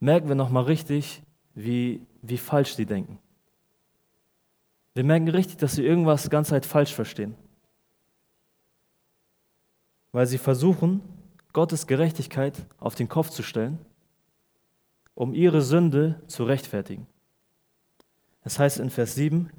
merken 0.00 0.28
wir 0.28 0.34
nochmal 0.34 0.64
richtig, 0.64 1.22
wie, 1.54 2.00
wie 2.22 2.38
falsch 2.38 2.74
sie 2.74 2.86
denken. 2.86 3.18
Wir 4.94 5.04
merken 5.04 5.28
richtig, 5.28 5.58
dass 5.58 5.74
sie 5.74 5.84
irgendwas 5.84 6.24
die 6.24 6.28
ganze 6.28 6.50
Zeit 6.50 6.66
falsch 6.66 6.94
verstehen. 6.94 7.34
Weil 10.12 10.26
sie 10.26 10.38
versuchen, 10.38 11.02
Gottes 11.52 11.86
Gerechtigkeit 11.86 12.66
auf 12.78 12.94
den 12.94 13.08
Kopf 13.08 13.30
zu 13.30 13.42
stellen, 13.42 13.78
um 15.14 15.34
ihre 15.34 15.62
Sünde 15.62 16.20
zu 16.26 16.44
rechtfertigen. 16.44 17.06
Es 18.44 18.58
heißt 18.58 18.78
in 18.78 18.90
Vers 18.90 19.14
7, 19.14 19.50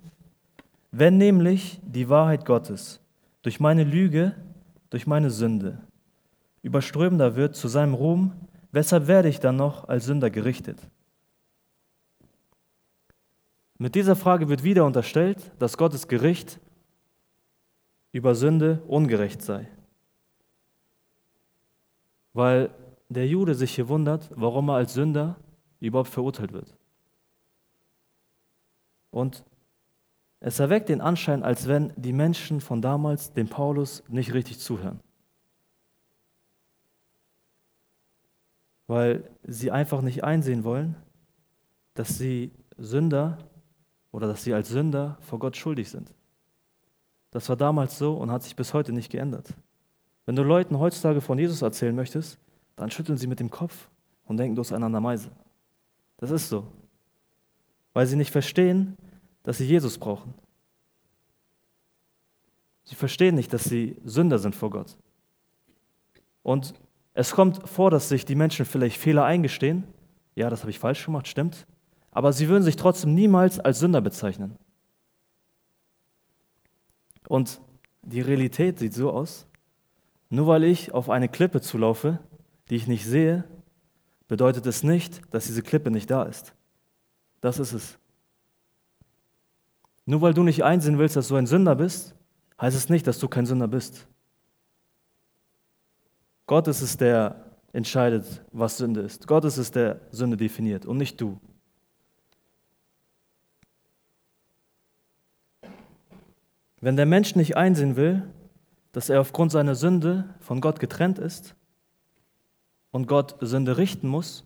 wenn 0.92 1.18
nämlich 1.18 1.80
die 1.84 2.10
Wahrheit 2.10 2.46
Gottes 2.46 3.00
durch 3.42 3.60
meine 3.60 3.84
Lüge, 3.84 4.36
durch 4.90 5.06
meine 5.06 5.30
Sünde 5.30 5.80
überströmender 6.62 7.36
wird 7.36 7.56
zu 7.56 7.68
seinem 7.68 7.94
Ruhm, 7.94 8.34
weshalb 8.72 9.08
werde 9.08 9.30
ich 9.30 9.40
dann 9.40 9.56
noch 9.56 9.88
als 9.88 10.06
Sünder 10.06 10.30
gerichtet? 10.30 10.80
Mit 13.82 13.96
dieser 13.96 14.18
Frage 14.18 14.50
wird 14.50 14.64
wieder 14.64 14.86
unterstellt, 14.86 15.54
dass 15.58 15.78
Gottes 15.78 16.10
Gericht 16.10 16.60
über 18.12 18.36
Sünde 18.36 18.84
ungerecht 18.88 19.42
sei. 19.42 19.70
Weil 22.34 22.72
der 23.08 23.26
Jude 23.26 23.56
sich 23.56 23.74
hier 23.74 23.88
wundert, 23.88 24.30
warum 24.36 24.70
er 24.70 24.76
als 24.76 24.94
Sünder 24.94 25.38
überhaupt 25.80 26.10
verurteilt 26.10 26.52
wird. 26.52 26.76
Und 29.12 29.46
es 30.42 30.60
erweckt 30.60 30.90
den 30.90 31.00
Anschein, 31.00 31.42
als 31.42 31.68
wenn 31.68 31.94
die 31.96 32.14
Menschen 32.14 32.60
von 32.60 32.82
damals 32.82 33.32
dem 33.32 33.48
Paulus 33.48 34.04
nicht 34.10 34.34
richtig 34.34 34.60
zuhören. 34.60 35.00
Weil 38.88 39.30
sie 39.44 39.72
einfach 39.72 40.02
nicht 40.02 40.26
einsehen 40.26 40.66
wollen, 40.66 40.98
dass 41.94 42.18
sie 42.18 42.52
Sünder 42.78 43.38
oder 44.12 44.28
dass 44.28 44.44
sie 44.44 44.54
als 44.54 44.70
Sünder 44.70 45.18
vor 45.22 45.40
Gott 45.40 45.58
schuldig 45.58 45.90
sind. 45.90 46.14
Das 47.32 47.48
war 47.50 47.56
damals 47.56 47.98
so 47.98 48.16
und 48.16 48.32
hat 48.32 48.44
sich 48.44 48.56
bis 48.56 48.74
heute 48.74 48.92
nicht 48.92 49.12
geändert. 49.12 49.54
Wenn 50.26 50.36
du 50.36 50.44
Leuten 50.44 50.80
heutzutage 50.80 51.22
von 51.22 51.38
Jesus 51.38 51.62
erzählen 51.62 51.96
möchtest, 51.96 52.40
dann 52.76 52.92
schütteln 52.92 53.18
sie 53.18 53.28
mit 53.28 53.40
dem 53.40 53.50
Kopf 53.52 53.90
und 54.26 54.38
denken, 54.38 54.56
du 54.56 54.62
hast 54.62 54.72
einander 54.72 55.02
Meise. 55.02 55.32
Das 56.18 56.32
ist 56.32 56.50
so. 56.50 56.66
Weil 57.94 58.08
sie 58.08 58.16
nicht 58.16 58.32
verstehen, 58.32 58.98
dass 59.44 59.58
sie 59.58 59.66
Jesus 59.66 59.98
brauchen. 59.98 60.34
Sie 62.84 62.96
verstehen 62.96 63.36
nicht, 63.36 63.54
dass 63.54 63.64
sie 63.64 63.98
Sünder 64.04 64.40
sind 64.40 64.56
vor 64.56 64.70
Gott. 64.72 64.98
Und 66.42 66.74
es 67.14 67.32
kommt 67.32 67.68
vor, 67.68 67.92
dass 67.92 68.10
sich 68.10 68.26
die 68.26 68.36
Menschen 68.36 68.66
vielleicht 68.66 68.98
Fehler 68.98 69.26
eingestehen. 69.26 69.84
Ja, 70.36 70.50
das 70.50 70.62
habe 70.62 70.72
ich 70.72 70.80
falsch 70.80 71.06
gemacht, 71.06 71.28
stimmt. 71.28 71.68
Aber 72.20 72.34
sie 72.34 72.50
würden 72.50 72.64
sich 72.64 72.76
trotzdem 72.76 73.16
niemals 73.16 73.62
als 73.62 73.80
Sünder 73.80 74.02
bezeichnen. 74.02 74.58
Und 77.30 77.62
die 78.02 78.20
Realität 78.20 78.78
sieht 78.78 78.94
so 78.94 79.10
aus, 79.10 79.48
nur 80.30 80.46
weil 80.46 80.66
ich 80.66 80.94
auf 80.94 81.10
eine 81.10 81.30
Klippe 81.30 81.62
zulaufe, 81.62 82.20
die 82.70 82.76
ich 82.76 82.88
nicht 82.88 83.06
sehe, 83.06 83.46
bedeutet 84.28 84.66
es 84.66 84.84
nicht, 84.84 85.22
dass 85.34 85.46
diese 85.46 85.62
Klippe 85.62 85.92
nicht 85.92 86.12
da 86.12 86.24
ist. 86.24 86.54
Das 87.40 87.58
ist 87.58 87.72
es. 87.72 87.98
Nur 90.06 90.20
weil 90.20 90.34
du 90.34 90.44
nicht 90.44 90.66
einsehen 90.66 90.98
willst, 90.98 91.16
dass 91.16 91.30
du 91.30 91.38
ein 91.38 91.48
Sünder 91.48 91.76
bist, 91.78 92.16
heißt 92.60 92.76
es 92.76 92.90
nicht, 92.90 93.08
dass 93.08 93.20
du 93.20 93.30
kein 93.30 93.46
Sünder 93.46 93.70
bist. 93.70 94.10
Gott 96.48 96.68
ist 96.68 96.82
es, 96.82 96.98
der 96.98 97.46
entscheidet, 97.72 98.44
was 98.52 98.76
Sünde 98.76 99.00
ist. 99.00 99.26
Gott 99.26 99.46
ist 99.46 99.56
es, 99.56 99.72
der 99.72 100.02
Sünde 100.12 100.36
definiert 100.36 100.86
und 100.86 100.98
nicht 100.98 101.22
du. 101.22 101.40
Wenn 106.82 106.96
der 106.96 107.06
Mensch 107.06 107.36
nicht 107.36 107.58
einsehen 107.58 107.96
will, 107.96 108.24
dass 108.92 109.10
er 109.10 109.22
aufgrund 109.22 109.52
seiner 109.52 109.76
Sünde 109.76 110.34
von 110.40 110.62
Gott 110.62 110.80
getrennt 110.80 111.20
ist 111.20 111.56
und 112.92 113.08
Gott 113.08 113.36
Sünde 113.42 113.78
richten 113.78 114.08
muss, 114.08 114.46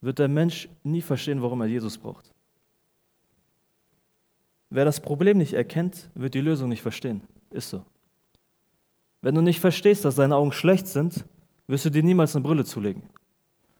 wird 0.00 0.18
der 0.18 0.28
Mensch 0.28 0.68
nie 0.82 1.02
verstehen, 1.02 1.42
warum 1.42 1.60
er 1.60 1.66
Jesus 1.66 1.98
braucht. 1.98 2.32
Wer 4.70 4.84
das 4.84 5.00
Problem 5.00 5.38
nicht 5.38 5.54
erkennt, 5.54 6.10
wird 6.14 6.34
die 6.34 6.40
Lösung 6.40 6.68
nicht 6.68 6.82
verstehen. 6.82 7.22
Ist 7.50 7.70
so. 7.70 7.84
Wenn 9.22 9.34
du 9.34 9.40
nicht 9.40 9.60
verstehst, 9.60 10.04
dass 10.04 10.16
deine 10.16 10.36
Augen 10.36 10.52
schlecht 10.52 10.86
sind, 10.86 11.24
wirst 11.66 11.84
du 11.84 11.90
dir 11.90 12.02
niemals 12.02 12.36
eine 12.36 12.42
Brille 12.42 12.64
zulegen. 12.64 13.02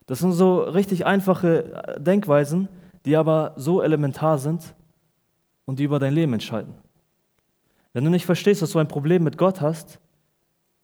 Das 0.07 0.19
sind 0.19 0.31
so 0.31 0.61
richtig 0.61 1.05
einfache 1.05 1.71
äh, 1.73 2.01
Denkweisen, 2.01 2.67
die 3.05 3.15
aber 3.15 3.53
so 3.55 3.81
elementar 3.81 4.39
sind 4.39 4.75
und 5.65 5.79
die 5.79 5.83
über 5.83 5.99
dein 5.99 6.13
Leben 6.13 6.33
entscheiden. 6.33 6.73
Wenn 7.99 8.05
du 8.05 8.11
nicht 8.11 8.25
verstehst, 8.25 8.61
dass 8.61 8.71
du 8.71 8.79
ein 8.79 8.87
Problem 8.87 9.25
mit 9.25 9.37
Gott 9.37 9.59
hast, 9.59 9.99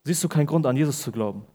siehst 0.03 0.21
du 0.21 0.27
keinen 0.27 0.47
Grund 0.47 0.65
an 0.65 0.75
Jesus 0.75 1.01
zu 1.01 1.13
glauben. 1.13 1.45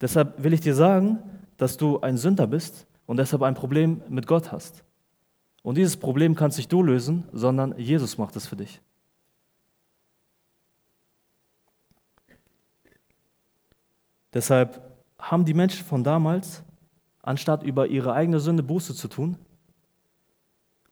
Deshalb 0.00 0.42
will 0.42 0.54
ich 0.54 0.62
dir 0.62 0.74
sagen, 0.74 1.18
dass 1.58 1.76
du 1.76 2.00
ein 2.00 2.16
Sünder 2.16 2.46
bist 2.46 2.86
und 3.04 3.18
deshalb 3.18 3.42
ein 3.42 3.54
Problem 3.54 4.00
mit 4.08 4.26
Gott 4.26 4.50
hast. 4.50 4.82
Und 5.62 5.76
dieses 5.76 5.98
Problem 5.98 6.34
kannst 6.34 6.56
nicht 6.56 6.72
du 6.72 6.82
lösen, 6.82 7.28
sondern 7.34 7.76
Jesus 7.76 8.16
macht 8.16 8.34
es 8.34 8.46
für 8.46 8.56
dich. 8.56 8.80
Deshalb 14.32 14.80
haben 15.18 15.44
die 15.44 15.52
Menschen 15.52 15.84
von 15.84 16.02
damals, 16.02 16.62
anstatt 17.20 17.62
über 17.62 17.88
ihre 17.88 18.14
eigene 18.14 18.40
Sünde 18.40 18.62
Buße 18.62 18.94
zu 18.94 19.06
tun 19.06 19.36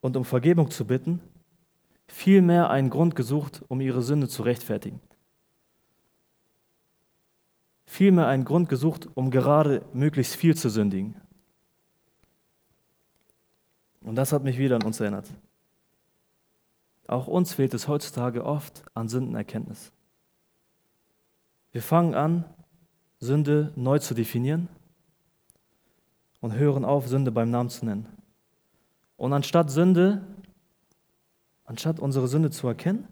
und 0.02 0.18
um 0.18 0.26
Vergebung 0.26 0.70
zu 0.70 0.86
bitten, 0.86 1.22
vielmehr 2.08 2.70
einen 2.70 2.90
Grund 2.90 3.14
gesucht, 3.14 3.62
um 3.68 3.80
ihre 3.80 4.02
Sünde 4.02 4.28
zu 4.28 4.42
rechtfertigen. 4.42 5.00
Vielmehr 7.84 8.26
einen 8.26 8.44
Grund 8.44 8.68
gesucht, 8.68 9.08
um 9.14 9.30
gerade 9.30 9.84
möglichst 9.92 10.34
viel 10.34 10.56
zu 10.56 10.68
sündigen. 10.68 11.14
Und 14.02 14.16
das 14.16 14.32
hat 14.32 14.42
mich 14.42 14.58
wieder 14.58 14.76
an 14.76 14.82
uns 14.82 15.00
erinnert. 15.00 15.28
Auch 17.06 17.26
uns 17.26 17.54
fehlt 17.54 17.72
es 17.72 17.88
heutzutage 17.88 18.44
oft 18.44 18.82
an 18.94 19.08
Sündenerkenntnis. 19.08 19.92
Wir 21.72 21.82
fangen 21.82 22.14
an, 22.14 22.44
Sünde 23.20 23.72
neu 23.76 23.98
zu 23.98 24.14
definieren 24.14 24.68
und 26.40 26.54
hören 26.54 26.84
auf, 26.84 27.08
Sünde 27.08 27.32
beim 27.32 27.50
Namen 27.50 27.70
zu 27.70 27.84
nennen. 27.84 28.06
Und 29.16 29.32
anstatt 29.32 29.70
Sünde, 29.70 30.22
anstatt 31.68 32.00
unsere 32.00 32.28
Sünde 32.28 32.50
zu 32.50 32.66
erkennen 32.66 33.06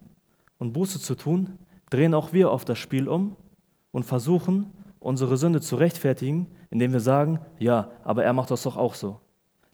und 0.58 0.72
Buße 0.72 0.98
zu 0.98 1.14
tun, 1.14 1.58
drehen 1.90 2.14
auch 2.14 2.32
wir 2.32 2.50
oft 2.50 2.66
das 2.68 2.78
Spiel 2.78 3.06
um 3.06 3.36
und 3.92 4.04
versuchen, 4.04 4.72
unsere 4.98 5.36
Sünde 5.36 5.60
zu 5.60 5.76
rechtfertigen, 5.76 6.46
indem 6.70 6.92
wir 6.92 7.00
sagen, 7.00 7.38
ja, 7.58 7.90
aber 8.02 8.24
er 8.24 8.32
macht 8.32 8.50
das 8.50 8.62
doch 8.62 8.78
auch 8.78 8.94
so. 8.94 9.20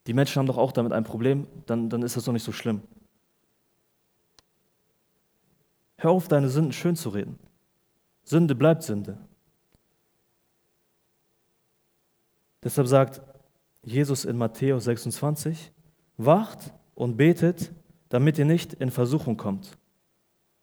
Die 0.09 0.15
Menschen 0.15 0.41
haben 0.41 0.49
doch 0.49 0.59
auch 0.59 0.73
damit 0.73 0.93
ein 0.93 1.05
Problem, 1.05 1.47
dann, 1.67 1.91
dann 1.91 2.03
ist 2.03 2.17
das 2.17 2.25
doch 2.25 2.33
nicht 2.33 2.43
so 2.43 2.51
schlimm. 2.51 2.83
Hör 5.97 6.11
auf, 6.11 6.27
deine 6.27 6.49
Sünden 6.49 6.73
schön 6.73 6.97
zu 6.97 7.11
reden. 7.11 7.39
Sünde 8.25 8.57
bleibt 8.57 8.83
Sünde. 8.83 9.17
Deshalb 12.65 12.89
sagt 12.89 13.23
Jesus 13.85 14.25
in 14.25 14.37
Matthäus 14.37 14.85
26, 14.85 15.71
wacht 16.17 16.75
und 16.97 17.17
betet, 17.17 17.73
damit 18.13 18.37
ihr 18.39 18.45
nicht 18.45 18.75
in 18.75 18.91
Versuchung 18.91 19.39
kommt. 19.39 19.79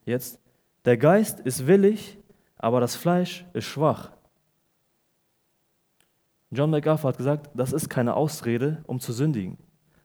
Jetzt, 0.05 0.39
der 0.85 0.97
Geist 0.97 1.39
ist 1.39 1.65
willig, 1.65 2.19
aber 2.57 2.79
das 2.79 2.95
Fleisch 2.95 3.43
ist 3.53 3.65
schwach. 3.65 4.11
John 6.51 6.69
MacArthur 6.69 7.09
hat 7.09 7.17
gesagt, 7.17 7.49
das 7.55 7.73
ist 7.73 7.89
keine 7.89 8.13
Ausrede, 8.13 8.83
um 8.85 8.99
zu 8.99 9.13
sündigen, 9.13 9.57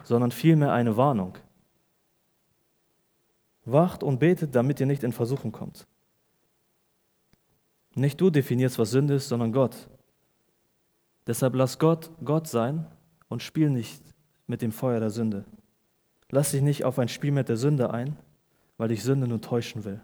sondern 0.04 0.30
vielmehr 0.30 0.72
eine 0.72 0.96
Warnung. 0.96 1.36
Wacht 3.66 4.02
und 4.02 4.20
betet, 4.20 4.54
damit 4.54 4.80
ihr 4.80 4.86
nicht 4.86 5.04
in 5.04 5.12
Versuchung 5.12 5.52
kommt. 5.52 5.86
Nicht 7.94 8.18
du 8.22 8.30
definierst, 8.30 8.78
was 8.78 8.90
Sünde 8.90 9.16
ist, 9.16 9.28
sondern 9.28 9.52
Gott. 9.52 9.90
Deshalb 11.26 11.54
lass 11.56 11.78
Gott 11.78 12.10
Gott 12.24 12.48
sein 12.48 12.86
und 13.28 13.42
spiel 13.42 13.68
nicht 13.68 14.02
mit 14.46 14.62
dem 14.62 14.72
Feuer 14.72 14.98
der 14.98 15.10
Sünde. 15.10 15.44
Lass 16.34 16.50
dich 16.50 16.62
nicht 16.62 16.82
auf 16.82 16.98
ein 16.98 17.06
Spiel 17.06 17.30
mit 17.30 17.48
der 17.48 17.56
Sünde 17.56 17.94
ein, 17.94 18.16
weil 18.76 18.88
dich 18.88 19.04
Sünde 19.04 19.28
nur 19.28 19.40
täuschen 19.40 19.84
will 19.84 20.00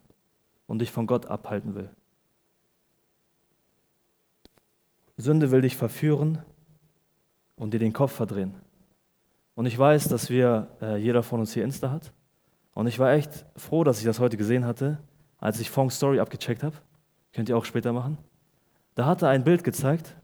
und 0.68 0.78
dich 0.78 0.92
von 0.92 1.08
Gott 1.08 1.26
abhalten 1.26 1.74
will. 1.74 1.90
Sünde 5.16 5.50
will 5.50 5.62
dich 5.62 5.76
verführen 5.76 6.38
und 7.56 7.74
dir 7.74 7.80
den 7.80 7.92
Kopf 7.92 8.12
verdrehen. 8.12 8.54
Und 9.56 9.66
ich 9.66 9.76
weiß, 9.76 10.06
dass 10.06 10.30
wir, 10.30 10.68
äh, 10.80 10.98
jeder 10.98 11.24
von 11.24 11.40
uns 11.40 11.52
hier 11.52 11.64
Insta 11.64 11.90
hat. 11.90 12.12
Und 12.74 12.86
ich 12.86 13.00
war 13.00 13.10
echt 13.10 13.44
froh, 13.56 13.82
dass 13.82 13.98
ich 13.98 14.04
das 14.04 14.20
heute 14.20 14.36
gesehen 14.36 14.64
hatte, 14.64 14.98
als 15.38 15.58
ich 15.58 15.68
Fong's 15.68 15.96
Story 15.96 16.20
abgecheckt 16.20 16.62
habe. 16.62 16.76
Könnt 17.32 17.48
ihr 17.48 17.56
auch 17.56 17.64
später 17.64 17.92
machen. 17.92 18.18
Da 18.94 19.04
hat 19.04 19.22
er 19.22 19.30
ein 19.30 19.42
Bild 19.42 19.64
gezeigt 19.64 20.14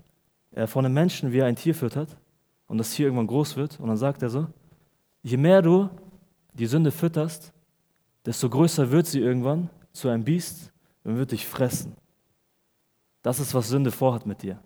äh, 0.52 0.68
von 0.68 0.84
einem 0.84 0.94
Menschen, 0.94 1.32
wie 1.32 1.38
er 1.38 1.46
ein 1.46 1.56
Tier 1.56 1.74
füttert 1.74 2.16
und 2.68 2.78
das 2.78 2.92
Tier 2.92 3.06
irgendwann 3.06 3.26
groß 3.26 3.56
wird. 3.56 3.80
Und 3.80 3.88
dann 3.88 3.96
sagt 3.96 4.22
er 4.22 4.30
so, 4.30 4.46
je 5.26 5.36
mehr 5.36 5.60
du 5.60 5.90
die 6.52 6.66
Sünde 6.66 6.92
fütterst, 6.92 7.52
desto 8.24 8.48
größer 8.48 8.92
wird 8.92 9.08
sie 9.08 9.18
irgendwann 9.18 9.68
zu 9.92 10.08
einem 10.08 10.22
Biest 10.22 10.72
und 11.02 11.16
wird 11.16 11.32
dich 11.32 11.44
fressen. 11.44 11.96
Das 13.22 13.40
ist, 13.40 13.52
was 13.52 13.68
Sünde 13.68 13.90
vorhat 13.90 14.24
mit 14.24 14.42
dir. 14.42 14.62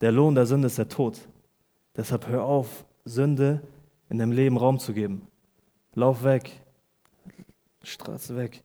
Der 0.00 0.10
Lohn 0.10 0.34
der 0.34 0.46
Sünde 0.46 0.68
ist 0.68 0.78
der 0.78 0.88
Tod. 0.88 1.20
Deshalb 1.94 2.26
hör 2.26 2.44
auf, 2.44 2.86
Sünde 3.04 3.62
in 4.08 4.16
deinem 4.16 4.32
Leben 4.32 4.56
Raum 4.56 4.78
zu 4.78 4.94
geben. 4.94 5.28
Lauf 5.94 6.24
weg. 6.24 6.58
Straße 7.82 8.34
weg. 8.34 8.64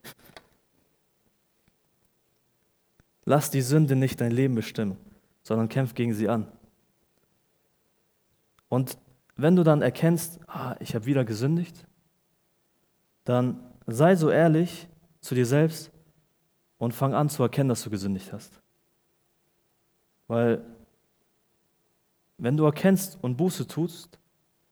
Lass 3.26 3.50
die 3.50 3.62
Sünde 3.62 3.98
nicht 3.98 4.22
dein 4.22 4.32
Leben 4.32 4.56
bestimmen, 4.56 4.98
sondern 5.42 5.68
kämpf 5.68 5.94
gegen 5.94 6.14
sie 6.14 6.30
an. 6.30 6.48
Und 8.70 8.98
wenn 9.36 9.56
du 9.56 9.64
dann 9.64 9.82
erkennst, 9.82 10.40
ah, 10.48 10.76
ich 10.80 10.96
habe 10.96 11.06
wieder 11.06 11.26
gesündigt, 11.26 11.86
dann 13.24 13.60
sei 13.88 14.16
so 14.16 14.30
ehrlich 14.30 14.88
zu 15.22 15.36
dir 15.36 15.46
selbst 15.46 15.92
und 16.78 16.94
fang 16.94 17.14
an 17.14 17.30
zu 17.30 17.42
erkennen, 17.44 17.70
dass 17.70 17.84
du 17.84 17.90
gesündigt 17.90 18.32
hast. 18.32 18.62
Weil 20.28 20.64
wenn 22.38 22.58
du 22.58 22.66
erkennst 22.66 23.18
und 23.22 23.38
Buße 23.38 23.68
tust, 23.68 24.20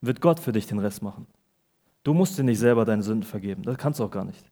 wird 0.02 0.22
Gott 0.22 0.40
für 0.40 0.52
dich 0.52 0.68
den 0.68 0.80
Rest 0.80 1.02
machen. 1.02 1.28
Du 2.04 2.14
musst 2.14 2.38
dir 2.38 2.44
nicht 2.44 2.60
selber 2.60 2.86
deine 2.86 3.04
Sünden 3.04 3.24
vergeben. 3.24 3.64
Das 3.64 3.78
kannst 3.78 4.00
du 4.00 4.04
auch 4.04 4.12
gar 4.12 4.26
nicht. 4.26 4.44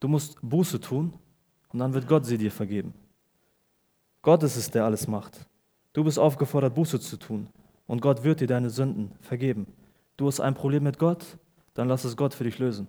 Du 0.00 0.08
musst 0.08 0.38
Buße 0.40 0.80
tun 0.80 1.12
und 1.68 1.78
dann 1.78 1.94
wird 1.94 2.08
Gott 2.08 2.24
sie 2.24 2.38
dir 2.38 2.50
vergeben. 2.50 2.94
Gott 4.22 4.42
ist 4.42 4.56
es, 4.56 4.70
der 4.70 4.84
alles 4.84 5.08
macht. 5.08 5.46
Du 5.92 6.04
bist 6.04 6.18
aufgefordert, 6.18 6.74
Buße 6.74 7.00
zu 7.00 7.16
tun 7.16 7.48
und 7.92 8.00
Gott 8.00 8.24
wird 8.24 8.40
dir 8.40 8.46
deine 8.46 8.70
Sünden 8.70 9.12
vergeben. 9.20 9.66
Du 10.16 10.26
hast 10.26 10.40
ein 10.40 10.54
Problem 10.54 10.82
mit 10.82 10.98
Gott, 10.98 11.36
dann 11.74 11.88
lass 11.88 12.04
es 12.04 12.16
Gott 12.16 12.32
für 12.32 12.44
dich 12.44 12.58
lösen. 12.58 12.88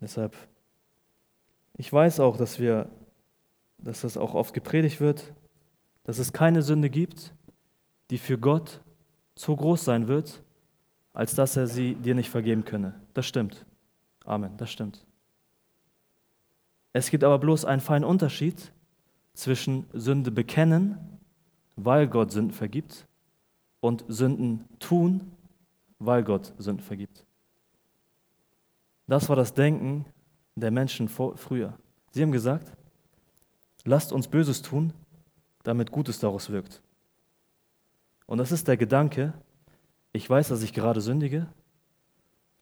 Deshalb, 0.00 0.36
ich 1.76 1.92
weiß 1.92 2.18
auch, 2.18 2.36
dass 2.36 2.58
wir, 2.58 2.90
dass 3.78 4.00
das 4.00 4.16
auch 4.16 4.34
oft 4.34 4.54
gepredigt 4.54 5.00
wird, 5.00 5.32
dass 6.02 6.18
es 6.18 6.32
keine 6.32 6.62
Sünde 6.62 6.90
gibt, 6.90 7.32
die 8.10 8.18
für 8.18 8.38
Gott 8.38 8.80
so 9.36 9.54
groß 9.54 9.84
sein 9.84 10.08
wird, 10.08 10.42
als 11.12 11.36
dass 11.36 11.56
er 11.56 11.68
sie 11.68 11.94
dir 11.94 12.16
nicht 12.16 12.30
vergeben 12.30 12.64
könne. 12.64 13.00
Das 13.14 13.24
stimmt. 13.24 13.64
Amen, 14.24 14.56
das 14.56 14.72
stimmt. 14.72 15.06
Es 16.94 17.10
gibt 17.10 17.24
aber 17.24 17.38
bloß 17.38 17.64
einen 17.64 17.80
feinen 17.82 18.04
Unterschied 18.04 18.72
zwischen 19.34 19.84
Sünde 19.92 20.30
bekennen, 20.30 20.96
weil 21.76 22.06
Gott 22.06 22.30
Sünden 22.30 22.54
vergibt, 22.54 23.06
und 23.80 24.04
Sünden 24.08 24.64
tun, 24.78 25.32
weil 25.98 26.24
Gott 26.24 26.54
Sünden 26.56 26.82
vergibt. 26.82 27.26
Das 29.06 29.28
war 29.28 29.36
das 29.36 29.52
Denken 29.52 30.06
der 30.54 30.70
Menschen 30.70 31.08
vor, 31.08 31.36
früher. 31.36 31.76
Sie 32.12 32.22
haben 32.22 32.32
gesagt, 32.32 32.72
lasst 33.84 34.12
uns 34.12 34.28
Böses 34.28 34.62
tun, 34.62 34.94
damit 35.64 35.90
Gutes 35.90 36.18
daraus 36.20 36.48
wirkt. 36.48 36.80
Und 38.24 38.38
das 38.38 38.52
ist 38.52 38.68
der 38.68 38.78
Gedanke, 38.78 39.34
ich 40.12 40.30
weiß, 40.30 40.48
dass 40.48 40.62
ich 40.62 40.72
gerade 40.72 41.00
sündige, 41.00 41.46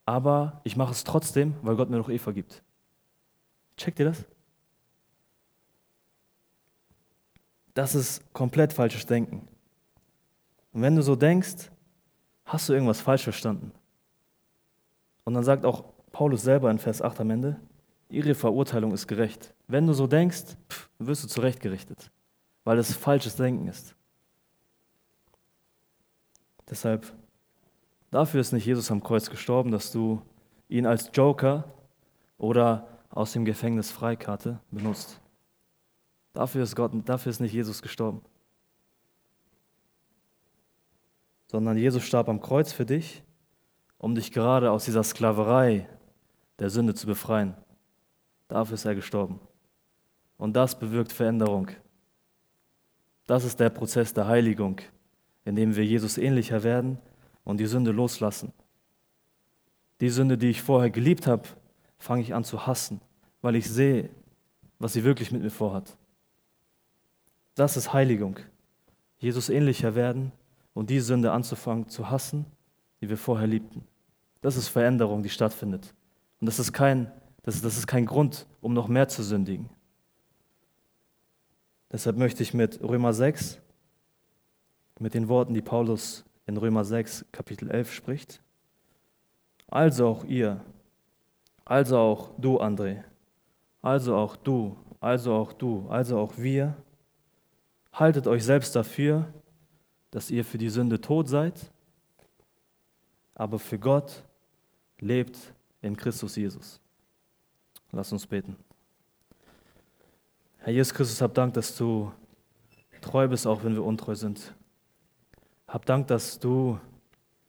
aber 0.07 0.61
ich 0.65 0.77
mache 0.77 0.93
es 0.93 1.05
trotzdem, 1.05 1.55
weil 1.63 1.77
Gott 1.77 1.91
mir 1.91 1.99
doch 1.99 2.09
eh 2.09 2.19
vergibt. 2.19 2.65
Checkt 3.83 3.99
ihr 3.99 4.05
das? 4.05 4.25
Das 7.75 7.97
ist 7.97 8.33
komplett 8.33 8.73
falsches 8.73 9.07
Denken. 9.07 9.49
Und 10.73 10.83
wenn 10.83 10.95
du 10.95 11.03
so 11.03 11.17
denkst, 11.17 11.69
hast 12.45 12.69
du 12.69 12.75
irgendwas 12.75 13.01
falsch 13.01 13.25
verstanden. 13.25 13.73
Und 15.25 15.35
dann 15.35 15.43
sagt 15.43 15.65
auch 15.65 15.85
Paulus 16.13 16.43
selber 16.43 16.71
in 16.71 16.79
Vers 16.79 17.03
8 17.03 17.23
am 17.23 17.31
Ende, 17.31 17.59
ihre 18.09 18.37
Verurteilung 18.37 18.93
ist 18.93 19.09
gerecht. 19.09 19.53
Wenn 19.67 19.89
du 19.89 19.95
so 19.95 20.07
denkst, 20.07 20.57
pff, 20.71 20.89
wirst 21.01 21.25
du 21.25 21.29
zurechtgerichtet, 21.29 22.13
weil 22.63 22.79
es 22.79 22.95
falsches 22.95 23.35
Denken 23.35 23.67
ist. 23.67 23.97
Deshalb, 26.71 27.13
dafür 28.13 28.43
ist 28.43 28.53
nicht 28.53 28.67
Jesus 28.67 28.93
am 28.93 29.03
Kreuz 29.03 29.29
gestorben, 29.29 29.73
dass 29.73 29.91
du 29.91 30.23
ihn 30.69 30.87
als 30.87 31.11
Joker 31.13 31.65
oder 32.39 32.92
aus 33.13 33.33
dem 33.33 33.45
Gefängnis 33.45 33.91
Freikarte 33.91 34.59
benutzt. 34.71 35.21
Dafür 36.33 36.63
ist 36.63 36.75
Gott, 36.75 36.93
dafür 37.05 37.31
ist 37.31 37.41
nicht 37.41 37.53
Jesus 37.53 37.83
gestorben. 37.83 38.23
Sondern 41.47 41.77
Jesus 41.77 42.03
starb 42.03 42.31
am 42.31 42.41
Kreuz 42.41 42.73
für 42.73 42.87
dich, 42.87 43.23
um 43.99 44.15
dich 44.15 44.33
gerade 44.33 44.71
aus 44.71 44.87
dieser 44.87 45.05
Sklaverei 45.05 45.87
der 46.59 46.71
Sünde 46.71 46.95
zu 46.95 47.07
befreien. 47.07 47.55
Dafür 48.49 48.75
ist 48.75 48.87
er 48.87 48.95
gestorben. 48.95 49.39
Und 50.39 50.55
das 50.55 50.79
bewirkt 50.79 51.13
Veränderung. 51.13 51.69
Das 53.27 53.45
ist 53.45 53.61
der 53.61 53.71
Prozess 53.71 54.15
der 54.15 54.27
Heiligung, 54.27 54.81
in 55.45 55.55
dem 55.55 55.77
wir 55.77 55.85
Jesus 55.85 56.17
ähnlicher 56.17 56.63
werden 56.63 56.99
und 57.45 57.59
die 57.59 57.67
Sünde 57.67 57.93
loslassen. 57.93 58.53
Die 60.01 60.09
Sünde, 60.09 60.39
die 60.39 60.49
ich 60.49 60.63
vorher 60.63 60.91
geliebt 60.91 61.27
habe, 61.27 61.47
fange 62.03 62.23
ich 62.23 62.35
an 62.35 62.45
zu 62.45 62.67
hassen, 62.67 63.01
weil 63.43 63.55
ich 63.55 63.69
sehe, 63.71 64.11
was 64.79 64.93
sie 64.93 65.05
wirklich 65.05 65.31
mit 65.31 65.43
mir 65.43 65.51
vorhat. 65.51 65.97
Das 67.55 67.77
ist 67.77 67.93
Heiligung. 67.93 68.41
Jesus 69.19 69.49
ähnlicher 69.49 69.95
werden 69.95 70.33
und 70.75 70.91
die 70.91 70.99
Sünde 70.99 71.31
anzufangen 71.31 71.89
zu 71.89 72.11
hassen, 72.11 72.47
die 73.01 73.09
wir 73.09 73.17
vorher 73.17 73.47
liebten. 73.47 73.87
Das 74.41 74.57
ist 74.57 74.69
Veränderung, 74.69 75.23
die 75.23 75.29
stattfindet. 75.29 75.95
Und 76.41 76.47
das 76.47 76.59
ist 76.59 76.73
kein, 76.73 77.13
das 77.45 77.55
ist, 77.55 77.65
das 77.65 77.77
ist 77.77 77.87
kein 77.87 78.07
Grund, 78.07 78.49
um 78.61 78.75
noch 78.75 78.89
mehr 78.89 79.07
zu 79.07 79.23
sündigen. 79.23 79.69
Deshalb 81.93 82.17
möchte 82.17 82.43
ich 82.43 82.53
mit 82.53 82.83
Römer 82.83 83.13
6, 83.13 83.61
mit 84.99 85.15
den 85.15 85.29
Worten, 85.29 85.55
die 85.55 85.63
Paulus 85.63 86.25
in 86.47 86.57
Römer 86.57 86.85
6, 86.85 87.27
Kapitel 87.31 87.71
11 87.71 87.93
spricht, 87.93 88.43
also 89.69 90.09
auch 90.09 90.25
ihr, 90.25 90.61
also 91.65 91.99
auch 91.99 92.31
du, 92.39 92.61
André, 92.61 93.03
also 93.81 94.17
auch 94.17 94.37
du, 94.37 94.77
also 95.01 95.35
auch 95.35 95.53
du, 95.53 95.89
also 95.89 96.19
auch 96.19 96.37
wir, 96.37 96.77
haltet 97.93 98.27
euch 98.27 98.45
selbst 98.45 98.75
dafür, 98.75 99.33
dass 100.11 100.31
ihr 100.31 100.45
für 100.45 100.59
die 100.59 100.69
Sünde 100.69 101.01
tot 101.01 101.29
seid, 101.29 101.73
aber 103.35 103.59
für 103.59 103.79
Gott 103.79 104.25
lebt 104.99 105.39
in 105.81 105.97
Christus 105.97 106.37
Jesus. 106.37 106.81
Lass 107.91 108.13
uns 108.13 108.27
beten. 108.27 108.57
Herr 110.59 110.73
Jesus 110.73 110.95
Christus, 110.95 111.21
hab 111.21 111.35
Dank, 111.35 111.55
dass 111.55 111.77
du 111.77 112.13
treu 113.01 113.27
bist, 113.27 113.47
auch 113.47 113.65
wenn 113.65 113.75
wir 113.75 113.83
untreu 113.83 114.15
sind. 114.15 114.55
Hab 115.67 115.85
Dank, 115.87 116.07
dass 116.07 116.39
du, 116.39 116.79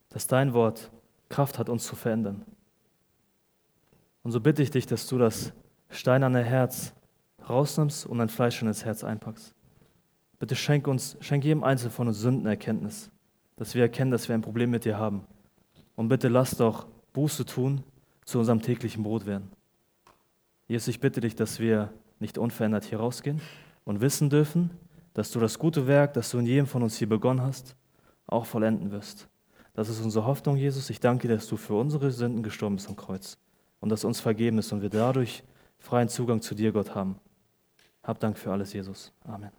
dass 0.10 0.26
dein 0.26 0.54
Wort 0.54 0.90
Kraft 1.30 1.60
hat, 1.60 1.70
uns 1.70 1.86
zu 1.86 1.96
verändern. 1.96 2.44
Und 4.24 4.32
so 4.32 4.40
bitte 4.40 4.64
ich 4.64 4.72
dich, 4.72 4.86
dass 4.86 5.06
du 5.08 5.18
das 5.18 5.52
steinerne 5.90 6.44
Herz 6.44 6.94
rausnimmst 7.48 8.06
und 8.06 8.22
ein 8.22 8.30
fleischendes 8.30 8.86
Herz 8.86 9.04
einpackst. 9.04 9.54
Bitte 10.40 10.56
schenk 10.56 10.88
uns, 10.88 11.18
schenk 11.20 11.44
jedem 11.44 11.64
Einzelnen 11.64 11.92
von 11.92 12.08
uns 12.08 12.20
Sündenerkenntnis, 12.20 13.12
dass 13.58 13.76
wir 13.76 13.84
erkennen, 13.84 14.12
dass 14.12 14.28
wir 14.28 14.36
ein 14.36 14.42
Problem 14.42 14.72
mit 14.72 14.86
dir 14.86 14.98
haben. 14.98 15.26
Und 15.96 16.08
bitte 16.08 16.30
lass 16.30 16.58
doch 16.58 16.88
Buße 17.12 17.46
tun 17.46 17.84
zu 18.26 18.40
unserem 18.40 18.62
täglichen 18.62 19.04
Brot 19.04 19.26
werden. 19.26 19.52
Jesus, 20.68 20.88
ich 20.88 21.00
bitte 21.02 21.22
dich, 21.22 21.36
dass 21.36 21.60
wir 21.60 21.94
nicht 22.20 22.38
unverändert 22.38 22.86
hier 22.86 23.00
rausgehen 23.00 23.42
und 23.84 24.02
wissen 24.02 24.30
dürfen, 24.30 24.72
dass 25.14 25.32
du 25.32 25.40
das 25.40 25.60
gute 25.60 25.86
Werk, 25.86 26.14
das 26.14 26.32
du 26.32 26.40
in 26.40 26.46
jedem 26.46 26.66
von 26.66 26.82
uns 26.82 26.98
hier 26.98 27.10
begonnen 27.10 27.42
hast, 27.42 27.76
auch 28.26 28.46
vollenden 28.46 28.92
wirst. 28.92 29.28
Das 29.74 29.90
ist 29.90 30.02
unsere 30.02 30.26
Hoffnung, 30.26 30.56
Jesus. 30.56 30.90
Ich 30.90 31.00
danke 31.00 31.28
dir, 31.28 31.36
dass 31.36 31.48
du 31.48 31.58
für 31.58 31.76
unsere 31.76 32.12
Sünden 32.12 32.42
gestorben 32.42 32.78
bist 32.78 32.88
am 32.88 32.96
Kreuz 32.96 33.38
und 33.84 33.90
dass 33.90 34.06
uns 34.06 34.22
vergeben 34.22 34.60
ist 34.60 34.72
und 34.72 34.82
wir 34.82 34.90
dadurch 34.90 35.44
freien 35.78 36.08
Zugang 36.08 36.42
zu 36.42 36.56
dir, 36.56 36.72
Gott, 36.72 36.96
haben. 36.96 37.20
Hab 38.02 38.18
Dank 38.18 38.38
für 38.38 38.50
alles, 38.50 38.72
Jesus. 38.72 39.12
Amen. 39.26 39.52